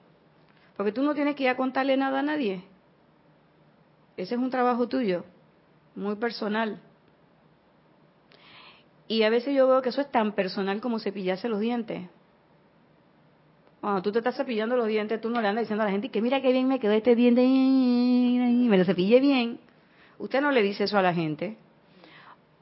Porque 0.81 0.93
tú 0.93 1.03
no 1.03 1.13
tienes 1.13 1.35
que 1.35 1.43
ir 1.43 1.49
a 1.49 1.55
contarle 1.55 1.95
nada 1.95 2.21
a 2.21 2.23
nadie. 2.23 2.63
Ese 4.17 4.33
es 4.33 4.41
un 4.41 4.49
trabajo 4.49 4.87
tuyo 4.87 5.25
muy 5.93 6.15
personal. 6.15 6.81
Y 9.07 9.21
a 9.21 9.29
veces 9.29 9.53
yo 9.53 9.67
veo 9.67 9.83
que 9.83 9.89
eso 9.89 10.01
es 10.01 10.11
tan 10.11 10.31
personal 10.31 10.81
como 10.81 10.97
cepillarse 10.97 11.49
los 11.49 11.59
dientes. 11.59 12.09
Cuando 13.79 14.01
tú 14.01 14.11
te 14.11 14.17
estás 14.17 14.35
cepillando 14.35 14.75
los 14.75 14.87
dientes, 14.87 15.21
tú 15.21 15.29
no 15.29 15.39
le 15.39 15.49
andas 15.49 15.65
diciendo 15.65 15.83
a 15.83 15.85
la 15.85 15.91
gente 15.91 16.09
que 16.09 16.19
mira 16.19 16.41
qué 16.41 16.51
bien 16.51 16.67
me 16.67 16.79
quedó 16.79 16.93
este 16.93 17.15
diente, 17.15 17.43
me 17.43 18.75
lo 18.75 18.83
cepillé 18.83 19.19
bien. 19.19 19.59
Usted 20.17 20.41
no 20.41 20.49
le 20.49 20.63
dice 20.63 20.85
eso 20.85 20.97
a 20.97 21.03
la 21.03 21.13
gente. 21.13 21.57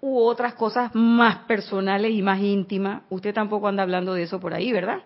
U 0.02 0.20
otras 0.20 0.56
cosas 0.56 0.94
más 0.94 1.46
personales 1.46 2.12
y 2.12 2.22
más 2.22 2.42
íntimas. 2.42 3.04
Usted 3.10 3.34
tampoco 3.34 3.70
anda 3.70 3.84
hablando 3.84 4.14
de 4.14 4.24
eso 4.24 4.42
por 4.42 4.54
ahí, 4.54 4.74
¿verdad? 4.74 5.04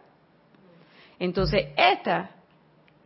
Entonces, 1.19 1.67
esta, 1.77 2.31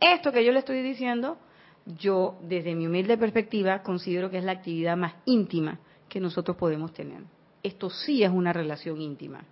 esto 0.00 0.32
que 0.32 0.44
yo 0.44 0.52
le 0.52 0.60
estoy 0.60 0.82
diciendo, 0.82 1.38
yo, 1.86 2.38
desde 2.42 2.74
mi 2.74 2.86
humilde 2.86 3.16
perspectiva, 3.16 3.82
considero 3.82 4.30
que 4.30 4.38
es 4.38 4.44
la 4.44 4.52
actividad 4.52 4.96
más 4.96 5.14
íntima 5.24 5.78
que 6.08 6.20
nosotros 6.20 6.56
podemos 6.56 6.92
tener. 6.92 7.22
Esto 7.62 7.90
sí 7.90 8.22
es 8.22 8.30
una 8.30 8.52
relación 8.52 9.00
íntima. 9.00 9.44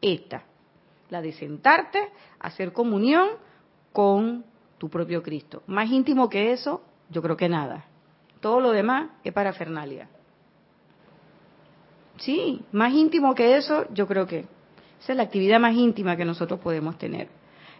Esta, 0.00 0.44
la 1.10 1.22
de 1.22 1.32
sentarte, 1.32 2.08
hacer 2.40 2.72
comunión 2.72 3.28
con 3.92 4.44
tu 4.78 4.88
propio 4.88 5.22
Cristo. 5.22 5.62
Más 5.66 5.90
íntimo 5.90 6.28
que 6.28 6.52
eso, 6.52 6.82
yo 7.10 7.22
creo 7.22 7.36
que 7.36 7.48
nada. 7.48 7.84
Todo 8.40 8.60
lo 8.60 8.72
demás 8.72 9.10
es 9.22 9.32
parafernalia. 9.32 10.08
Sí, 12.18 12.62
más 12.72 12.92
íntimo 12.92 13.34
que 13.34 13.56
eso, 13.56 13.86
yo 13.92 14.06
creo 14.06 14.26
que 14.26 14.46
esa 15.00 15.12
es 15.12 15.16
la 15.16 15.24
actividad 15.24 15.60
más 15.60 15.74
íntima 15.74 16.16
que 16.16 16.24
nosotros 16.24 16.60
podemos 16.60 16.96
tener. 16.96 17.28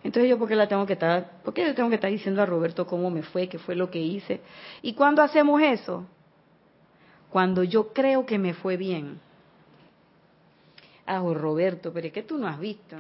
Entonces 0.05 0.29
yo, 0.29 0.39
¿por 0.39 0.47
qué 0.47 0.55
la 0.55 0.69
tengo 0.69 0.85
que 0.85 0.93
estar, 0.93 1.41
por 1.43 1.55
qué 1.55 1.65
le 1.65 1.73
tengo 1.73 1.89
que 1.89 1.95
estar 1.95 2.11
diciendo 2.11 2.43
a 2.43 2.47
Roberto 2.47 2.87
cómo 2.87 3.11
me 3.11 3.23
fue, 3.23 3.49
qué 3.49 3.59
fue 3.59 3.75
lo 3.75 3.91
que 3.91 3.99
hice? 3.99 4.43
¿Y 4.83 4.93
cuándo 4.93 5.23
hacemos 5.23 5.63
eso? 5.63 6.07
Cuando 7.31 7.65
yo 7.65 7.93
creo 7.95 8.27
que 8.27 8.39
me 8.39 8.53
fue 8.53 8.77
bien. 8.77 9.19
Ah, 11.07 11.21
Roberto, 11.21 11.91
pero 11.93 12.07
es 12.07 12.13
que 12.13 12.23
tú 12.23 12.37
no 12.37 12.47
has 12.47 12.61
visto. 12.61 12.97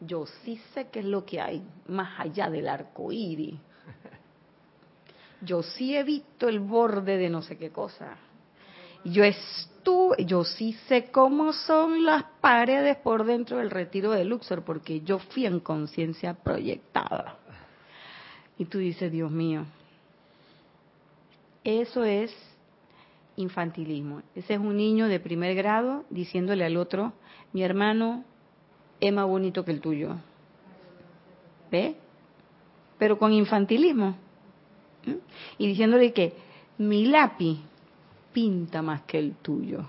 yo 0.00 0.26
sí 0.26 0.60
sé 0.72 0.88
qué 0.90 1.00
es 1.00 1.04
lo 1.04 1.24
que 1.24 1.40
hay 1.40 1.62
más 1.88 2.20
allá 2.20 2.48
del 2.48 2.68
arco 2.68 3.10
iris. 3.10 3.58
Yo 5.40 5.62
sí 5.62 5.94
he 5.94 6.02
visto 6.02 6.48
el 6.48 6.58
borde 6.58 7.18
de 7.18 7.28
no 7.28 7.42
sé 7.42 7.58
qué 7.58 7.70
cosa. 7.70 8.16
Yo 9.04 9.22
estuve, 9.22 10.24
yo 10.24 10.44
sí 10.44 10.72
sé 10.88 11.10
cómo 11.10 11.52
son 11.52 12.04
las 12.04 12.24
paredes 12.40 12.96
por 12.96 13.24
dentro 13.24 13.58
del 13.58 13.70
retiro 13.70 14.10
de 14.12 14.24
Luxor, 14.24 14.64
porque 14.64 15.02
yo 15.02 15.18
fui 15.18 15.44
en 15.46 15.60
conciencia 15.60 16.34
proyectada. 16.34 17.38
Y 18.56 18.64
tú 18.66 18.78
dices, 18.78 19.12
Dios 19.12 19.30
mío, 19.30 19.66
eso 21.64 22.04
es 22.04 22.34
infantilismo. 23.36 24.22
Ese 24.34 24.54
es 24.54 24.60
un 24.60 24.76
niño 24.76 25.08
de 25.08 25.20
primer 25.20 25.54
grado 25.54 26.04
diciéndole 26.10 26.64
al 26.64 26.76
otro, 26.76 27.12
mi 27.52 27.62
hermano 27.62 28.24
es 29.00 29.12
más 29.12 29.26
bonito 29.26 29.64
que 29.64 29.72
el 29.72 29.80
tuyo. 29.80 30.16
¿Ve? 31.70 31.96
Pero 32.98 33.18
con 33.18 33.32
infantilismo. 33.32 34.16
Y 35.58 35.66
diciéndole 35.66 36.12
que 36.12 36.34
mi 36.78 37.06
lápiz 37.06 37.58
pinta 38.34 38.82
más 38.82 39.02
que 39.02 39.18
el 39.18 39.36
tuyo. 39.36 39.88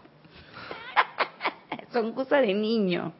Son 1.92 2.14
cosas 2.14 2.44
de 2.44 2.54
niño. 2.54 3.12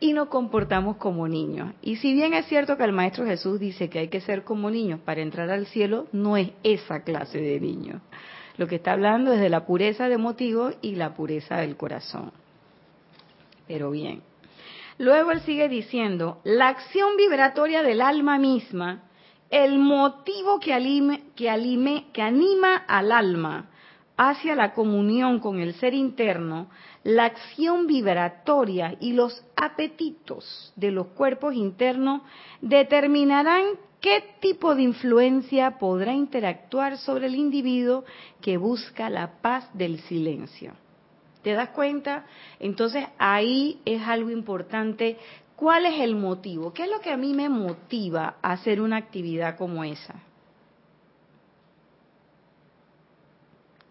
Y 0.00 0.14
nos 0.14 0.28
comportamos 0.28 0.96
como 0.96 1.28
niños. 1.28 1.74
Y 1.82 1.96
si 1.96 2.14
bien 2.14 2.32
es 2.32 2.46
cierto 2.46 2.78
que 2.78 2.84
el 2.84 2.92
Maestro 2.92 3.26
Jesús 3.26 3.60
dice 3.60 3.90
que 3.90 3.98
hay 3.98 4.08
que 4.08 4.22
ser 4.22 4.44
como 4.44 4.70
niños 4.70 4.98
para 5.00 5.20
entrar 5.20 5.50
al 5.50 5.66
cielo, 5.66 6.08
no 6.10 6.38
es 6.38 6.50
esa 6.62 7.04
clase 7.04 7.38
de 7.38 7.60
niño. 7.60 8.00
Lo 8.56 8.66
que 8.66 8.76
está 8.76 8.92
hablando 8.92 9.32
es 9.32 9.40
de 9.40 9.50
la 9.50 9.66
pureza 9.66 10.08
de 10.08 10.16
motivo 10.16 10.70
y 10.80 10.94
la 10.94 11.14
pureza 11.14 11.58
del 11.58 11.76
corazón. 11.76 12.32
Pero 13.68 13.90
bien. 13.90 14.22
Luego 14.96 15.32
él 15.32 15.40
sigue 15.42 15.68
diciendo, 15.68 16.40
la 16.44 16.68
acción 16.68 17.16
vibratoria 17.16 17.82
del 17.82 18.00
alma 18.00 18.38
misma, 18.38 19.02
el 19.50 19.78
motivo 19.78 20.60
que, 20.60 20.72
alime, 20.72 21.24
que, 21.36 21.46
que 22.12 22.22
anima 22.22 22.76
al 22.76 23.12
alma 23.12 23.69
hacia 24.22 24.54
la 24.54 24.74
comunión 24.74 25.40
con 25.40 25.60
el 25.60 25.72
ser 25.76 25.94
interno, 25.94 26.68
la 27.04 27.24
acción 27.24 27.86
vibratoria 27.86 28.94
y 29.00 29.14
los 29.14 29.42
apetitos 29.56 30.74
de 30.76 30.90
los 30.90 31.06
cuerpos 31.06 31.54
internos 31.54 32.20
determinarán 32.60 33.64
qué 33.98 34.22
tipo 34.40 34.74
de 34.74 34.82
influencia 34.82 35.78
podrá 35.78 36.12
interactuar 36.12 36.98
sobre 36.98 37.28
el 37.28 37.34
individuo 37.34 38.04
que 38.42 38.58
busca 38.58 39.08
la 39.08 39.40
paz 39.40 39.70
del 39.72 40.00
silencio. 40.00 40.74
¿Te 41.42 41.54
das 41.54 41.70
cuenta? 41.70 42.26
Entonces 42.58 43.06
ahí 43.16 43.80
es 43.86 44.02
algo 44.02 44.28
importante. 44.28 45.16
¿Cuál 45.56 45.86
es 45.86 45.98
el 45.98 46.14
motivo? 46.14 46.74
¿Qué 46.74 46.82
es 46.82 46.90
lo 46.90 47.00
que 47.00 47.10
a 47.10 47.16
mí 47.16 47.32
me 47.32 47.48
motiva 47.48 48.36
a 48.42 48.52
hacer 48.52 48.82
una 48.82 48.98
actividad 48.98 49.56
como 49.56 49.82
esa? 49.82 50.16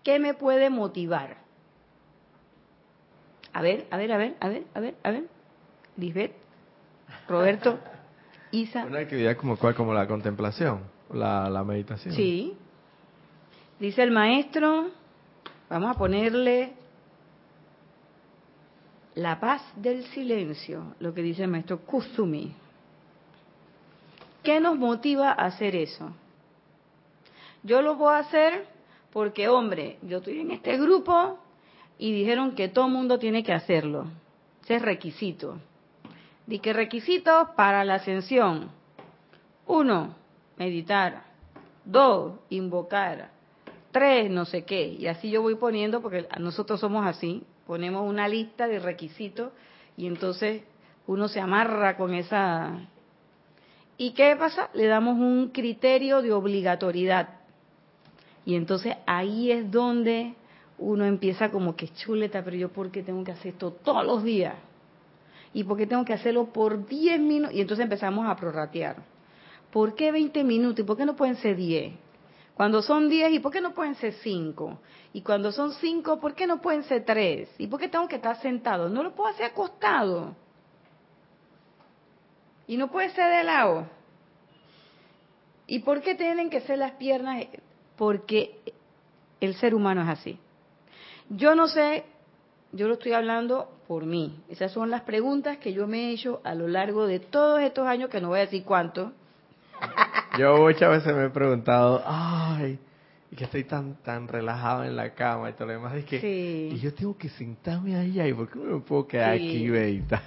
¿Qué 0.04 0.20
me 0.20 0.34
puede 0.34 0.70
motivar? 0.70 1.38
A 3.54 3.62
ver, 3.62 3.88
a 3.92 3.98
ver, 3.98 4.12
a 4.12 4.18
ver, 4.18 4.36
a 4.40 4.48
ver, 4.50 4.64
a 4.74 4.80
ver, 4.80 4.96
a 5.04 5.12
ver. 5.12 5.24
Lisbeth, 5.98 6.34
Roberto, 7.28 7.80
Isa. 8.52 8.86
Una 8.86 9.00
actividad 9.00 9.36
como 9.38 9.58
cuál, 9.58 9.76
como 9.76 9.94
la 9.94 10.08
contemplación, 10.08 10.82
la, 11.14 11.50
la 11.50 11.64
meditación. 11.64 12.14
Sí. 12.14 12.58
Dice 13.80 14.04
el 14.04 14.12
maestro, 14.12 14.90
vamos 15.70 15.96
a 15.96 16.00
ponerle 16.00 16.74
la 19.16 19.40
paz 19.40 19.62
del 19.76 20.06
silencio, 20.06 20.96
lo 21.00 21.14
que 21.14 21.22
dice 21.22 21.44
el 21.44 21.50
maestro 21.50 21.80
Kusumi. 21.80 22.54
¿Qué 24.44 24.60
nos 24.60 24.78
motiva 24.78 25.32
a 25.32 25.46
hacer 25.46 25.76
eso? 25.76 26.12
Yo 27.64 27.82
lo 27.82 27.96
voy 27.96 28.14
a 28.14 28.20
hacer 28.20 28.66
porque, 29.12 29.48
hombre, 29.48 29.98
yo 30.04 30.18
estoy 30.18 30.40
en 30.40 30.52
este 30.52 30.78
grupo 30.78 31.40
y 31.98 32.12
dijeron 32.14 32.56
que 32.56 32.70
todo 32.70 32.88
mundo 32.88 33.20
tiene 33.20 33.44
que 33.44 33.54
hacerlo. 33.54 34.06
Ese 34.64 34.76
es 34.76 34.82
requisito. 34.82 35.58
Di 36.46 36.60
que 36.60 36.74
requisitos 36.74 37.50
para 37.56 37.84
la 37.84 37.96
ascensión. 37.96 38.72
Uno, 39.68 40.16
meditar. 40.58 41.24
Dos, 41.86 42.34
invocar. 42.50 43.32
Tres, 43.92 44.30
no 44.30 44.46
sé 44.46 44.64
qué. 44.64 44.88
Y 44.88 45.08
así 45.08 45.30
yo 45.30 45.42
voy 45.42 45.56
poniendo, 45.56 46.02
porque 46.02 46.28
nosotros 46.40 46.80
somos 46.80 47.06
así. 47.06 47.44
Ponemos 47.66 48.08
una 48.08 48.28
lista 48.28 48.68
de 48.68 48.80
requisitos 48.80 49.52
y 49.98 50.08
entonces 50.08 50.64
uno 51.08 51.28
se 51.28 51.40
amarra 51.40 51.98
con 51.98 52.14
esa... 52.14 52.88
¿Y 53.98 54.12
qué 54.12 54.36
pasa? 54.38 54.70
Le 54.74 54.86
damos 54.86 55.18
un 55.18 55.50
criterio 55.50 56.22
de 56.22 56.32
obligatoriedad. 56.32 57.39
Y 58.46 58.56
entonces 58.56 58.96
ahí 59.06 59.52
es 59.52 59.70
donde 59.70 60.36
uno 60.80 61.06
empieza 61.06 61.52
como 61.52 61.76
que 61.76 61.90
chuleta, 61.90 62.44
pero 62.44 62.56
yo 62.56 62.70
por 62.70 62.90
qué 62.92 63.04
tengo 63.04 63.24
que 63.24 63.32
hacer 63.32 63.54
esto 63.54 63.72
todos 63.72 64.06
los 64.06 64.24
días? 64.24 64.56
¿Y 65.54 65.64
por 65.64 65.78
qué 65.78 65.88
tengo 65.88 66.06
que 66.06 66.14
hacerlo 66.14 66.46
por 66.46 66.88
10 66.88 67.20
minutos? 67.20 67.56
Y 67.56 67.62
entonces 67.62 67.84
empezamos 67.84 68.28
a 68.28 68.36
prorratear. 68.36 68.98
¿Por 69.72 69.96
qué 69.96 70.12
20 70.12 70.44
minutos? 70.44 70.80
¿Y 70.80 70.84
por 70.84 70.98
qué 70.98 71.06
no 71.06 71.16
pueden 71.16 71.36
ser 71.36 71.56
10? 71.56 71.94
Cuando 72.56 72.82
son 72.82 73.10
10, 73.10 73.34
¿y 73.34 73.40
por 73.40 73.52
qué 73.52 73.62
no 73.62 73.74
pueden 73.74 73.96
ser 73.96 74.14
5? 74.14 74.80
Y 75.14 75.22
cuando 75.22 75.52
son 75.52 75.72
5, 75.74 76.20
¿por 76.20 76.36
qué 76.36 76.46
no 76.46 76.62
pueden 76.62 76.84
ser 76.84 77.06
3? 77.06 77.50
¿Y 77.58 77.68
por 77.68 77.80
qué 77.80 77.88
tengo 77.88 78.08
que 78.08 78.18
estar 78.18 78.40
sentado? 78.42 78.90
No 78.90 79.02
lo 79.02 79.16
puedo 79.16 79.30
hacer 79.30 79.46
acostado. 79.46 80.36
Y 82.68 82.78
no 82.78 82.92
puede 82.92 83.10
ser 83.12 83.32
de 83.38 83.44
lado. 83.44 83.88
¿Y 85.68 85.80
por 85.80 86.02
qué 86.02 86.16
tienen 86.16 86.50
que 86.50 86.62
ser 86.62 86.80
las 86.80 86.92
piernas? 86.94 87.46
Porque 88.00 88.62
el 89.42 89.56
ser 89.56 89.76
humano 89.76 90.02
es 90.04 90.08
así. 90.08 90.40
Yo 91.28 91.54
no 91.54 91.68
sé, 91.68 92.06
yo 92.72 92.88
lo 92.88 92.94
estoy 92.94 93.12
hablando 93.12 93.70
por 93.90 94.06
mí. 94.06 94.42
Esas 94.48 94.72
son 94.72 94.90
las 94.90 95.02
preguntas 95.02 95.58
que 95.58 95.74
yo 95.74 95.86
me 95.86 96.06
he 96.06 96.14
hecho 96.14 96.40
a 96.46 96.56
lo 96.56 96.70
largo 96.70 97.08
de 97.08 97.20
todos 97.20 97.60
estos 97.60 97.86
años, 97.86 98.10
que 98.10 98.22
no 98.22 98.30
voy 98.30 98.38
a 98.38 98.44
decir 98.44 98.64
cuánto. 98.64 99.12
Yo 100.38 100.56
muchas 100.60 100.90
veces 100.92 101.14
me 101.14 101.26
he 101.26 101.30
preguntado, 101.30 102.02
ay, 102.06 102.80
y 103.32 103.36
que 103.36 103.44
estoy 103.44 103.66
tan 103.66 103.96
tan 103.96 104.30
relajado 104.30 104.86
en 104.86 104.96
la 104.96 105.14
cama 105.14 105.50
y 105.50 105.54
todo 105.54 105.68
lo 105.68 105.74
demás, 105.74 105.96
es 105.96 106.06
que 106.06 106.70
y 106.72 106.80
yo 106.80 106.94
tengo 106.94 107.18
que 107.18 107.28
sentarme 107.28 107.98
ahí, 107.98 108.22
¿y 108.22 108.34
por 108.34 108.50
qué 108.50 108.60
no 108.60 108.78
me 108.78 108.80
puedo 108.80 109.06
quedar 109.08 109.34
aquí 109.34 109.66
y 109.66 109.68
meditar? 109.68 110.22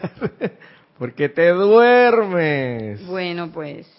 Porque 0.98 1.30
te 1.30 1.48
duermes. 1.48 3.06
Bueno, 3.06 3.50
pues 3.50 3.90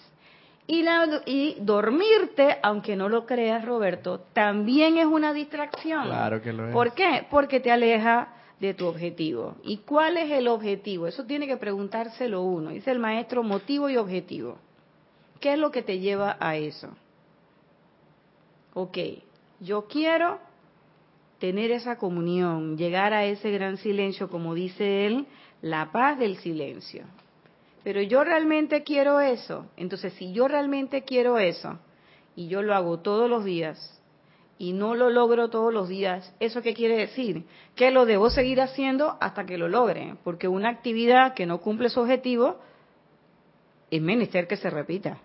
y, 0.67 0.85
y 1.25 1.57
dormirte, 1.59 2.57
aunque 2.63 2.95
no 2.95 3.09
lo 3.09 3.25
creas, 3.25 3.65
Roberto, 3.65 4.21
también 4.33 4.97
es 4.97 5.05
una 5.05 5.33
distracción. 5.33 6.05
Claro 6.05 6.41
que 6.41 6.53
lo 6.53 6.67
es. 6.67 6.73
¿Por 6.73 6.93
qué? 6.93 7.25
Porque 7.29 7.59
te 7.59 7.71
aleja 7.71 8.33
de 8.59 8.73
tu 8.73 8.87
objetivo. 8.87 9.55
¿Y 9.63 9.77
cuál 9.79 10.17
es 10.17 10.31
el 10.31 10.47
objetivo? 10.47 11.07
Eso 11.07 11.25
tiene 11.25 11.47
que 11.47 11.57
preguntárselo 11.57 12.41
uno. 12.41 12.69
Dice 12.69 12.91
el 12.91 12.99
maestro 12.99 13.43
motivo 13.43 13.89
y 13.89 13.97
objetivo. 13.97 14.57
¿Qué 15.41 15.53
es 15.53 15.59
lo 15.59 15.71
que 15.71 15.81
te 15.81 15.99
lleva 15.99 16.37
a 16.39 16.55
eso? 16.55 16.89
Ok, 18.73 18.97
yo 19.59 19.85
quiero 19.87 20.39
tener 21.39 21.71
esa 21.71 21.97
comunión, 21.97 22.77
llegar 22.77 23.13
a 23.13 23.25
ese 23.25 23.51
gran 23.51 23.75
silencio, 23.75 24.29
como 24.29 24.53
dice 24.53 25.07
él, 25.07 25.27
la 25.61 25.91
paz 25.91 26.17
del 26.17 26.37
silencio. 26.37 27.03
Pero 27.83 28.01
yo 28.01 28.23
realmente 28.23 28.83
quiero 28.83 29.19
eso. 29.19 29.67
Entonces, 29.75 30.13
si 30.13 30.31
yo 30.31 30.47
realmente 30.47 31.03
quiero 31.03 31.37
eso 31.37 31.79
y 32.35 32.47
yo 32.47 32.61
lo 32.61 32.73
hago 32.73 32.99
todos 32.99 33.29
los 33.29 33.43
días 33.43 34.01
y 34.57 34.71
no 34.71 34.95
lo 34.95 35.09
logro 35.09 35.49
todos 35.49 35.73
los 35.73 35.89
días, 35.89 36.33
¿eso 36.39 36.61
qué 36.61 36.73
quiere 36.73 36.95
decir? 36.95 37.45
Que 37.75 37.91
lo 37.91 38.05
debo 38.05 38.29
seguir 38.29 38.61
haciendo 38.61 39.17
hasta 39.19 39.45
que 39.45 39.57
lo 39.57 39.67
logre, 39.67 40.15
porque 40.23 40.47
una 40.47 40.69
actividad 40.69 41.33
que 41.33 41.45
no 41.45 41.59
cumple 41.59 41.89
su 41.89 41.99
objetivo 41.99 42.59
es 43.91 44.01
menester 44.01 44.47
que 44.47 44.55
se 44.57 44.69
repita. 44.69 45.17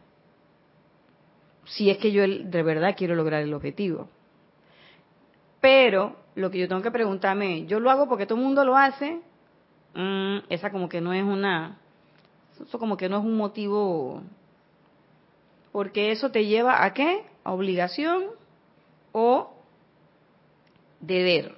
Si 1.65 1.91
es 1.91 1.99
que 1.99 2.11
yo 2.11 2.23
de 2.27 2.63
verdad 2.63 2.95
quiero 2.97 3.15
lograr 3.15 3.43
el 3.43 3.55
objetivo. 3.55 4.09
Pero 5.61 6.17
lo 6.35 6.51
que 6.51 6.59
yo 6.59 6.69
tengo 6.69 6.83
que 6.83 6.91
preguntarme, 6.91 7.67
¿yo 7.67 7.79
lo 7.79 7.91
hago 7.91 8.09
porque 8.09 8.27
todo 8.27 8.39
el 8.39 8.45
mundo 8.45 8.65
lo 8.65 8.77
hace? 8.77 9.21
Mm, 9.95 10.39
esa 10.49 10.71
como 10.71 10.89
que 10.89 11.01
no 11.01 11.13
es 11.13 11.23
una 11.23 11.79
eso 12.61 12.79
como 12.79 12.97
que 12.97 13.09
no 13.09 13.19
es 13.19 13.25
un 13.25 13.37
motivo, 13.37 14.23
porque 15.73 16.13
eso 16.13 16.31
te 16.31 16.47
lleva 16.47 16.85
a 16.85 16.93
qué? 16.93 17.25
A 17.45 17.53
obligación 17.53 18.27
o 19.13 19.53
deber. 21.01 21.55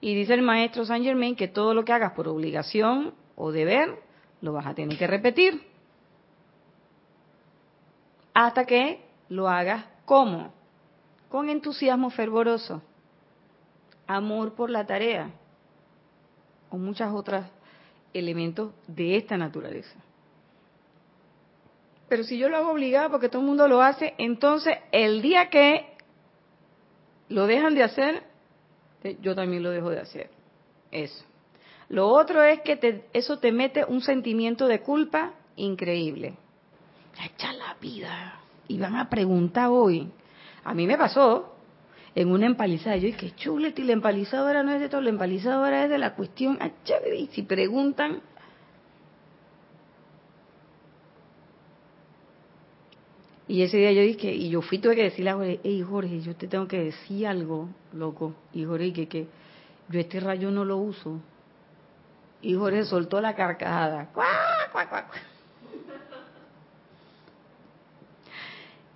Y 0.00 0.14
dice 0.14 0.34
el 0.34 0.42
maestro 0.42 0.84
Saint 0.84 1.04
Germain 1.04 1.36
que 1.36 1.48
todo 1.48 1.72
lo 1.74 1.84
que 1.84 1.92
hagas 1.92 2.12
por 2.12 2.28
obligación 2.28 3.14
o 3.36 3.52
deber, 3.52 4.02
lo 4.40 4.52
vas 4.52 4.66
a 4.66 4.74
tener 4.74 4.98
que 4.98 5.06
repetir. 5.06 5.66
Hasta 8.34 8.66
que 8.66 9.02
lo 9.28 9.48
hagas 9.48 9.86
como? 10.04 10.52
Con 11.30 11.48
entusiasmo 11.48 12.10
fervoroso, 12.10 12.82
amor 14.06 14.54
por 14.54 14.70
la 14.70 14.86
tarea 14.86 15.30
o 16.70 16.76
muchas 16.76 17.12
otras 17.12 17.46
elementos 18.14 18.72
de 18.86 19.16
esta 19.16 19.36
naturaleza. 19.36 19.98
Pero 22.08 22.22
si 22.24 22.38
yo 22.38 22.48
lo 22.48 22.56
hago 22.56 22.70
obligado 22.70 23.10
porque 23.10 23.28
todo 23.28 23.42
el 23.42 23.48
mundo 23.48 23.66
lo 23.68 23.82
hace, 23.82 24.14
entonces 24.18 24.78
el 24.92 25.20
día 25.20 25.50
que 25.50 25.94
lo 27.28 27.46
dejan 27.46 27.74
de 27.74 27.82
hacer, 27.82 28.22
eh, 29.02 29.18
yo 29.20 29.34
también 29.34 29.62
lo 29.62 29.70
dejo 29.70 29.90
de 29.90 30.00
hacer. 30.00 30.30
Eso. 30.90 31.24
Lo 31.88 32.08
otro 32.08 32.42
es 32.42 32.60
que 32.60 33.04
eso 33.12 33.38
te 33.38 33.52
mete 33.52 33.84
un 33.84 34.00
sentimiento 34.00 34.66
de 34.66 34.80
culpa 34.80 35.34
increíble. 35.56 36.36
Echa 37.22 37.52
la 37.52 37.74
vida. 37.80 38.40
Y 38.68 38.78
van 38.78 38.96
a 38.96 39.10
preguntar 39.10 39.68
hoy. 39.68 40.10
A 40.64 40.72
mí 40.72 40.86
me 40.86 40.96
pasó 40.96 41.53
en 42.14 42.30
una 42.30 42.46
empalizada. 42.46 42.96
Yo 42.96 43.06
dije, 43.06 43.32
chulete, 43.36 43.82
y 43.82 43.84
la 43.84 43.92
empalizadora 43.92 44.62
no 44.62 44.72
es 44.72 44.80
de 44.80 44.88
todo, 44.88 45.00
la 45.00 45.10
empalizadora 45.10 45.84
es 45.84 45.90
de 45.90 45.98
la 45.98 46.14
cuestión. 46.14 46.58
Ah, 46.60 46.70
y 47.16 47.26
si 47.28 47.42
preguntan, 47.42 48.20
Y 53.46 53.62
ese 53.62 53.76
día 53.76 53.92
yo 53.92 54.00
dije, 54.00 54.32
y 54.32 54.48
yo 54.48 54.62
fui, 54.62 54.78
tuve 54.78 54.96
que 54.96 55.02
decirle 55.02 55.30
a 55.30 55.34
Jorge, 55.34 55.60
hey 55.62 55.84
Jorge, 55.86 56.20
yo 56.20 56.34
te 56.34 56.48
tengo 56.48 56.66
que 56.66 56.82
decir 56.82 57.26
algo, 57.26 57.68
loco. 57.92 58.34
Y 58.54 58.64
Jorge, 58.64 58.92
que, 58.92 59.06
que 59.06 59.26
yo 59.90 60.00
este 60.00 60.18
rayo 60.20 60.50
no 60.50 60.64
lo 60.64 60.78
uso. 60.78 61.20
Y 62.40 62.54
Jorge 62.54 62.84
soltó 62.84 63.20
la 63.20 63.34
carcajada. 63.34 64.08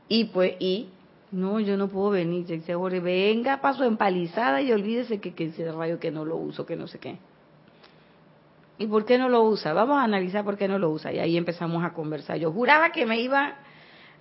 Y 0.08 0.24
pues, 0.24 0.54
y, 0.58 0.88
no, 1.30 1.60
yo 1.60 1.76
no 1.76 1.88
puedo 1.88 2.10
venir. 2.10 2.46
Dice 2.46 2.74
Jorge, 2.74 3.00
venga, 3.00 3.60
paso 3.60 3.84
empalizada 3.84 4.62
y 4.62 4.72
olvídese 4.72 5.20
que, 5.20 5.34
que 5.34 5.46
ese 5.46 5.70
rayo 5.70 5.98
que 5.98 6.10
no 6.10 6.24
lo 6.24 6.36
uso, 6.36 6.64
que 6.64 6.76
no 6.76 6.86
sé 6.86 6.98
qué. 6.98 7.18
¿Y 8.78 8.86
por 8.86 9.04
qué 9.04 9.18
no 9.18 9.28
lo 9.28 9.42
usa? 9.42 9.72
Vamos 9.72 9.98
a 9.98 10.04
analizar 10.04 10.44
por 10.44 10.56
qué 10.56 10.68
no 10.68 10.78
lo 10.78 10.90
usa. 10.90 11.12
Y 11.12 11.18
ahí 11.18 11.36
empezamos 11.36 11.84
a 11.84 11.92
conversar. 11.92 12.36
Yo 12.36 12.52
juraba 12.52 12.90
que 12.90 13.06
me 13.06 13.20
iba 13.20 13.56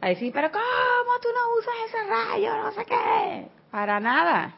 a 0.02 0.08
decir, 0.10 0.32
pero 0.34 0.52
¿cómo 0.52 1.20
tú 1.22 1.30
no 1.34 1.60
usas 1.60 1.74
ese 1.88 2.10
rayo? 2.10 2.64
No 2.64 2.72
sé 2.72 2.86
qué. 2.86 3.48
Para 3.72 4.00
nada. 4.00 4.56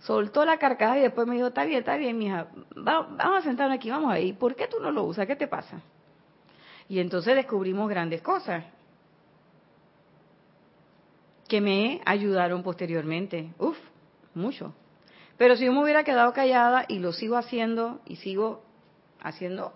Soltó 0.00 0.44
la 0.44 0.58
carcajada 0.58 0.98
y 0.98 1.02
después 1.02 1.26
me 1.26 1.36
dijo, 1.36 1.48
está 1.48 1.64
bien, 1.64 1.80
está 1.80 1.96
bien, 1.96 2.16
mija, 2.16 2.48
vamos 2.74 3.20
a 3.20 3.42
sentarnos 3.42 3.76
aquí, 3.76 3.90
vamos 3.90 4.10
ahí. 4.10 4.32
¿Por 4.32 4.56
qué 4.56 4.66
tú 4.66 4.80
no 4.80 4.90
lo 4.90 5.04
usas? 5.04 5.26
¿Qué 5.26 5.36
te 5.36 5.46
pasa? 5.46 5.80
Y 6.88 6.98
entonces 7.00 7.36
descubrimos 7.36 7.88
grandes 7.88 8.22
cosas 8.22 8.64
que 11.50 11.60
me 11.60 12.00
ayudaron 12.06 12.62
posteriormente. 12.62 13.52
Uf, 13.58 13.76
mucho. 14.34 14.72
Pero 15.36 15.56
si 15.56 15.64
yo 15.66 15.72
me 15.72 15.82
hubiera 15.82 16.04
quedado 16.04 16.32
callada 16.32 16.86
y 16.88 17.00
lo 17.00 17.12
sigo 17.12 17.36
haciendo 17.36 18.00
y 18.06 18.16
sigo 18.16 18.62
haciendo 19.20 19.74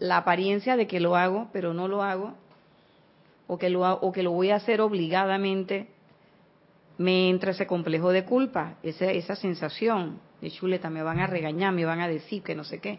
la 0.00 0.16
apariencia 0.16 0.76
de 0.76 0.86
que 0.88 0.98
lo 0.98 1.14
hago, 1.14 1.48
pero 1.52 1.72
no 1.72 1.86
lo 1.86 2.02
hago, 2.02 2.34
o 3.46 3.58
que 3.58 3.70
lo, 3.70 3.82
o 3.94 4.12
que 4.12 4.24
lo 4.24 4.32
voy 4.32 4.50
a 4.50 4.56
hacer 4.56 4.80
obligadamente, 4.80 5.88
me 6.98 7.30
entra 7.30 7.52
ese 7.52 7.66
complejo 7.66 8.10
de 8.10 8.24
culpa, 8.24 8.74
esa, 8.82 9.06
esa 9.06 9.36
sensación 9.36 10.20
de 10.40 10.50
chuleta, 10.50 10.90
me 10.90 11.02
van 11.02 11.20
a 11.20 11.28
regañar, 11.28 11.72
me 11.72 11.84
van 11.84 12.00
a 12.00 12.08
decir 12.08 12.42
que 12.42 12.54
no 12.54 12.64
sé 12.64 12.80
qué. 12.80 12.98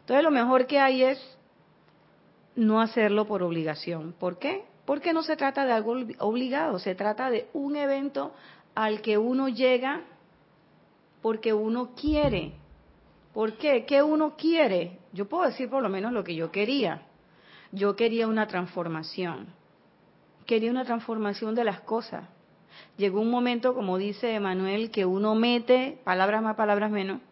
Entonces 0.00 0.22
lo 0.22 0.30
mejor 0.30 0.66
que 0.66 0.78
hay 0.78 1.02
es 1.02 1.38
no 2.54 2.80
hacerlo 2.80 3.26
por 3.26 3.42
obligación. 3.42 4.14
¿Por 4.18 4.38
qué? 4.38 4.64
Porque 4.92 5.14
no 5.14 5.22
se 5.22 5.36
trata 5.36 5.64
de 5.64 5.72
algo 5.72 5.96
obligado, 6.18 6.78
se 6.78 6.94
trata 6.94 7.30
de 7.30 7.48
un 7.54 7.76
evento 7.76 8.34
al 8.74 9.00
que 9.00 9.16
uno 9.16 9.48
llega 9.48 10.02
porque 11.22 11.54
uno 11.54 11.94
quiere. 11.94 12.52
¿Por 13.32 13.56
qué? 13.56 13.86
¿Qué 13.86 14.02
uno 14.02 14.36
quiere? 14.36 14.98
Yo 15.14 15.30
puedo 15.30 15.44
decir 15.44 15.70
por 15.70 15.82
lo 15.82 15.88
menos 15.88 16.12
lo 16.12 16.22
que 16.22 16.34
yo 16.34 16.52
quería. 16.52 17.06
Yo 17.70 17.96
quería 17.96 18.28
una 18.28 18.46
transformación. 18.48 19.46
Quería 20.44 20.70
una 20.70 20.84
transformación 20.84 21.54
de 21.54 21.64
las 21.64 21.80
cosas. 21.80 22.28
Llegó 22.98 23.22
un 23.22 23.30
momento, 23.30 23.72
como 23.72 23.96
dice 23.96 24.34
Emanuel, 24.34 24.90
que 24.90 25.06
uno 25.06 25.34
mete 25.34 26.00
palabras 26.04 26.42
más, 26.42 26.54
palabras 26.54 26.90
menos 26.90 27.22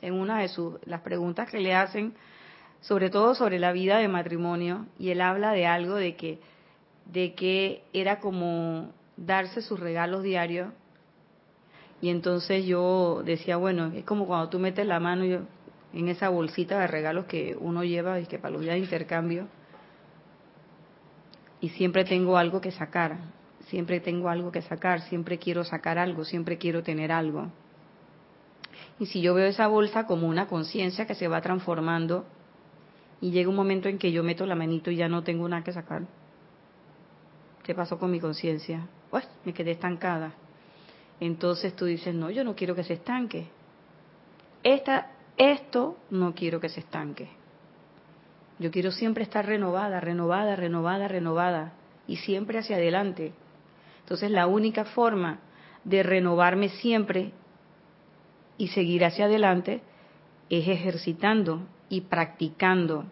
en 0.00 0.14
una 0.14 0.38
de 0.38 0.48
sus 0.48 0.76
las 0.86 1.02
preguntas 1.02 1.50
que 1.50 1.60
le 1.60 1.74
hacen, 1.74 2.14
sobre 2.80 3.10
todo 3.10 3.34
sobre 3.34 3.58
la 3.58 3.72
vida 3.72 3.98
de 3.98 4.08
matrimonio, 4.08 4.86
y 4.98 5.10
él 5.10 5.20
habla 5.20 5.52
de 5.52 5.66
algo 5.66 5.96
de 5.96 6.16
que 6.16 6.40
de 7.12 7.34
que 7.34 7.82
era 7.92 8.20
como 8.20 8.92
darse 9.16 9.62
sus 9.62 9.78
regalos 9.78 10.22
diarios. 10.22 10.72
Y 12.00 12.08
entonces 12.08 12.64
yo 12.64 13.22
decía, 13.24 13.56
bueno, 13.56 13.92
es 13.94 14.04
como 14.04 14.26
cuando 14.26 14.48
tú 14.48 14.58
metes 14.58 14.86
la 14.86 15.00
mano 15.00 15.46
en 15.92 16.08
esa 16.08 16.28
bolsita 16.28 16.78
de 16.78 16.86
regalos 16.86 17.26
que 17.26 17.56
uno 17.58 17.84
lleva 17.84 18.20
y 18.20 18.26
que 18.26 18.38
para 18.38 18.52
los 18.52 18.62
días 18.62 18.74
de 18.74 18.80
intercambio 18.80 19.48
y 21.60 21.68
siempre 21.70 22.04
tengo 22.04 22.38
algo 22.38 22.60
que 22.60 22.70
sacar, 22.70 23.18
siempre 23.66 24.00
tengo 24.00 24.28
algo 24.30 24.50
que 24.50 24.62
sacar, 24.62 25.02
siempre 25.02 25.38
quiero 25.38 25.62
sacar 25.64 25.98
algo, 25.98 26.24
siempre 26.24 26.56
quiero 26.56 26.82
tener 26.82 27.12
algo. 27.12 27.48
Y 28.98 29.06
si 29.06 29.20
yo 29.20 29.34
veo 29.34 29.46
esa 29.46 29.66
bolsa 29.66 30.06
como 30.06 30.26
una 30.26 30.46
conciencia 30.46 31.06
que 31.06 31.14
se 31.14 31.28
va 31.28 31.42
transformando 31.42 32.24
y 33.20 33.30
llega 33.30 33.50
un 33.50 33.56
momento 33.56 33.88
en 33.88 33.98
que 33.98 34.12
yo 34.12 34.22
meto 34.22 34.46
la 34.46 34.54
manito 34.54 34.90
y 34.90 34.96
ya 34.96 35.08
no 35.08 35.22
tengo 35.22 35.48
nada 35.48 35.62
que 35.62 35.72
sacar, 35.72 36.02
¿qué 37.70 37.74
pasó 37.76 38.00
con 38.00 38.10
mi 38.10 38.18
conciencia? 38.18 38.88
Pues 39.10 39.28
me 39.44 39.54
quedé 39.54 39.70
estancada. 39.70 40.32
Entonces 41.20 41.76
tú 41.76 41.84
dices, 41.84 42.12
no, 42.12 42.28
yo 42.28 42.42
no 42.42 42.56
quiero 42.56 42.74
que 42.74 42.82
se 42.82 42.94
estanque. 42.94 43.46
Esta, 44.64 45.12
esto 45.36 45.96
no 46.10 46.34
quiero 46.34 46.58
que 46.58 46.68
se 46.68 46.80
estanque. 46.80 47.28
Yo 48.58 48.72
quiero 48.72 48.90
siempre 48.90 49.22
estar 49.22 49.46
renovada, 49.46 50.00
renovada, 50.00 50.56
renovada, 50.56 51.06
renovada 51.06 51.74
y 52.08 52.16
siempre 52.16 52.58
hacia 52.58 52.74
adelante. 52.74 53.34
Entonces 54.00 54.32
la 54.32 54.48
única 54.48 54.84
forma 54.86 55.38
de 55.84 56.02
renovarme 56.02 56.70
siempre 56.70 57.30
y 58.58 58.66
seguir 58.66 59.04
hacia 59.04 59.26
adelante 59.26 59.80
es 60.48 60.66
ejercitando 60.66 61.68
y 61.88 62.00
practicando 62.00 63.04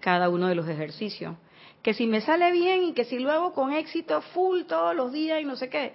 cada 0.00 0.30
uno 0.30 0.48
de 0.48 0.54
los 0.54 0.66
ejercicios. 0.66 1.34
Que 1.82 1.94
si 1.94 2.06
me 2.06 2.20
sale 2.20 2.50
bien 2.52 2.84
y 2.84 2.92
que 2.92 3.04
si 3.04 3.18
lo 3.18 3.30
hago 3.30 3.52
con 3.52 3.72
éxito 3.72 4.20
full 4.20 4.62
todos 4.64 4.94
los 4.94 5.12
días 5.12 5.40
y 5.40 5.44
no 5.44 5.56
sé 5.56 5.68
qué, 5.68 5.94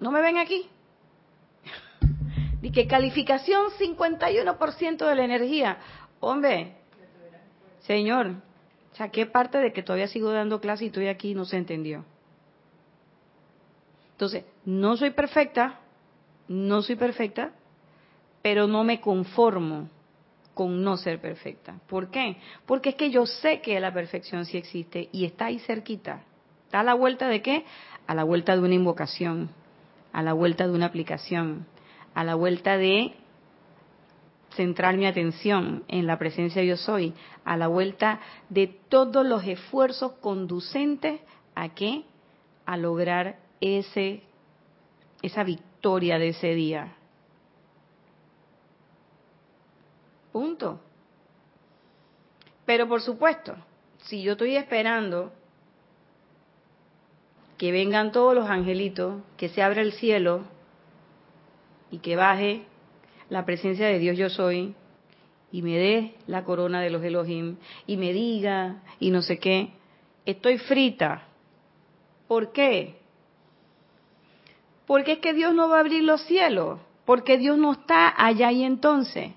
no 0.00 0.10
me 0.10 0.20
ven 0.20 0.38
aquí. 0.38 0.68
Y 2.62 2.72
que 2.72 2.86
calificación 2.86 3.70
51% 3.78 4.96
de 5.06 5.14
la 5.14 5.24
energía. 5.24 5.78
Hombre, 6.20 6.76
Señor, 7.80 8.32
o 9.00 9.10
¿qué 9.10 9.26
parte 9.26 9.58
de 9.58 9.72
que 9.72 9.82
todavía 9.82 10.08
sigo 10.08 10.30
dando 10.30 10.60
clase 10.60 10.84
y 10.84 10.86
estoy 10.88 11.08
aquí 11.08 11.34
no 11.34 11.44
se 11.44 11.56
entendió? 11.56 12.04
Entonces, 14.12 14.44
no 14.64 14.96
soy 14.96 15.10
perfecta, 15.10 15.78
no 16.48 16.82
soy 16.82 16.96
perfecta, 16.96 17.52
pero 18.42 18.66
no 18.66 18.82
me 18.82 19.00
conformo 19.00 19.88
con 20.58 20.82
no 20.82 20.96
ser 20.96 21.20
perfecta. 21.20 21.78
¿Por 21.86 22.10
qué? 22.10 22.36
Porque 22.66 22.88
es 22.88 22.94
que 22.96 23.12
yo 23.12 23.26
sé 23.26 23.60
que 23.60 23.78
la 23.78 23.94
perfección 23.94 24.44
sí 24.44 24.58
existe 24.58 25.08
y 25.12 25.24
está 25.24 25.44
ahí 25.44 25.60
cerquita. 25.60 26.24
¿Está 26.64 26.80
a 26.80 26.82
la 26.82 26.94
vuelta 26.94 27.28
de 27.28 27.42
qué? 27.42 27.64
A 28.08 28.14
la 28.16 28.24
vuelta 28.24 28.56
de 28.56 28.62
una 28.62 28.74
invocación, 28.74 29.50
a 30.12 30.20
la 30.20 30.32
vuelta 30.32 30.66
de 30.66 30.72
una 30.72 30.86
aplicación, 30.86 31.64
a 32.12 32.24
la 32.24 32.34
vuelta 32.34 32.76
de 32.76 33.14
centrar 34.56 34.96
mi 34.96 35.06
atención 35.06 35.84
en 35.86 36.08
la 36.08 36.18
presencia 36.18 36.64
yo 36.64 36.76
soy, 36.76 37.14
a 37.44 37.56
la 37.56 37.68
vuelta 37.68 38.18
de 38.48 38.66
todos 38.66 39.24
los 39.24 39.44
esfuerzos 39.44 40.14
conducentes 40.14 41.20
a 41.54 41.68
qué? 41.68 42.02
A 42.66 42.76
lograr 42.76 43.38
ese 43.60 44.24
esa 45.22 45.44
victoria 45.44 46.18
de 46.18 46.30
ese 46.30 46.52
día. 46.56 46.97
Pero 52.64 52.86
por 52.86 53.00
supuesto, 53.00 53.56
si 53.98 54.22
yo 54.22 54.32
estoy 54.32 54.56
esperando 54.56 55.32
que 57.56 57.72
vengan 57.72 58.12
todos 58.12 58.34
los 58.34 58.48
angelitos, 58.48 59.22
que 59.36 59.48
se 59.48 59.62
abra 59.62 59.82
el 59.82 59.92
cielo 59.92 60.42
y 61.90 61.98
que 61.98 62.14
baje 62.14 62.62
la 63.30 63.44
presencia 63.44 63.86
de 63.86 63.98
Dios 63.98 64.16
yo 64.16 64.30
soy 64.30 64.74
y 65.50 65.62
me 65.62 65.76
dé 65.76 66.14
la 66.26 66.44
corona 66.44 66.80
de 66.80 66.90
los 66.90 67.02
Elohim 67.02 67.56
y 67.86 67.96
me 67.96 68.12
diga 68.12 68.82
y 69.00 69.10
no 69.10 69.22
sé 69.22 69.38
qué, 69.38 69.72
estoy 70.24 70.58
frita. 70.58 71.24
¿Por 72.28 72.52
qué? 72.52 72.98
Porque 74.86 75.12
es 75.12 75.18
que 75.18 75.32
Dios 75.32 75.54
no 75.54 75.68
va 75.68 75.78
a 75.78 75.80
abrir 75.80 76.04
los 76.04 76.22
cielos, 76.22 76.78
porque 77.04 77.38
Dios 77.38 77.56
no 77.56 77.72
está 77.72 78.14
allá 78.16 78.52
y 78.52 78.62
entonces. 78.62 79.32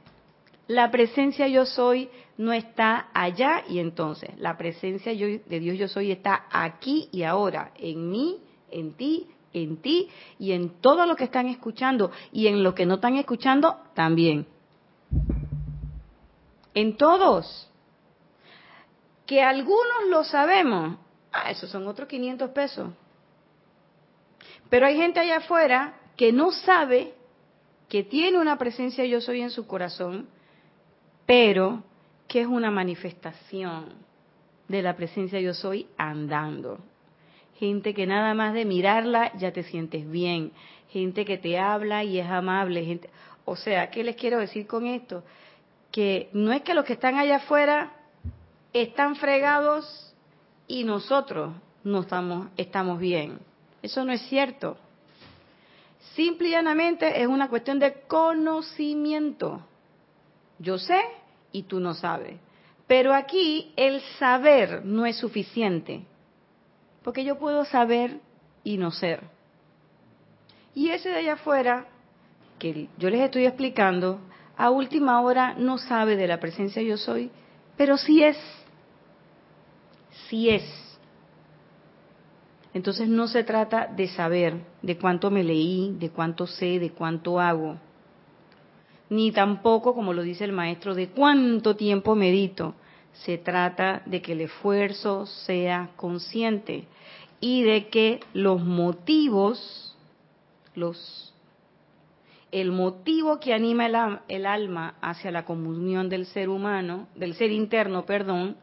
La 0.72 0.90
presencia 0.90 1.50
yo 1.50 1.66
soy 1.66 2.10
no 2.38 2.54
está 2.54 3.10
allá 3.14 3.64
y 3.68 3.80
entonces. 3.80 4.30
La 4.38 4.56
presencia 4.56 5.12
de 5.14 5.60
Dios 5.60 5.78
yo 5.78 5.90
soy 5.90 6.12
está 6.12 6.46
aquí 6.50 7.10
y 7.12 7.24
ahora, 7.24 7.74
en 7.76 8.10
mí, 8.10 8.38
en 8.70 8.94
ti, 8.94 9.28
en 9.52 9.82
ti 9.82 10.08
y 10.40 10.54
en 10.54 10.80
todo 10.80 11.06
lo 11.06 11.18
que 11.18 11.26
están 11.26 11.48
escuchando 11.48 12.10
y 12.32 12.48
en 12.48 12.64
lo 12.64 12.74
que 12.74 12.86
no 12.86 12.96
están 12.96 13.18
escuchando 13.18 13.82
también. 13.94 14.48
en 16.74 16.96
todos. 16.96 17.70
Que 19.26 19.44
algunos 19.44 20.08
lo 20.10 20.24
sabemos, 20.24 21.00
ah, 21.34 21.52
esos 21.52 21.70
son 21.70 21.86
otros 21.86 22.08
500 22.08 22.50
pesos. 22.52 22.94
Pero 24.70 24.86
hay 24.86 24.96
gente 24.96 25.20
allá 25.20 25.40
afuera 25.40 26.00
que 26.16 26.32
no 26.32 26.52
sabe 26.54 27.14
que 27.90 28.04
tiene 28.06 28.40
una 28.40 28.58
presencia 28.58 29.04
yo 29.04 29.20
soy 29.20 29.42
en 29.42 29.50
su 29.50 29.68
corazón, 29.68 30.30
pero 31.26 31.84
que 32.28 32.42
es 32.42 32.48
una 32.48 32.72
manifestación 32.72 33.94
de 34.68 34.82
la 34.82 34.96
presencia 34.96 35.40
yo 35.40 35.54
soy 35.54 35.88
andando. 35.98 36.80
Gente 37.60 37.94
que 37.94 38.08
nada 38.08 38.34
más 38.34 38.54
de 38.54 38.66
mirarla 38.66 39.32
ya 39.38 39.52
te 39.52 39.64
sientes 39.64 40.10
bien, 40.10 40.52
gente 40.90 41.26
que 41.26 41.38
te 41.38 41.60
habla 41.60 42.04
y 42.04 42.20
es 42.20 42.28
amable, 42.28 42.86
gente, 42.86 43.10
o 43.46 43.56
sea, 43.56 43.90
¿qué 43.92 44.04
les 44.04 44.16
quiero 44.16 44.40
decir 44.40 44.66
con 44.66 44.86
esto? 44.88 45.24
Que 45.92 46.30
no 46.34 46.52
es 46.54 46.62
que 46.62 46.74
los 46.74 46.86
que 46.86 46.94
están 46.94 47.16
allá 47.16 47.38
afuera 47.38 47.92
están 48.74 49.16
fregados 49.16 50.16
y 50.68 50.84
nosotros 50.84 51.54
no 51.84 52.02
estamos, 52.02 52.48
estamos 52.58 53.00
bien. 53.00 53.40
Eso 53.82 54.06
no 54.06 54.12
es 54.12 54.22
cierto. 54.24 54.78
Simple 56.16 56.50
y 56.50 56.52
llanamente 56.52 57.22
es 57.22 57.28
una 57.28 57.50
cuestión 57.50 57.80
de 57.80 57.94
conocimiento. 58.08 59.62
Yo 60.62 60.78
sé 60.78 61.00
y 61.52 61.64
tú 61.64 61.80
no 61.80 61.96
sabes. 61.96 62.40
Pero 62.88 63.14
aquí 63.14 63.74
el 63.76 64.02
saber 64.20 64.86
no 64.86 65.06
es 65.06 65.18
suficiente. 65.18 66.06
Porque 67.04 67.24
yo 67.24 67.40
puedo 67.40 67.66
saber 67.66 68.20
y 68.64 68.78
no 68.78 68.92
ser. 68.92 69.22
Y 70.76 70.90
ese 70.90 71.10
de 71.10 71.16
allá 71.16 71.34
afuera, 71.34 71.88
que 72.60 72.90
yo 72.98 73.10
les 73.10 73.22
estoy 73.22 73.46
explicando, 73.46 74.20
a 74.56 74.70
última 74.70 75.20
hora 75.22 75.56
no 75.56 75.80
sabe 75.80 76.16
de 76.16 76.28
la 76.28 76.40
presencia 76.40 76.82
yo 76.84 76.98
soy, 76.98 77.32
pero 77.76 77.98
sí 77.98 78.24
es. 78.24 78.38
Sí 80.30 80.50
es. 80.50 80.64
Entonces 82.74 83.10
no 83.10 83.28
se 83.28 83.44
trata 83.44 83.88
de 83.88 84.08
saber 84.10 84.62
de 84.82 84.98
cuánto 84.98 85.32
me 85.32 85.44
leí, 85.44 85.96
de 85.98 86.12
cuánto 86.12 86.46
sé, 86.46 86.80
de 86.80 86.92
cuánto 86.92 87.40
hago, 87.40 87.78
ni 89.12 89.34
tampoco, 89.34 89.94
como 89.94 90.14
lo 90.14 90.22
dice 90.22 90.46
el 90.46 90.54
maestro, 90.54 90.96
de 90.96 91.10
cuánto 91.10 91.76
tiempo 91.76 92.16
medito. 92.16 92.76
Se 93.12 93.38
trata 93.38 94.04
de 94.06 94.22
que 94.22 94.32
el 94.32 94.40
esfuerzo 94.40 95.26
sea 95.26 95.90
consciente 95.98 96.88
y 97.42 97.62
de 97.64 97.90
que 97.90 98.22
los 98.34 98.64
motivos, 98.64 99.98
los, 100.76 101.34
el 102.54 102.72
motivo 102.72 103.42
que 103.42 103.54
anima 103.54 103.86
el, 103.86 103.98
el 104.30 104.46
alma 104.46 104.96
hacia 105.02 105.30
la 105.30 105.44
comunión 105.44 106.08
del 106.08 106.26
ser 106.26 106.48
humano, 106.48 107.10
del 107.14 107.34
ser 107.34 107.52
interno, 107.52 108.06
perdón, 108.06 108.56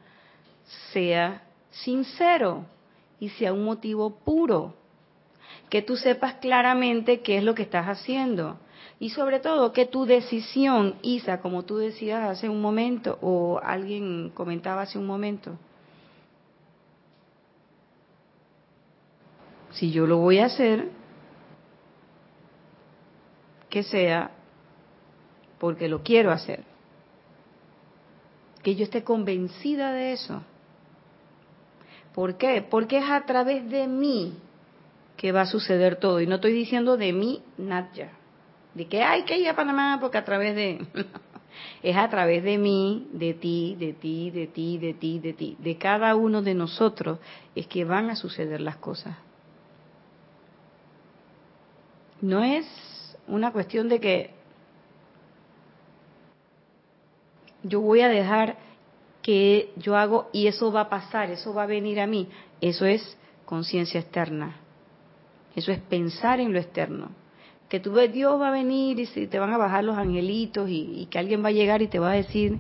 sea 0.95 1.43
sincero 1.71 2.65
y 3.21 3.29
sea 3.29 3.53
un 3.53 3.67
motivo 3.67 4.17
puro, 4.25 4.75
que 5.69 5.83
tú 5.83 5.97
sepas 5.97 6.37
claramente 6.37 7.21
qué 7.21 7.37
es 7.37 7.45
lo 7.45 7.55
que 7.55 7.65
estás 7.65 7.85
haciendo 7.87 8.59
y 8.99 9.11
sobre 9.11 9.41
todo 9.41 9.73
que 9.73 9.87
tu 9.87 10.05
decisión, 10.05 10.97
Isa, 11.03 11.41
como 11.41 11.65
tú 11.65 11.79
decías 11.79 12.29
hace 12.29 12.49
un 12.49 12.61
momento 12.61 13.19
o 13.21 13.61
alguien 13.63 14.31
comentaba 14.35 14.83
hace 14.83 14.99
un 14.99 15.07
momento, 15.07 15.57
si 19.71 19.91
yo 19.93 20.07
lo 20.07 20.19
voy 20.19 20.39
a 20.39 20.47
hacer, 20.47 20.91
que 23.71 23.83
sea 23.83 24.31
porque 25.59 25.89
lo 25.89 26.03
quiero 26.03 26.33
hacer, 26.33 26.65
que 28.63 28.75
yo 28.75 28.85
esté 28.85 29.05
convencida 29.05 29.93
de 29.93 30.13
eso 30.13 30.43
¿Por 32.19 32.37
qué? 32.37 32.67
Porque 32.69 32.99
es 32.99 33.09
a 33.09 33.25
través 33.27 33.71
de 33.71 33.87
mí 33.87 34.35
que 35.17 35.31
va 35.31 35.43
a 35.43 35.47
suceder 35.47 36.01
todo. 36.01 36.21
Y 36.21 36.27
no 36.27 36.35
estoy 36.35 36.53
diciendo 36.53 36.97
de 36.97 37.13
mí, 37.13 37.45
Natya. 37.57 38.11
De 38.75 38.87
que 38.87 39.03
hay 39.03 39.25
que 39.25 39.39
ir 39.39 39.49
a 39.49 39.57
Panamá 39.57 39.99
porque 40.01 40.19
a 40.19 40.25
través 40.25 40.55
de... 40.55 40.87
es 41.83 41.97
a 41.97 42.09
través 42.09 42.43
de 42.43 42.59
mí, 42.59 43.09
de 43.13 43.35
ti, 43.35 43.77
de 43.79 43.93
ti, 43.93 44.31
de 44.31 44.47
ti, 44.47 44.79
de 44.79 44.95
ti, 44.95 45.19
de 45.19 45.33
ti. 45.33 45.57
De 45.59 45.77
cada 45.79 46.15
uno 46.15 46.43
de 46.43 46.55
nosotros 46.55 47.19
es 47.55 47.67
que 47.67 47.85
van 47.85 48.11
a 48.11 48.17
suceder 48.17 48.61
las 48.61 48.77
cosas. 48.77 49.17
No 52.21 52.43
es 52.43 52.67
una 53.27 53.53
cuestión 53.53 53.89
de 53.89 54.01
que 54.01 54.31
yo 57.63 57.81
voy 57.81 58.01
a 58.01 58.09
dejar 58.09 58.57
que 59.23 59.73
yo 59.77 59.97
hago 59.97 60.29
y 60.33 60.47
eso 60.47 60.73
va 60.73 60.83
a 60.83 60.89
pasar, 60.89 61.31
eso 61.31 61.53
va 61.53 61.65
a 61.65 61.67
venir 61.67 62.01
a 62.01 62.07
mí. 62.07 62.29
Eso 62.61 62.87
es 62.87 63.17
conciencia 63.45 64.01
externa. 64.01 64.57
Eso 65.55 65.71
es 65.71 65.81
pensar 65.81 66.41
en 66.41 66.53
lo 66.53 66.59
externo. 66.59 67.11
Que 67.69 67.81
tú 67.81 67.93
ves, 67.93 68.13
Dios 68.13 68.41
va 68.41 68.49
a 68.49 68.53
venir 68.53 68.99
y 68.99 69.27
te 69.27 69.39
van 69.39 69.53
a 69.53 69.59
bajar 69.59 69.85
los 69.85 69.99
angelitos 69.99 70.69
y, 70.71 71.03
y 71.03 71.07
que 71.07 71.19
alguien 71.19 71.45
va 71.45 71.49
a 71.49 71.53
llegar 71.53 71.83
y 71.83 71.89
te 71.89 71.99
va 71.99 72.13
a 72.13 72.15
decir, 72.15 72.59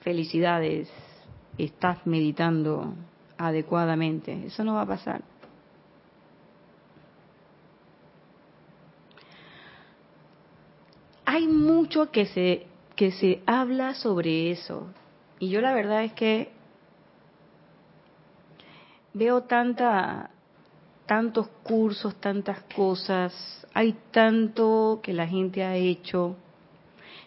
felicidades, 0.00 0.90
estás 1.58 2.04
meditando 2.06 2.94
adecuadamente. 3.38 4.46
Eso 4.46 4.64
no 4.64 4.74
va 4.74 4.82
a 4.82 4.86
pasar. 4.86 5.22
Hay 11.24 11.46
mucho 11.46 12.10
que 12.10 12.26
se, 12.26 12.66
que 12.94 13.12
se 13.12 13.42
habla 13.46 13.94
sobre 13.94 14.50
eso, 14.50 14.88
y 15.38 15.48
yo 15.48 15.60
la 15.60 15.72
verdad 15.72 16.04
es 16.04 16.12
que 16.12 16.50
veo 19.14 19.42
tanta, 19.44 20.30
tantos 21.12 21.46
cursos, 21.62 22.18
tantas 22.22 22.62
cosas, 22.74 23.34
hay 23.74 23.94
tanto 24.12 25.00
que 25.02 25.12
la 25.12 25.26
gente 25.26 25.62
ha 25.62 25.76
hecho, 25.76 26.36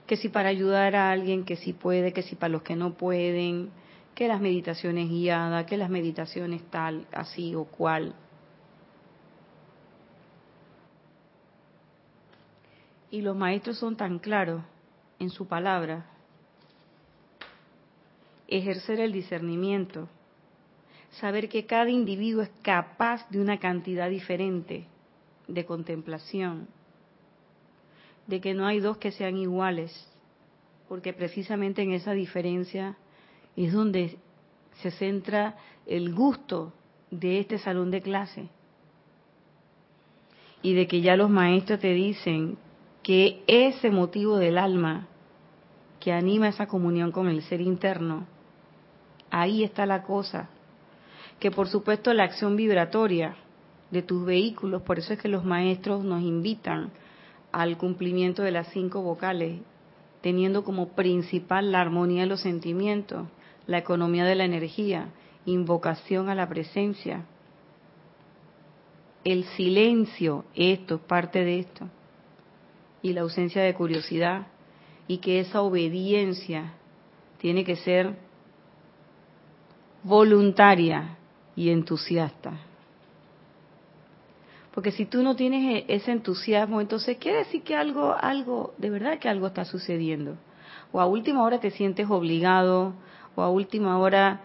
que 0.07 0.17
si 0.17 0.27
para 0.27 0.49
ayudar 0.49 0.95
a 0.95 1.11
alguien, 1.11 1.45
que 1.45 1.55
si 1.55 1.71
puede, 1.71 2.11
que 2.11 2.23
si 2.23 2.35
para 2.35 2.53
los 2.53 2.63
que 2.63 2.75
no 2.75 2.95
pueden, 2.95 3.69
que 4.15 4.27
las 4.27 4.41
meditaciones 4.41 5.07
guiadas, 5.07 5.67
que 5.67 5.77
las 5.77 5.91
meditaciones 5.91 6.63
tal, 6.71 7.05
así 7.11 7.53
o 7.53 7.65
cual. 7.65 8.15
Y 13.11 13.21
los 13.21 13.35
maestros 13.35 13.77
son 13.77 13.95
tan 13.95 14.17
claros 14.17 14.63
en 15.19 15.29
su 15.29 15.47
palabra. 15.47 16.07
Ejercer 18.47 18.99
el 18.99 19.11
discernimiento, 19.11 20.09
saber 21.19 21.49
que 21.49 21.65
cada 21.65 21.89
individuo 21.89 22.41
es 22.41 22.51
capaz 22.61 23.29
de 23.29 23.39
una 23.39 23.59
cantidad 23.59 24.09
diferente 24.09 24.85
de 25.47 25.65
contemplación, 25.65 26.67
de 28.27 28.41
que 28.41 28.53
no 28.53 28.65
hay 28.65 28.79
dos 28.79 28.97
que 28.97 29.11
sean 29.11 29.37
iguales, 29.37 29.91
porque 30.87 31.13
precisamente 31.13 31.81
en 31.81 31.91
esa 31.91 32.13
diferencia 32.13 32.97
es 33.55 33.73
donde 33.73 34.17
se 34.81 34.91
centra 34.91 35.55
el 35.85 36.13
gusto 36.13 36.73
de 37.11 37.39
este 37.39 37.57
salón 37.57 37.91
de 37.91 38.01
clase. 38.01 38.49
Y 40.61 40.73
de 40.73 40.87
que 40.87 41.01
ya 41.01 41.15
los 41.15 41.29
maestros 41.29 41.79
te 41.79 41.93
dicen 41.93 42.57
que 43.03 43.43
ese 43.47 43.91
motivo 43.91 44.37
del 44.37 44.57
alma 44.57 45.07
que 45.99 46.11
anima 46.11 46.47
esa 46.47 46.67
comunión 46.67 47.11
con 47.11 47.27
el 47.27 47.41
ser 47.43 47.61
interno 47.61 48.27
Ahí 49.37 49.63
está 49.65 49.85
la 49.85 50.03
cosa. 50.03 50.49
Que 51.39 51.51
por 51.51 51.67
supuesto 51.67 52.13
la 52.13 52.23
acción 52.23 52.55
vibratoria 52.55 53.35
de 53.91 54.01
tus 54.01 54.25
vehículos, 54.25 54.81
por 54.81 54.99
eso 54.99 55.13
es 55.13 55.19
que 55.19 55.27
los 55.27 55.45
maestros 55.45 56.03
nos 56.03 56.21
invitan 56.21 56.91
al 57.51 57.77
cumplimiento 57.77 58.43
de 58.43 58.51
las 58.51 58.67
cinco 58.69 59.01
vocales, 59.01 59.61
teniendo 60.21 60.63
como 60.63 60.89
principal 60.89 61.71
la 61.71 61.81
armonía 61.81 62.23
de 62.23 62.27
los 62.27 62.41
sentimientos, 62.41 63.27
la 63.67 63.77
economía 63.77 64.25
de 64.25 64.35
la 64.35 64.45
energía, 64.45 65.09
invocación 65.45 66.29
a 66.29 66.35
la 66.35 66.49
presencia. 66.49 67.25
El 69.23 69.43
silencio, 69.55 70.45
esto, 70.55 70.99
parte 70.99 71.43
de 71.43 71.59
esto. 71.59 71.87
Y 73.01 73.13
la 73.13 73.21
ausencia 73.21 73.61
de 73.61 73.73
curiosidad. 73.73 74.47
Y 75.07 75.19
que 75.19 75.39
esa 75.39 75.61
obediencia 75.61 76.73
tiene 77.37 77.63
que 77.63 77.75
ser 77.75 78.17
voluntaria 80.03 81.17
y 81.55 81.69
entusiasta. 81.69 82.53
Porque 84.75 84.91
si 84.91 85.05
tú 85.05 85.23
no 85.23 85.35
tienes 85.35 85.85
e-, 85.87 85.95
ese 85.95 86.11
entusiasmo, 86.11 86.81
entonces 86.81 87.17
quiere 87.17 87.39
decir 87.39 87.63
que 87.63 87.75
algo, 87.75 88.13
algo, 88.19 88.73
de 88.77 88.89
verdad 88.89 89.17
que 89.19 89.29
algo 89.29 89.47
está 89.47 89.65
sucediendo. 89.65 90.35
O 90.91 90.99
a 90.99 91.05
última 91.05 91.43
hora 91.43 91.59
te 91.59 91.71
sientes 91.71 92.09
obligado, 92.09 92.93
o 93.35 93.41
a 93.41 93.49
última 93.49 93.97
hora 93.97 94.41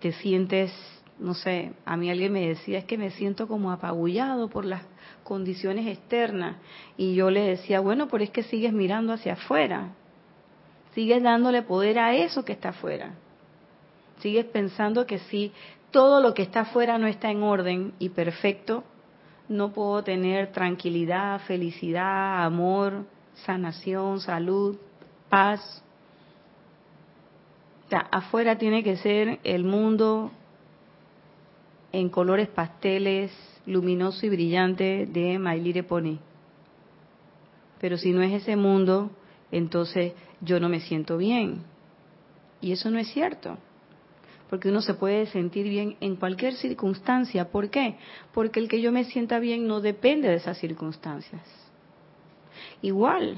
te 0.00 0.12
sientes, 0.12 0.72
no 1.18 1.34
sé, 1.34 1.72
a 1.84 1.96
mí 1.96 2.10
alguien 2.10 2.32
me 2.32 2.48
decía, 2.48 2.78
es 2.78 2.84
que 2.84 2.98
me 2.98 3.10
siento 3.10 3.46
como 3.46 3.70
apabullado 3.70 4.48
por 4.48 4.64
las 4.64 4.82
condiciones 5.22 5.86
externas. 5.86 6.56
Y 6.96 7.14
yo 7.14 7.30
le 7.30 7.42
decía, 7.42 7.80
bueno, 7.80 8.08
pero 8.08 8.24
es 8.24 8.30
que 8.30 8.42
sigues 8.42 8.72
mirando 8.72 9.12
hacia 9.12 9.34
afuera. 9.34 9.90
Sigues 10.94 11.22
dándole 11.22 11.62
poder 11.62 12.00
a 12.00 12.14
eso 12.14 12.44
que 12.44 12.52
está 12.52 12.70
afuera. 12.70 13.14
Sigues 14.20 14.46
pensando 14.46 15.06
que 15.06 15.18
si 15.18 15.52
todo 15.90 16.20
lo 16.20 16.34
que 16.34 16.42
está 16.42 16.60
afuera 16.60 16.98
no 16.98 17.06
está 17.06 17.30
en 17.30 17.42
orden 17.42 17.94
y 17.98 18.10
perfecto, 18.10 18.84
no 19.48 19.72
puedo 19.72 20.04
tener 20.04 20.52
tranquilidad, 20.52 21.40
felicidad, 21.40 22.44
amor, 22.44 23.04
sanación, 23.34 24.20
salud, 24.20 24.76
paz. 25.28 25.82
Afuera 28.12 28.56
tiene 28.56 28.84
que 28.84 28.96
ser 28.96 29.40
el 29.42 29.64
mundo 29.64 30.30
en 31.92 32.08
colores 32.08 32.48
pasteles, 32.48 33.32
luminoso 33.66 34.24
y 34.26 34.28
brillante 34.28 35.06
de 35.06 35.38
My 35.40 35.60
Little. 35.60 36.18
Pero 37.80 37.98
si 37.98 38.12
no 38.12 38.22
es 38.22 38.32
ese 38.32 38.54
mundo, 38.54 39.10
entonces 39.50 40.12
yo 40.40 40.60
no 40.60 40.68
me 40.68 40.80
siento 40.80 41.16
bien. 41.16 41.64
Y 42.60 42.70
eso 42.72 42.90
no 42.90 42.98
es 42.98 43.08
cierto. 43.08 43.58
Porque 44.50 44.68
uno 44.68 44.82
se 44.82 44.94
puede 44.94 45.26
sentir 45.26 45.68
bien 45.68 45.96
en 46.00 46.16
cualquier 46.16 46.54
circunstancia. 46.54 47.50
¿Por 47.50 47.70
qué? 47.70 47.96
Porque 48.34 48.58
el 48.58 48.68
que 48.68 48.80
yo 48.80 48.90
me 48.90 49.04
sienta 49.04 49.38
bien 49.38 49.68
no 49.68 49.80
depende 49.80 50.28
de 50.28 50.34
esas 50.34 50.58
circunstancias. 50.58 51.42
Igual, 52.82 53.36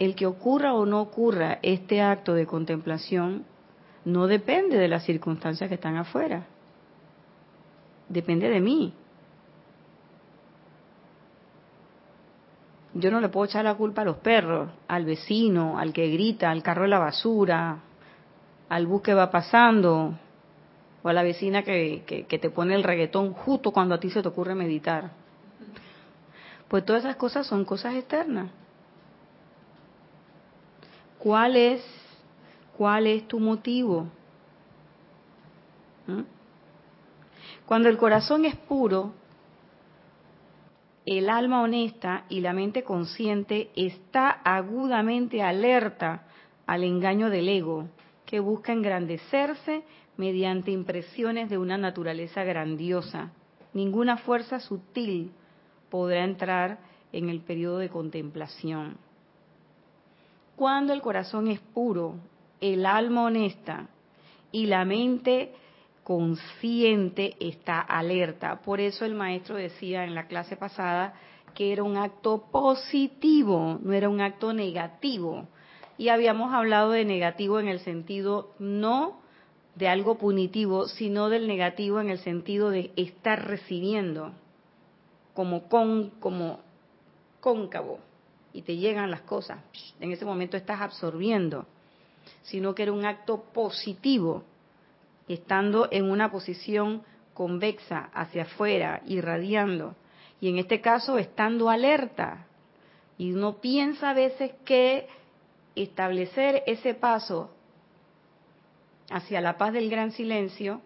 el 0.00 0.16
que 0.16 0.26
ocurra 0.26 0.74
o 0.74 0.86
no 0.86 1.00
ocurra 1.00 1.60
este 1.62 2.02
acto 2.02 2.34
de 2.34 2.46
contemplación 2.46 3.44
no 4.04 4.26
depende 4.26 4.76
de 4.76 4.88
las 4.88 5.04
circunstancias 5.04 5.68
que 5.68 5.76
están 5.76 5.96
afuera. 5.96 6.46
Depende 8.08 8.50
de 8.50 8.60
mí. 8.60 8.92
Yo 12.92 13.12
no 13.12 13.20
le 13.20 13.28
puedo 13.28 13.46
echar 13.46 13.64
la 13.64 13.76
culpa 13.76 14.02
a 14.02 14.04
los 14.04 14.16
perros, 14.16 14.68
al 14.88 15.04
vecino, 15.04 15.78
al 15.78 15.92
que 15.92 16.08
grita, 16.08 16.50
al 16.50 16.62
carro 16.62 16.82
de 16.82 16.88
la 16.88 16.98
basura, 16.98 17.78
al 18.74 18.88
bus 18.88 19.02
que 19.02 19.14
va 19.14 19.30
pasando, 19.30 20.18
o 21.00 21.08
a 21.08 21.12
la 21.12 21.22
vecina 21.22 21.62
que, 21.62 22.26
te 22.28 22.50
pone 22.50 22.74
el 22.74 22.82
reggaetón 22.82 23.32
justo 23.32 23.70
cuando 23.70 23.94
a 23.94 24.00
ti 24.00 24.10
se 24.10 24.20
te 24.20 24.26
ocurre 24.26 24.56
meditar. 24.56 25.12
Pues 26.66 26.84
todas 26.84 27.04
esas 27.04 27.14
cosas 27.14 27.46
son 27.46 27.64
cosas 27.64 27.94
externas. 27.94 28.50
¿Cuál 31.20 31.54
es, 31.54 31.84
cuál 32.76 33.06
es 33.06 33.28
tu 33.28 33.38
motivo? 33.38 34.08
¿Mm? 36.08 36.22
Cuando 37.66 37.88
el 37.88 37.96
corazón 37.96 38.44
es 38.44 38.56
puro, 38.56 39.12
el 41.06 41.30
alma 41.30 41.62
honesta 41.62 42.24
y 42.28 42.40
la 42.40 42.52
mente 42.52 42.82
consciente 42.82 43.70
está 43.76 44.30
agudamente 44.30 45.42
alerta 45.42 46.24
al 46.66 46.82
engaño 46.82 47.30
del 47.30 47.48
ego, 47.48 47.86
que 48.34 48.40
busca 48.40 48.72
engrandecerse 48.72 49.84
mediante 50.16 50.72
impresiones 50.72 51.48
de 51.48 51.56
una 51.56 51.78
naturaleza 51.78 52.42
grandiosa. 52.42 53.30
Ninguna 53.72 54.16
fuerza 54.16 54.58
sutil 54.58 55.30
podrá 55.88 56.24
entrar 56.24 56.80
en 57.12 57.28
el 57.28 57.42
periodo 57.42 57.78
de 57.78 57.90
contemplación. 57.90 58.96
Cuando 60.56 60.92
el 60.92 61.00
corazón 61.00 61.46
es 61.46 61.60
puro, 61.60 62.16
el 62.60 62.86
alma 62.86 63.22
honesta 63.22 63.86
y 64.50 64.66
la 64.66 64.84
mente 64.84 65.52
consciente 66.02 67.36
está 67.38 67.82
alerta. 67.82 68.62
Por 68.62 68.80
eso 68.80 69.04
el 69.04 69.14
maestro 69.14 69.54
decía 69.54 70.02
en 70.02 70.16
la 70.16 70.26
clase 70.26 70.56
pasada 70.56 71.14
que 71.54 71.72
era 71.72 71.84
un 71.84 71.96
acto 71.96 72.48
positivo, 72.50 73.78
no 73.80 73.92
era 73.92 74.08
un 74.08 74.20
acto 74.20 74.52
negativo. 74.52 75.46
Y 75.96 76.08
habíamos 76.08 76.52
hablado 76.52 76.90
de 76.90 77.04
negativo 77.04 77.60
en 77.60 77.68
el 77.68 77.80
sentido 77.80 78.50
no 78.58 79.20
de 79.74 79.88
algo 79.88 80.18
punitivo, 80.18 80.86
sino 80.88 81.28
del 81.28 81.46
negativo 81.46 82.00
en 82.00 82.10
el 82.10 82.18
sentido 82.18 82.70
de 82.70 82.92
estar 82.96 83.46
recibiendo 83.46 84.32
como 85.34 85.68
con 85.68 86.10
como 86.20 86.60
cóncavo 87.40 87.98
y 88.52 88.62
te 88.62 88.76
llegan 88.76 89.10
las 89.10 89.22
cosas. 89.22 89.58
En 90.00 90.12
ese 90.12 90.24
momento 90.24 90.56
estás 90.56 90.80
absorbiendo, 90.80 91.66
sino 92.42 92.74
que 92.74 92.84
era 92.84 92.92
un 92.92 93.04
acto 93.04 93.42
positivo 93.52 94.44
estando 95.28 95.88
en 95.90 96.08
una 96.08 96.30
posición 96.30 97.02
convexa 97.34 98.10
hacia 98.14 98.44
afuera, 98.44 99.02
irradiando. 99.06 99.96
Y 100.40 100.48
en 100.48 100.58
este 100.58 100.80
caso, 100.80 101.18
estando 101.18 101.68
alerta. 101.68 102.46
Y 103.18 103.32
uno 103.32 103.60
piensa 103.60 104.10
a 104.10 104.14
veces 104.14 104.52
que 104.64 105.08
establecer 105.74 106.62
ese 106.66 106.94
paso 106.94 107.50
hacia 109.10 109.40
la 109.40 109.58
paz 109.58 109.72
del 109.72 109.90
gran 109.90 110.12
silencio 110.12 110.80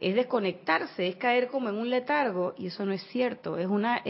es 0.00 0.14
desconectarse, 0.14 1.06
es 1.06 1.16
caer 1.16 1.48
como 1.48 1.68
en 1.68 1.76
un 1.76 1.90
letargo. 1.90 2.54
Y 2.58 2.66
eso 2.66 2.84
no 2.84 2.92
es 2.92 3.02
cierto. 3.08 3.56
Es 3.56 3.66
una. 3.66 4.02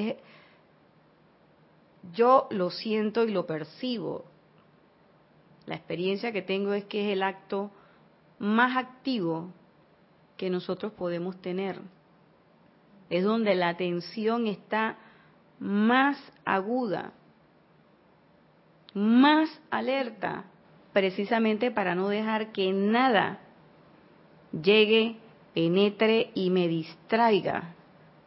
yo 2.13 2.49
lo 2.51 2.71
siento 2.71 3.25
y 3.25 3.33
lo 3.33 3.47
percibo. 3.47 4.25
La 5.67 5.77
experiencia 5.77 6.33
que 6.33 6.43
tengo 6.43 6.73
es 6.75 6.85
que 6.85 7.07
es 7.07 7.13
el 7.13 7.23
acto 7.23 7.71
más 8.39 8.77
activo 8.77 9.53
que 10.37 10.51
nosotros 10.51 10.93
podemos 10.93 11.41
tener. 11.41 11.81
Es 13.09 13.25
donde 13.25 13.55
la 13.55 13.69
atención 13.69 14.47
está 14.47 14.99
más 15.59 16.19
aguda, 16.45 17.13
más 18.95 19.51
alerta, 19.71 20.45
precisamente 20.93 21.71
para 21.71 21.95
no 21.95 22.09
dejar 22.09 22.53
que 22.53 22.73
nada 22.73 23.41
llegue, 24.53 25.17
penetre 25.53 26.31
y 26.35 26.51
me 26.51 26.69
distraiga, 26.69 27.75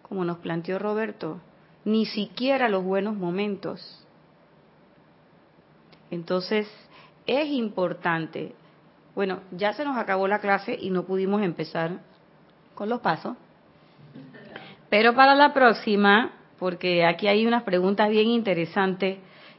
como 0.02 0.26
nos 0.26 0.38
planteó 0.38 0.78
Roberto, 0.80 1.40
ni 1.86 2.06
siquiera 2.06 2.70
los 2.70 2.84
buenos 2.84 3.16
momentos. 3.16 4.06
Entonces, 6.12 6.68
es 7.26 7.48
importante 7.50 8.54
bueno, 9.18 9.40
ya 9.50 9.74
se 9.74 9.84
nos 9.84 9.98
acabó 9.98 10.28
la 10.28 10.38
clase 10.38 10.78
y 10.80 10.92
no 10.92 11.02
pudimos 11.06 11.42
empezar 11.42 12.02
con 12.76 12.88
los 12.88 13.02
pasos. 13.02 13.36
Pero 14.92 15.16
para 15.16 15.34
la 15.34 15.56
próxima, 15.56 16.34
porque 16.60 17.04
aquí 17.04 17.26
hay 17.28 17.48
unas 17.48 17.64
preguntas 17.64 18.12
bien 18.12 18.28
interesantes 18.28 19.18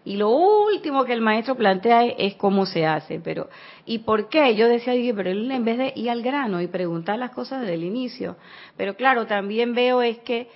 y 0.09 0.17
lo 0.17 0.31
último 0.31 1.05
que 1.05 1.13
el 1.13 1.21
maestro 1.21 1.55
plantea 1.55 2.07
es 2.07 2.35
cómo 2.37 2.65
se 2.65 2.87
hace, 2.87 3.21
pero 3.21 3.51
¿y 3.85 3.99
por 3.99 4.31
qué? 4.31 4.57
Yo 4.57 4.67
decía, 4.67 4.95
pero 5.15 5.29
él 5.29 5.51
en 5.53 5.67
vez 5.67 5.77
de 5.77 5.93
ir 5.97 6.09
al 6.09 6.23
grano 6.23 6.63
y 6.63 6.67
preguntar 6.67 7.19
las 7.19 7.33
cosas 7.33 7.61
desde 7.61 7.75
el 7.75 7.85
inicio, 7.85 8.39
pero 8.79 8.97
claro, 8.97 9.27
también 9.27 9.75
veo 9.75 10.01
es 10.01 10.17
que 10.21 10.49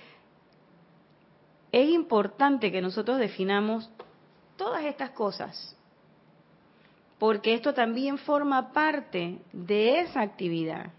es 1.71 1.87
importante 1.87 2.71
que 2.71 2.81
nosotros 2.81 3.19
definamos 3.19 3.91
todas 4.57 4.85
estas 4.85 5.11
cosas 5.11 5.77
porque 7.19 7.53
esto 7.53 7.75
también 7.75 8.17
forma 8.17 8.73
parte 8.73 9.37
de 9.51 9.99
esa 9.99 10.21
actividad. 10.21 10.93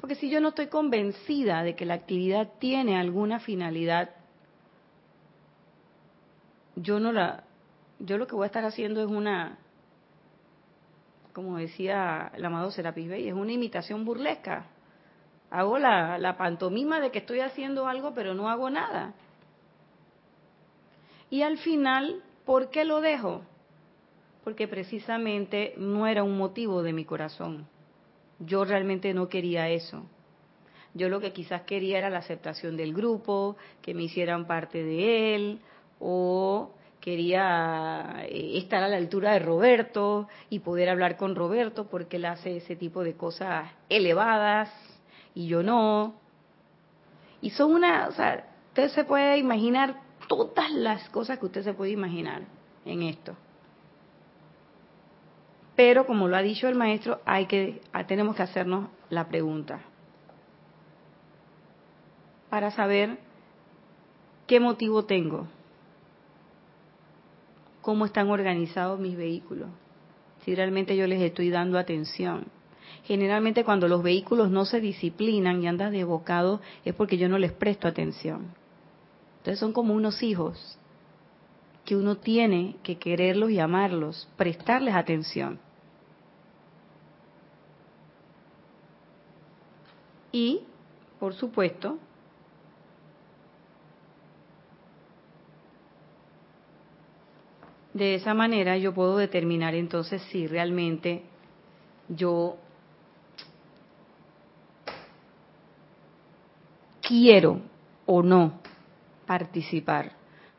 Porque 0.00 0.14
si 0.14 0.30
yo 0.30 0.40
no 0.40 0.50
estoy 0.50 0.68
convencida 0.68 1.64
de 1.64 1.74
que 1.74 1.84
la 1.84 1.94
actividad 1.94 2.48
tiene 2.60 2.96
alguna 2.96 3.40
finalidad, 3.40 4.10
yo 6.76 7.00
no 7.00 7.10
la, 7.10 7.42
yo 7.98 8.18
lo 8.18 8.26
que 8.26 8.34
voy 8.34 8.44
a 8.44 8.46
estar 8.46 8.64
haciendo 8.64 9.00
es 9.02 9.08
una, 9.08 9.58
como 11.32 11.58
decía 11.58 12.30
el 12.34 12.44
amado 12.44 12.70
Serapis 12.70 13.08
Bey, 13.08 13.28
es 13.28 13.34
una 13.34 13.52
imitación 13.52 14.04
burlesca. 14.04 14.66
Hago 15.50 15.78
la, 15.78 16.18
la 16.18 16.36
pantomima 16.36 17.00
de 17.00 17.10
que 17.10 17.18
estoy 17.18 17.40
haciendo 17.40 17.86
algo, 17.86 18.12
pero 18.14 18.34
no 18.34 18.50
hago 18.50 18.68
nada. 18.70 19.14
Y 21.30 21.42
al 21.42 21.58
final, 21.58 22.22
¿por 22.44 22.70
qué 22.70 22.84
lo 22.84 23.00
dejo? 23.00 23.42
porque 24.48 24.66
precisamente 24.66 25.74
no 25.76 26.06
era 26.06 26.22
un 26.22 26.38
motivo 26.38 26.82
de 26.82 26.94
mi 26.94 27.04
corazón. 27.04 27.68
Yo 28.38 28.64
realmente 28.64 29.12
no 29.12 29.28
quería 29.28 29.68
eso. 29.68 30.06
Yo 30.94 31.10
lo 31.10 31.20
que 31.20 31.34
quizás 31.34 31.64
quería 31.64 31.98
era 31.98 32.08
la 32.08 32.20
aceptación 32.20 32.74
del 32.74 32.94
grupo, 32.94 33.58
que 33.82 33.92
me 33.92 34.04
hicieran 34.04 34.46
parte 34.46 34.82
de 34.82 35.34
él, 35.34 35.60
o 36.00 36.70
quería 37.00 38.24
eh, 38.24 38.58
estar 38.58 38.82
a 38.82 38.88
la 38.88 38.96
altura 38.96 39.32
de 39.32 39.38
Roberto 39.38 40.28
y 40.50 40.60
poder 40.60 40.88
hablar 40.88 41.16
con 41.16 41.34
Roberto 41.34 41.86
porque 41.88 42.16
él 42.16 42.24
hace 42.24 42.56
ese 42.58 42.76
tipo 42.76 43.04
de 43.04 43.14
cosas 43.14 43.70
elevadas 43.88 44.70
y 45.34 45.46
yo 45.46 45.62
no. 45.62 46.14
Y 47.40 47.50
son 47.50 47.72
una, 47.72 48.08
o 48.08 48.12
sea, 48.12 48.48
usted 48.68 48.88
se 48.88 49.04
puede 49.04 49.38
imaginar 49.38 50.00
todas 50.28 50.70
las 50.72 51.08
cosas 51.10 51.38
que 51.38 51.46
usted 51.46 51.62
se 51.62 51.74
puede 51.74 51.92
imaginar 51.92 52.42
en 52.84 53.02
esto. 53.02 53.34
Pero 55.76 56.06
como 56.06 56.26
lo 56.26 56.36
ha 56.36 56.42
dicho 56.42 56.68
el 56.68 56.74
maestro, 56.74 57.20
hay 57.24 57.46
que 57.46 57.80
tenemos 58.08 58.34
que 58.34 58.42
hacernos 58.42 58.88
la 59.10 59.28
pregunta 59.28 59.80
para 62.50 62.70
saber 62.70 63.18
qué 64.46 64.58
motivo 64.60 65.04
tengo, 65.04 65.46
cómo 67.88 68.04
están 68.04 68.28
organizados 68.28 69.00
mis 69.00 69.16
vehículos, 69.16 69.70
si 70.44 70.54
realmente 70.54 70.94
yo 70.94 71.06
les 71.06 71.22
estoy 71.22 71.48
dando 71.48 71.78
atención. 71.78 72.44
Generalmente 73.04 73.64
cuando 73.64 73.88
los 73.88 74.02
vehículos 74.02 74.50
no 74.50 74.66
se 74.66 74.78
disciplinan 74.78 75.62
y 75.62 75.68
andan 75.68 75.94
desbocados 75.94 76.60
es 76.84 76.92
porque 76.94 77.16
yo 77.16 77.30
no 77.30 77.38
les 77.38 77.50
presto 77.50 77.88
atención. 77.88 78.52
Entonces 79.38 79.58
son 79.58 79.72
como 79.72 79.94
unos 79.94 80.22
hijos 80.22 80.78
que 81.86 81.96
uno 81.96 82.18
tiene 82.18 82.76
que 82.82 82.98
quererlos 82.98 83.52
y 83.52 83.58
amarlos, 83.58 84.28
prestarles 84.36 84.94
atención. 84.94 85.58
Y, 90.30 90.60
por 91.18 91.32
supuesto, 91.32 91.96
de 97.98 98.14
esa 98.14 98.32
manera 98.34 98.78
yo 98.78 98.94
puedo 98.94 99.16
determinar 99.16 99.74
entonces 99.74 100.22
si 100.30 100.46
realmente 100.46 101.22
yo 102.08 102.56
quiero 107.02 107.60
o 108.06 108.22
no 108.22 108.60
participar. 109.26 110.12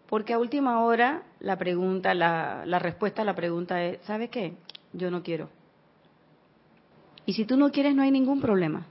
Porque 0.08 0.34
a 0.34 0.40
última 0.40 0.84
hora 0.84 1.24
la 1.40 1.58
pregunta, 1.58 2.14
la, 2.14 2.64
la 2.66 2.80
respuesta 2.80 3.22
a 3.22 3.26
la 3.26 3.36
pregunta 3.36 3.84
es, 3.84 4.00
¿sabe 4.06 4.28
qué? 4.30 4.54
Yo 4.94 5.10
no 5.10 5.24
quiero. 5.24 5.50
Y 7.26 7.34
si 7.34 7.46
tú 7.46 7.58
no 7.58 7.72
quieres, 7.72 7.96
no 7.96 8.02
hay 8.02 8.12
ningún 8.12 8.42
problema 8.42 8.86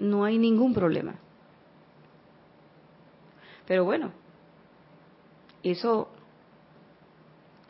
no 0.00 0.24
hay 0.24 0.38
ningún 0.38 0.74
problema. 0.74 1.14
Pero 3.66 3.84
bueno, 3.84 4.10
eso 5.62 6.08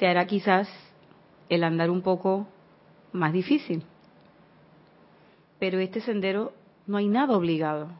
te 0.00 0.06
hará 0.06 0.26
quizás 0.26 0.66
el 1.50 1.62
andar 1.62 1.90
un 1.90 2.00
poco 2.00 2.46
más 3.12 3.34
difícil. 3.34 3.84
Pero 5.58 5.78
este 5.78 6.00
sendero 6.00 6.54
no 6.86 6.96
hay 6.96 7.06
nada 7.06 7.36
obligado. 7.36 7.90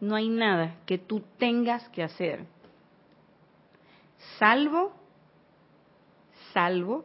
No 0.00 0.16
hay 0.16 0.28
nada 0.28 0.74
que 0.86 0.98
tú 0.98 1.22
tengas 1.38 1.88
que 1.90 2.02
hacer. 2.02 2.46
Salvo, 4.40 4.92
salvo, 6.52 7.04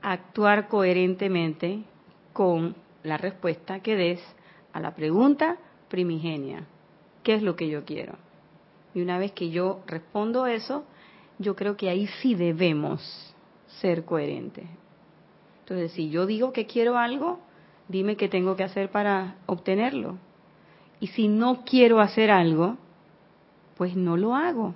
actuar 0.00 0.68
coherentemente 0.68 1.84
con 2.32 2.74
la 3.02 3.18
respuesta 3.18 3.80
que 3.80 3.94
des 3.94 4.20
a 4.72 4.80
la 4.80 4.94
pregunta 4.94 5.58
primigenia, 5.90 6.64
¿qué 7.24 7.34
es 7.34 7.42
lo 7.42 7.56
que 7.56 7.68
yo 7.68 7.84
quiero? 7.84 8.16
Y 8.94 9.02
una 9.02 9.18
vez 9.18 9.32
que 9.32 9.50
yo 9.50 9.82
respondo 9.86 10.46
eso, 10.46 10.86
yo 11.38 11.56
creo 11.56 11.76
que 11.76 11.88
ahí 11.88 12.06
sí 12.20 12.34
debemos 12.34 13.34
ser 13.80 14.04
coherentes. 14.04 14.66
Entonces, 15.60 15.92
si 15.92 16.10
yo 16.10 16.26
digo 16.26 16.52
que 16.52 16.66
quiero 16.66 16.98
algo, 16.98 17.40
dime 17.88 18.16
qué 18.16 18.28
tengo 18.28 18.56
que 18.56 18.64
hacer 18.64 18.90
para 18.90 19.36
obtenerlo. 19.46 20.18
Y 21.00 21.08
si 21.08 21.28
no 21.28 21.64
quiero 21.64 22.00
hacer 22.00 22.30
algo, 22.30 22.76
pues 23.76 23.96
no 23.96 24.16
lo 24.16 24.34
hago. 24.34 24.74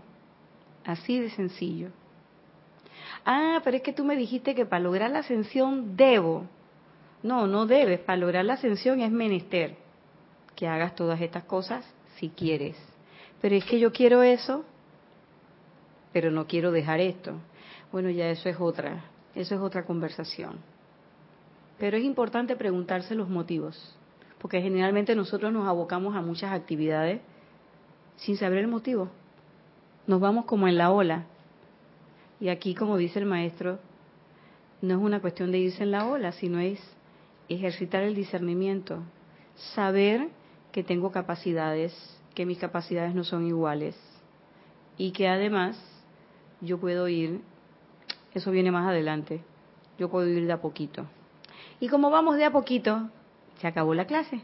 Así 0.85 1.19
de 1.19 1.31
sencillo. 1.31 1.91
Ah, 3.25 3.61
pero 3.65 3.77
es 3.77 3.83
que 3.83 3.93
tú 3.93 4.05
me 4.05 4.17
dijiste 4.17 4.55
que 4.55 4.67
para 4.67 4.83
lograr 4.83 5.11
la 5.11 5.21
ascensión 5.21 5.97
debo. 5.97 6.47
No, 7.23 7.47
no 7.47 7.67
debes. 7.67 8.01
Para 8.01 8.19
lograr 8.19 8.45
la 8.45 8.55
ascensión 8.55 9.01
es 9.01 9.11
menester 9.11 9.77
que 10.55 10.67
hagas 10.67 10.95
todas 10.95 11.21
estas 11.21 11.45
cosas 11.45 11.85
si 12.17 12.31
quieres. 12.31 12.77
Pero 13.41 13.55
es 13.55 13.65
que 13.65 13.79
yo 13.79 13.93
quiero 13.93 14.23
eso, 14.23 14.65
pero 16.13 16.31
no 16.31 16.47
quiero 16.47 16.73
dejar 16.73 17.01
esto. 17.01 17.35
Bueno, 17.93 18.11
ya 18.11 18.31
eso 18.31 18.49
es 18.49 18.57
otra, 18.59 19.05
eso 19.35 19.55
es 19.55 19.61
otra 19.61 19.85
conversación. 19.85 20.59
Pero 21.79 21.97
es 21.97 22.05
importante 22.05 22.57
preguntarse 22.57 23.15
los 23.15 23.29
motivos, 23.29 23.97
porque 24.39 24.63
generalmente 24.63 25.15
nosotros 25.15 25.53
nos 25.53 25.69
abocamos 25.69 26.17
a 26.17 26.23
muchas 26.23 26.53
actividades 26.53 27.21
sin 28.17 28.37
saber 28.37 28.59
el 28.59 28.69
motivo. 28.69 29.11
Nos 30.07 30.21
vamos 30.21 30.47
como 30.47 30.69
en 30.69 30.79
la 30.79 30.91
ola. 30.91 31.27
Y 32.41 32.49
aquí, 32.49 32.75
como 32.75 32.97
dice 32.97 33.19
el 33.19 33.27
maestro, 33.27 33.79
no 34.83 34.95
es 34.95 35.01
una 35.01 35.21
cuestión 35.21 35.53
de 35.53 35.59
irse 35.59 35.83
en 35.83 35.91
la 35.91 36.07
ola, 36.07 36.33
sino 36.33 36.61
es 36.61 36.81
ejercitar 37.49 38.03
el 38.03 38.15
discernimiento, 38.15 39.03
saber 39.75 40.29
que 40.73 40.83
tengo 40.83 41.11
capacidades, 41.11 41.95
que 42.35 42.47
mis 42.47 42.59
capacidades 42.59 43.15
no 43.15 43.25
son 43.25 43.47
iguales 43.47 43.97
y 44.99 45.13
que 45.13 45.29
además 45.29 45.79
yo 46.61 46.79
puedo 46.79 47.09
ir, 47.09 47.41
eso 48.35 48.51
viene 48.51 48.71
más 48.71 48.89
adelante, 48.89 49.43
yo 49.99 50.11
puedo 50.11 50.27
ir 50.29 50.47
de 50.47 50.53
a 50.53 50.61
poquito. 50.61 51.07
Y 51.81 51.89
como 51.89 52.11
vamos 52.11 52.37
de 52.37 52.45
a 52.45 52.53
poquito, 52.53 53.11
se 53.61 53.67
acabó 53.67 53.95
la 53.95 54.07
clase. 54.07 54.43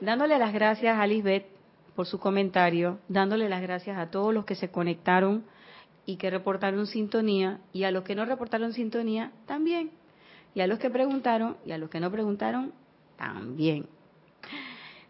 Dándole 0.00 0.38
las 0.38 0.52
gracias 0.52 0.98
a 0.98 1.06
Lisbeth 1.06 1.46
por 1.94 2.06
su 2.06 2.18
comentario, 2.18 2.98
dándole 3.08 3.48
las 3.48 3.62
gracias 3.62 3.98
a 3.98 4.10
todos 4.10 4.32
los 4.32 4.44
que 4.44 4.54
se 4.54 4.70
conectaron 4.70 5.44
y 6.06 6.16
que 6.16 6.30
reportaron 6.30 6.86
sintonía, 6.86 7.60
y 7.72 7.84
a 7.84 7.90
los 7.90 8.04
que 8.04 8.14
no 8.14 8.24
reportaron 8.24 8.72
sintonía 8.72 9.32
también, 9.46 9.90
y 10.54 10.60
a 10.60 10.66
los 10.66 10.78
que 10.78 10.88
preguntaron 10.88 11.56
y 11.66 11.72
a 11.72 11.78
los 11.78 11.90
que 11.90 12.00
no 12.00 12.10
preguntaron 12.10 12.72
también 13.16 13.86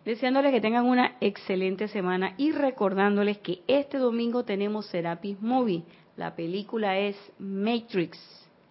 deseándoles 0.09 0.53
que 0.53 0.63
tengan 0.63 0.87
una 0.87 1.19
excelente 1.21 1.87
semana 1.87 2.33
y 2.39 2.53
recordándoles 2.53 3.37
que 3.41 3.61
este 3.67 3.99
domingo 3.99 4.43
tenemos 4.43 4.87
Serapis 4.87 5.39
Movie. 5.43 5.83
La 6.17 6.35
película 6.35 6.97
es 6.97 7.15
Matrix, 7.39 8.19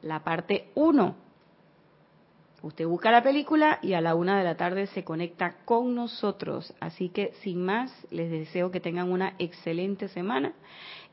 la 0.01 0.23
parte 0.23 0.71
1. 0.73 1.15
Usted 2.63 2.87
busca 2.87 3.11
la 3.11 3.21
película 3.21 3.77
y 3.83 3.93
a 3.93 4.01
la 4.01 4.15
una 4.15 4.39
de 4.39 4.45
la 4.45 4.57
tarde 4.57 4.87
se 4.87 5.03
conecta 5.03 5.57
con 5.63 5.93
nosotros. 5.93 6.73
Así 6.79 7.09
que 7.09 7.33
sin 7.43 7.63
más, 7.63 7.93
les 8.09 8.31
deseo 8.31 8.71
que 8.71 8.79
tengan 8.79 9.11
una 9.11 9.35
excelente 9.37 10.07
semana 10.07 10.53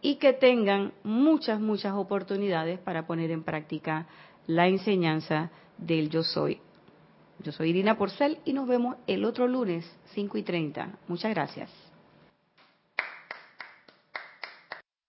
y 0.00 0.14
que 0.14 0.32
tengan 0.32 0.94
muchas, 1.02 1.60
muchas 1.60 1.92
oportunidades 1.92 2.78
para 2.78 3.06
poner 3.06 3.30
en 3.30 3.42
práctica 3.42 4.06
la 4.46 4.68
enseñanza 4.68 5.50
del 5.76 6.08
yo 6.08 6.22
soy. 6.22 6.62
Yo 7.40 7.52
soy 7.52 7.70
Irina 7.70 7.96
Porcel 7.98 8.38
y 8.44 8.52
nos 8.52 8.68
vemos 8.68 8.96
el 9.06 9.24
otro 9.24 9.46
lunes, 9.46 9.84
5 10.14 10.38
y 10.38 10.42
30. 10.42 10.98
Muchas 11.08 11.30
gracias. 11.34 11.70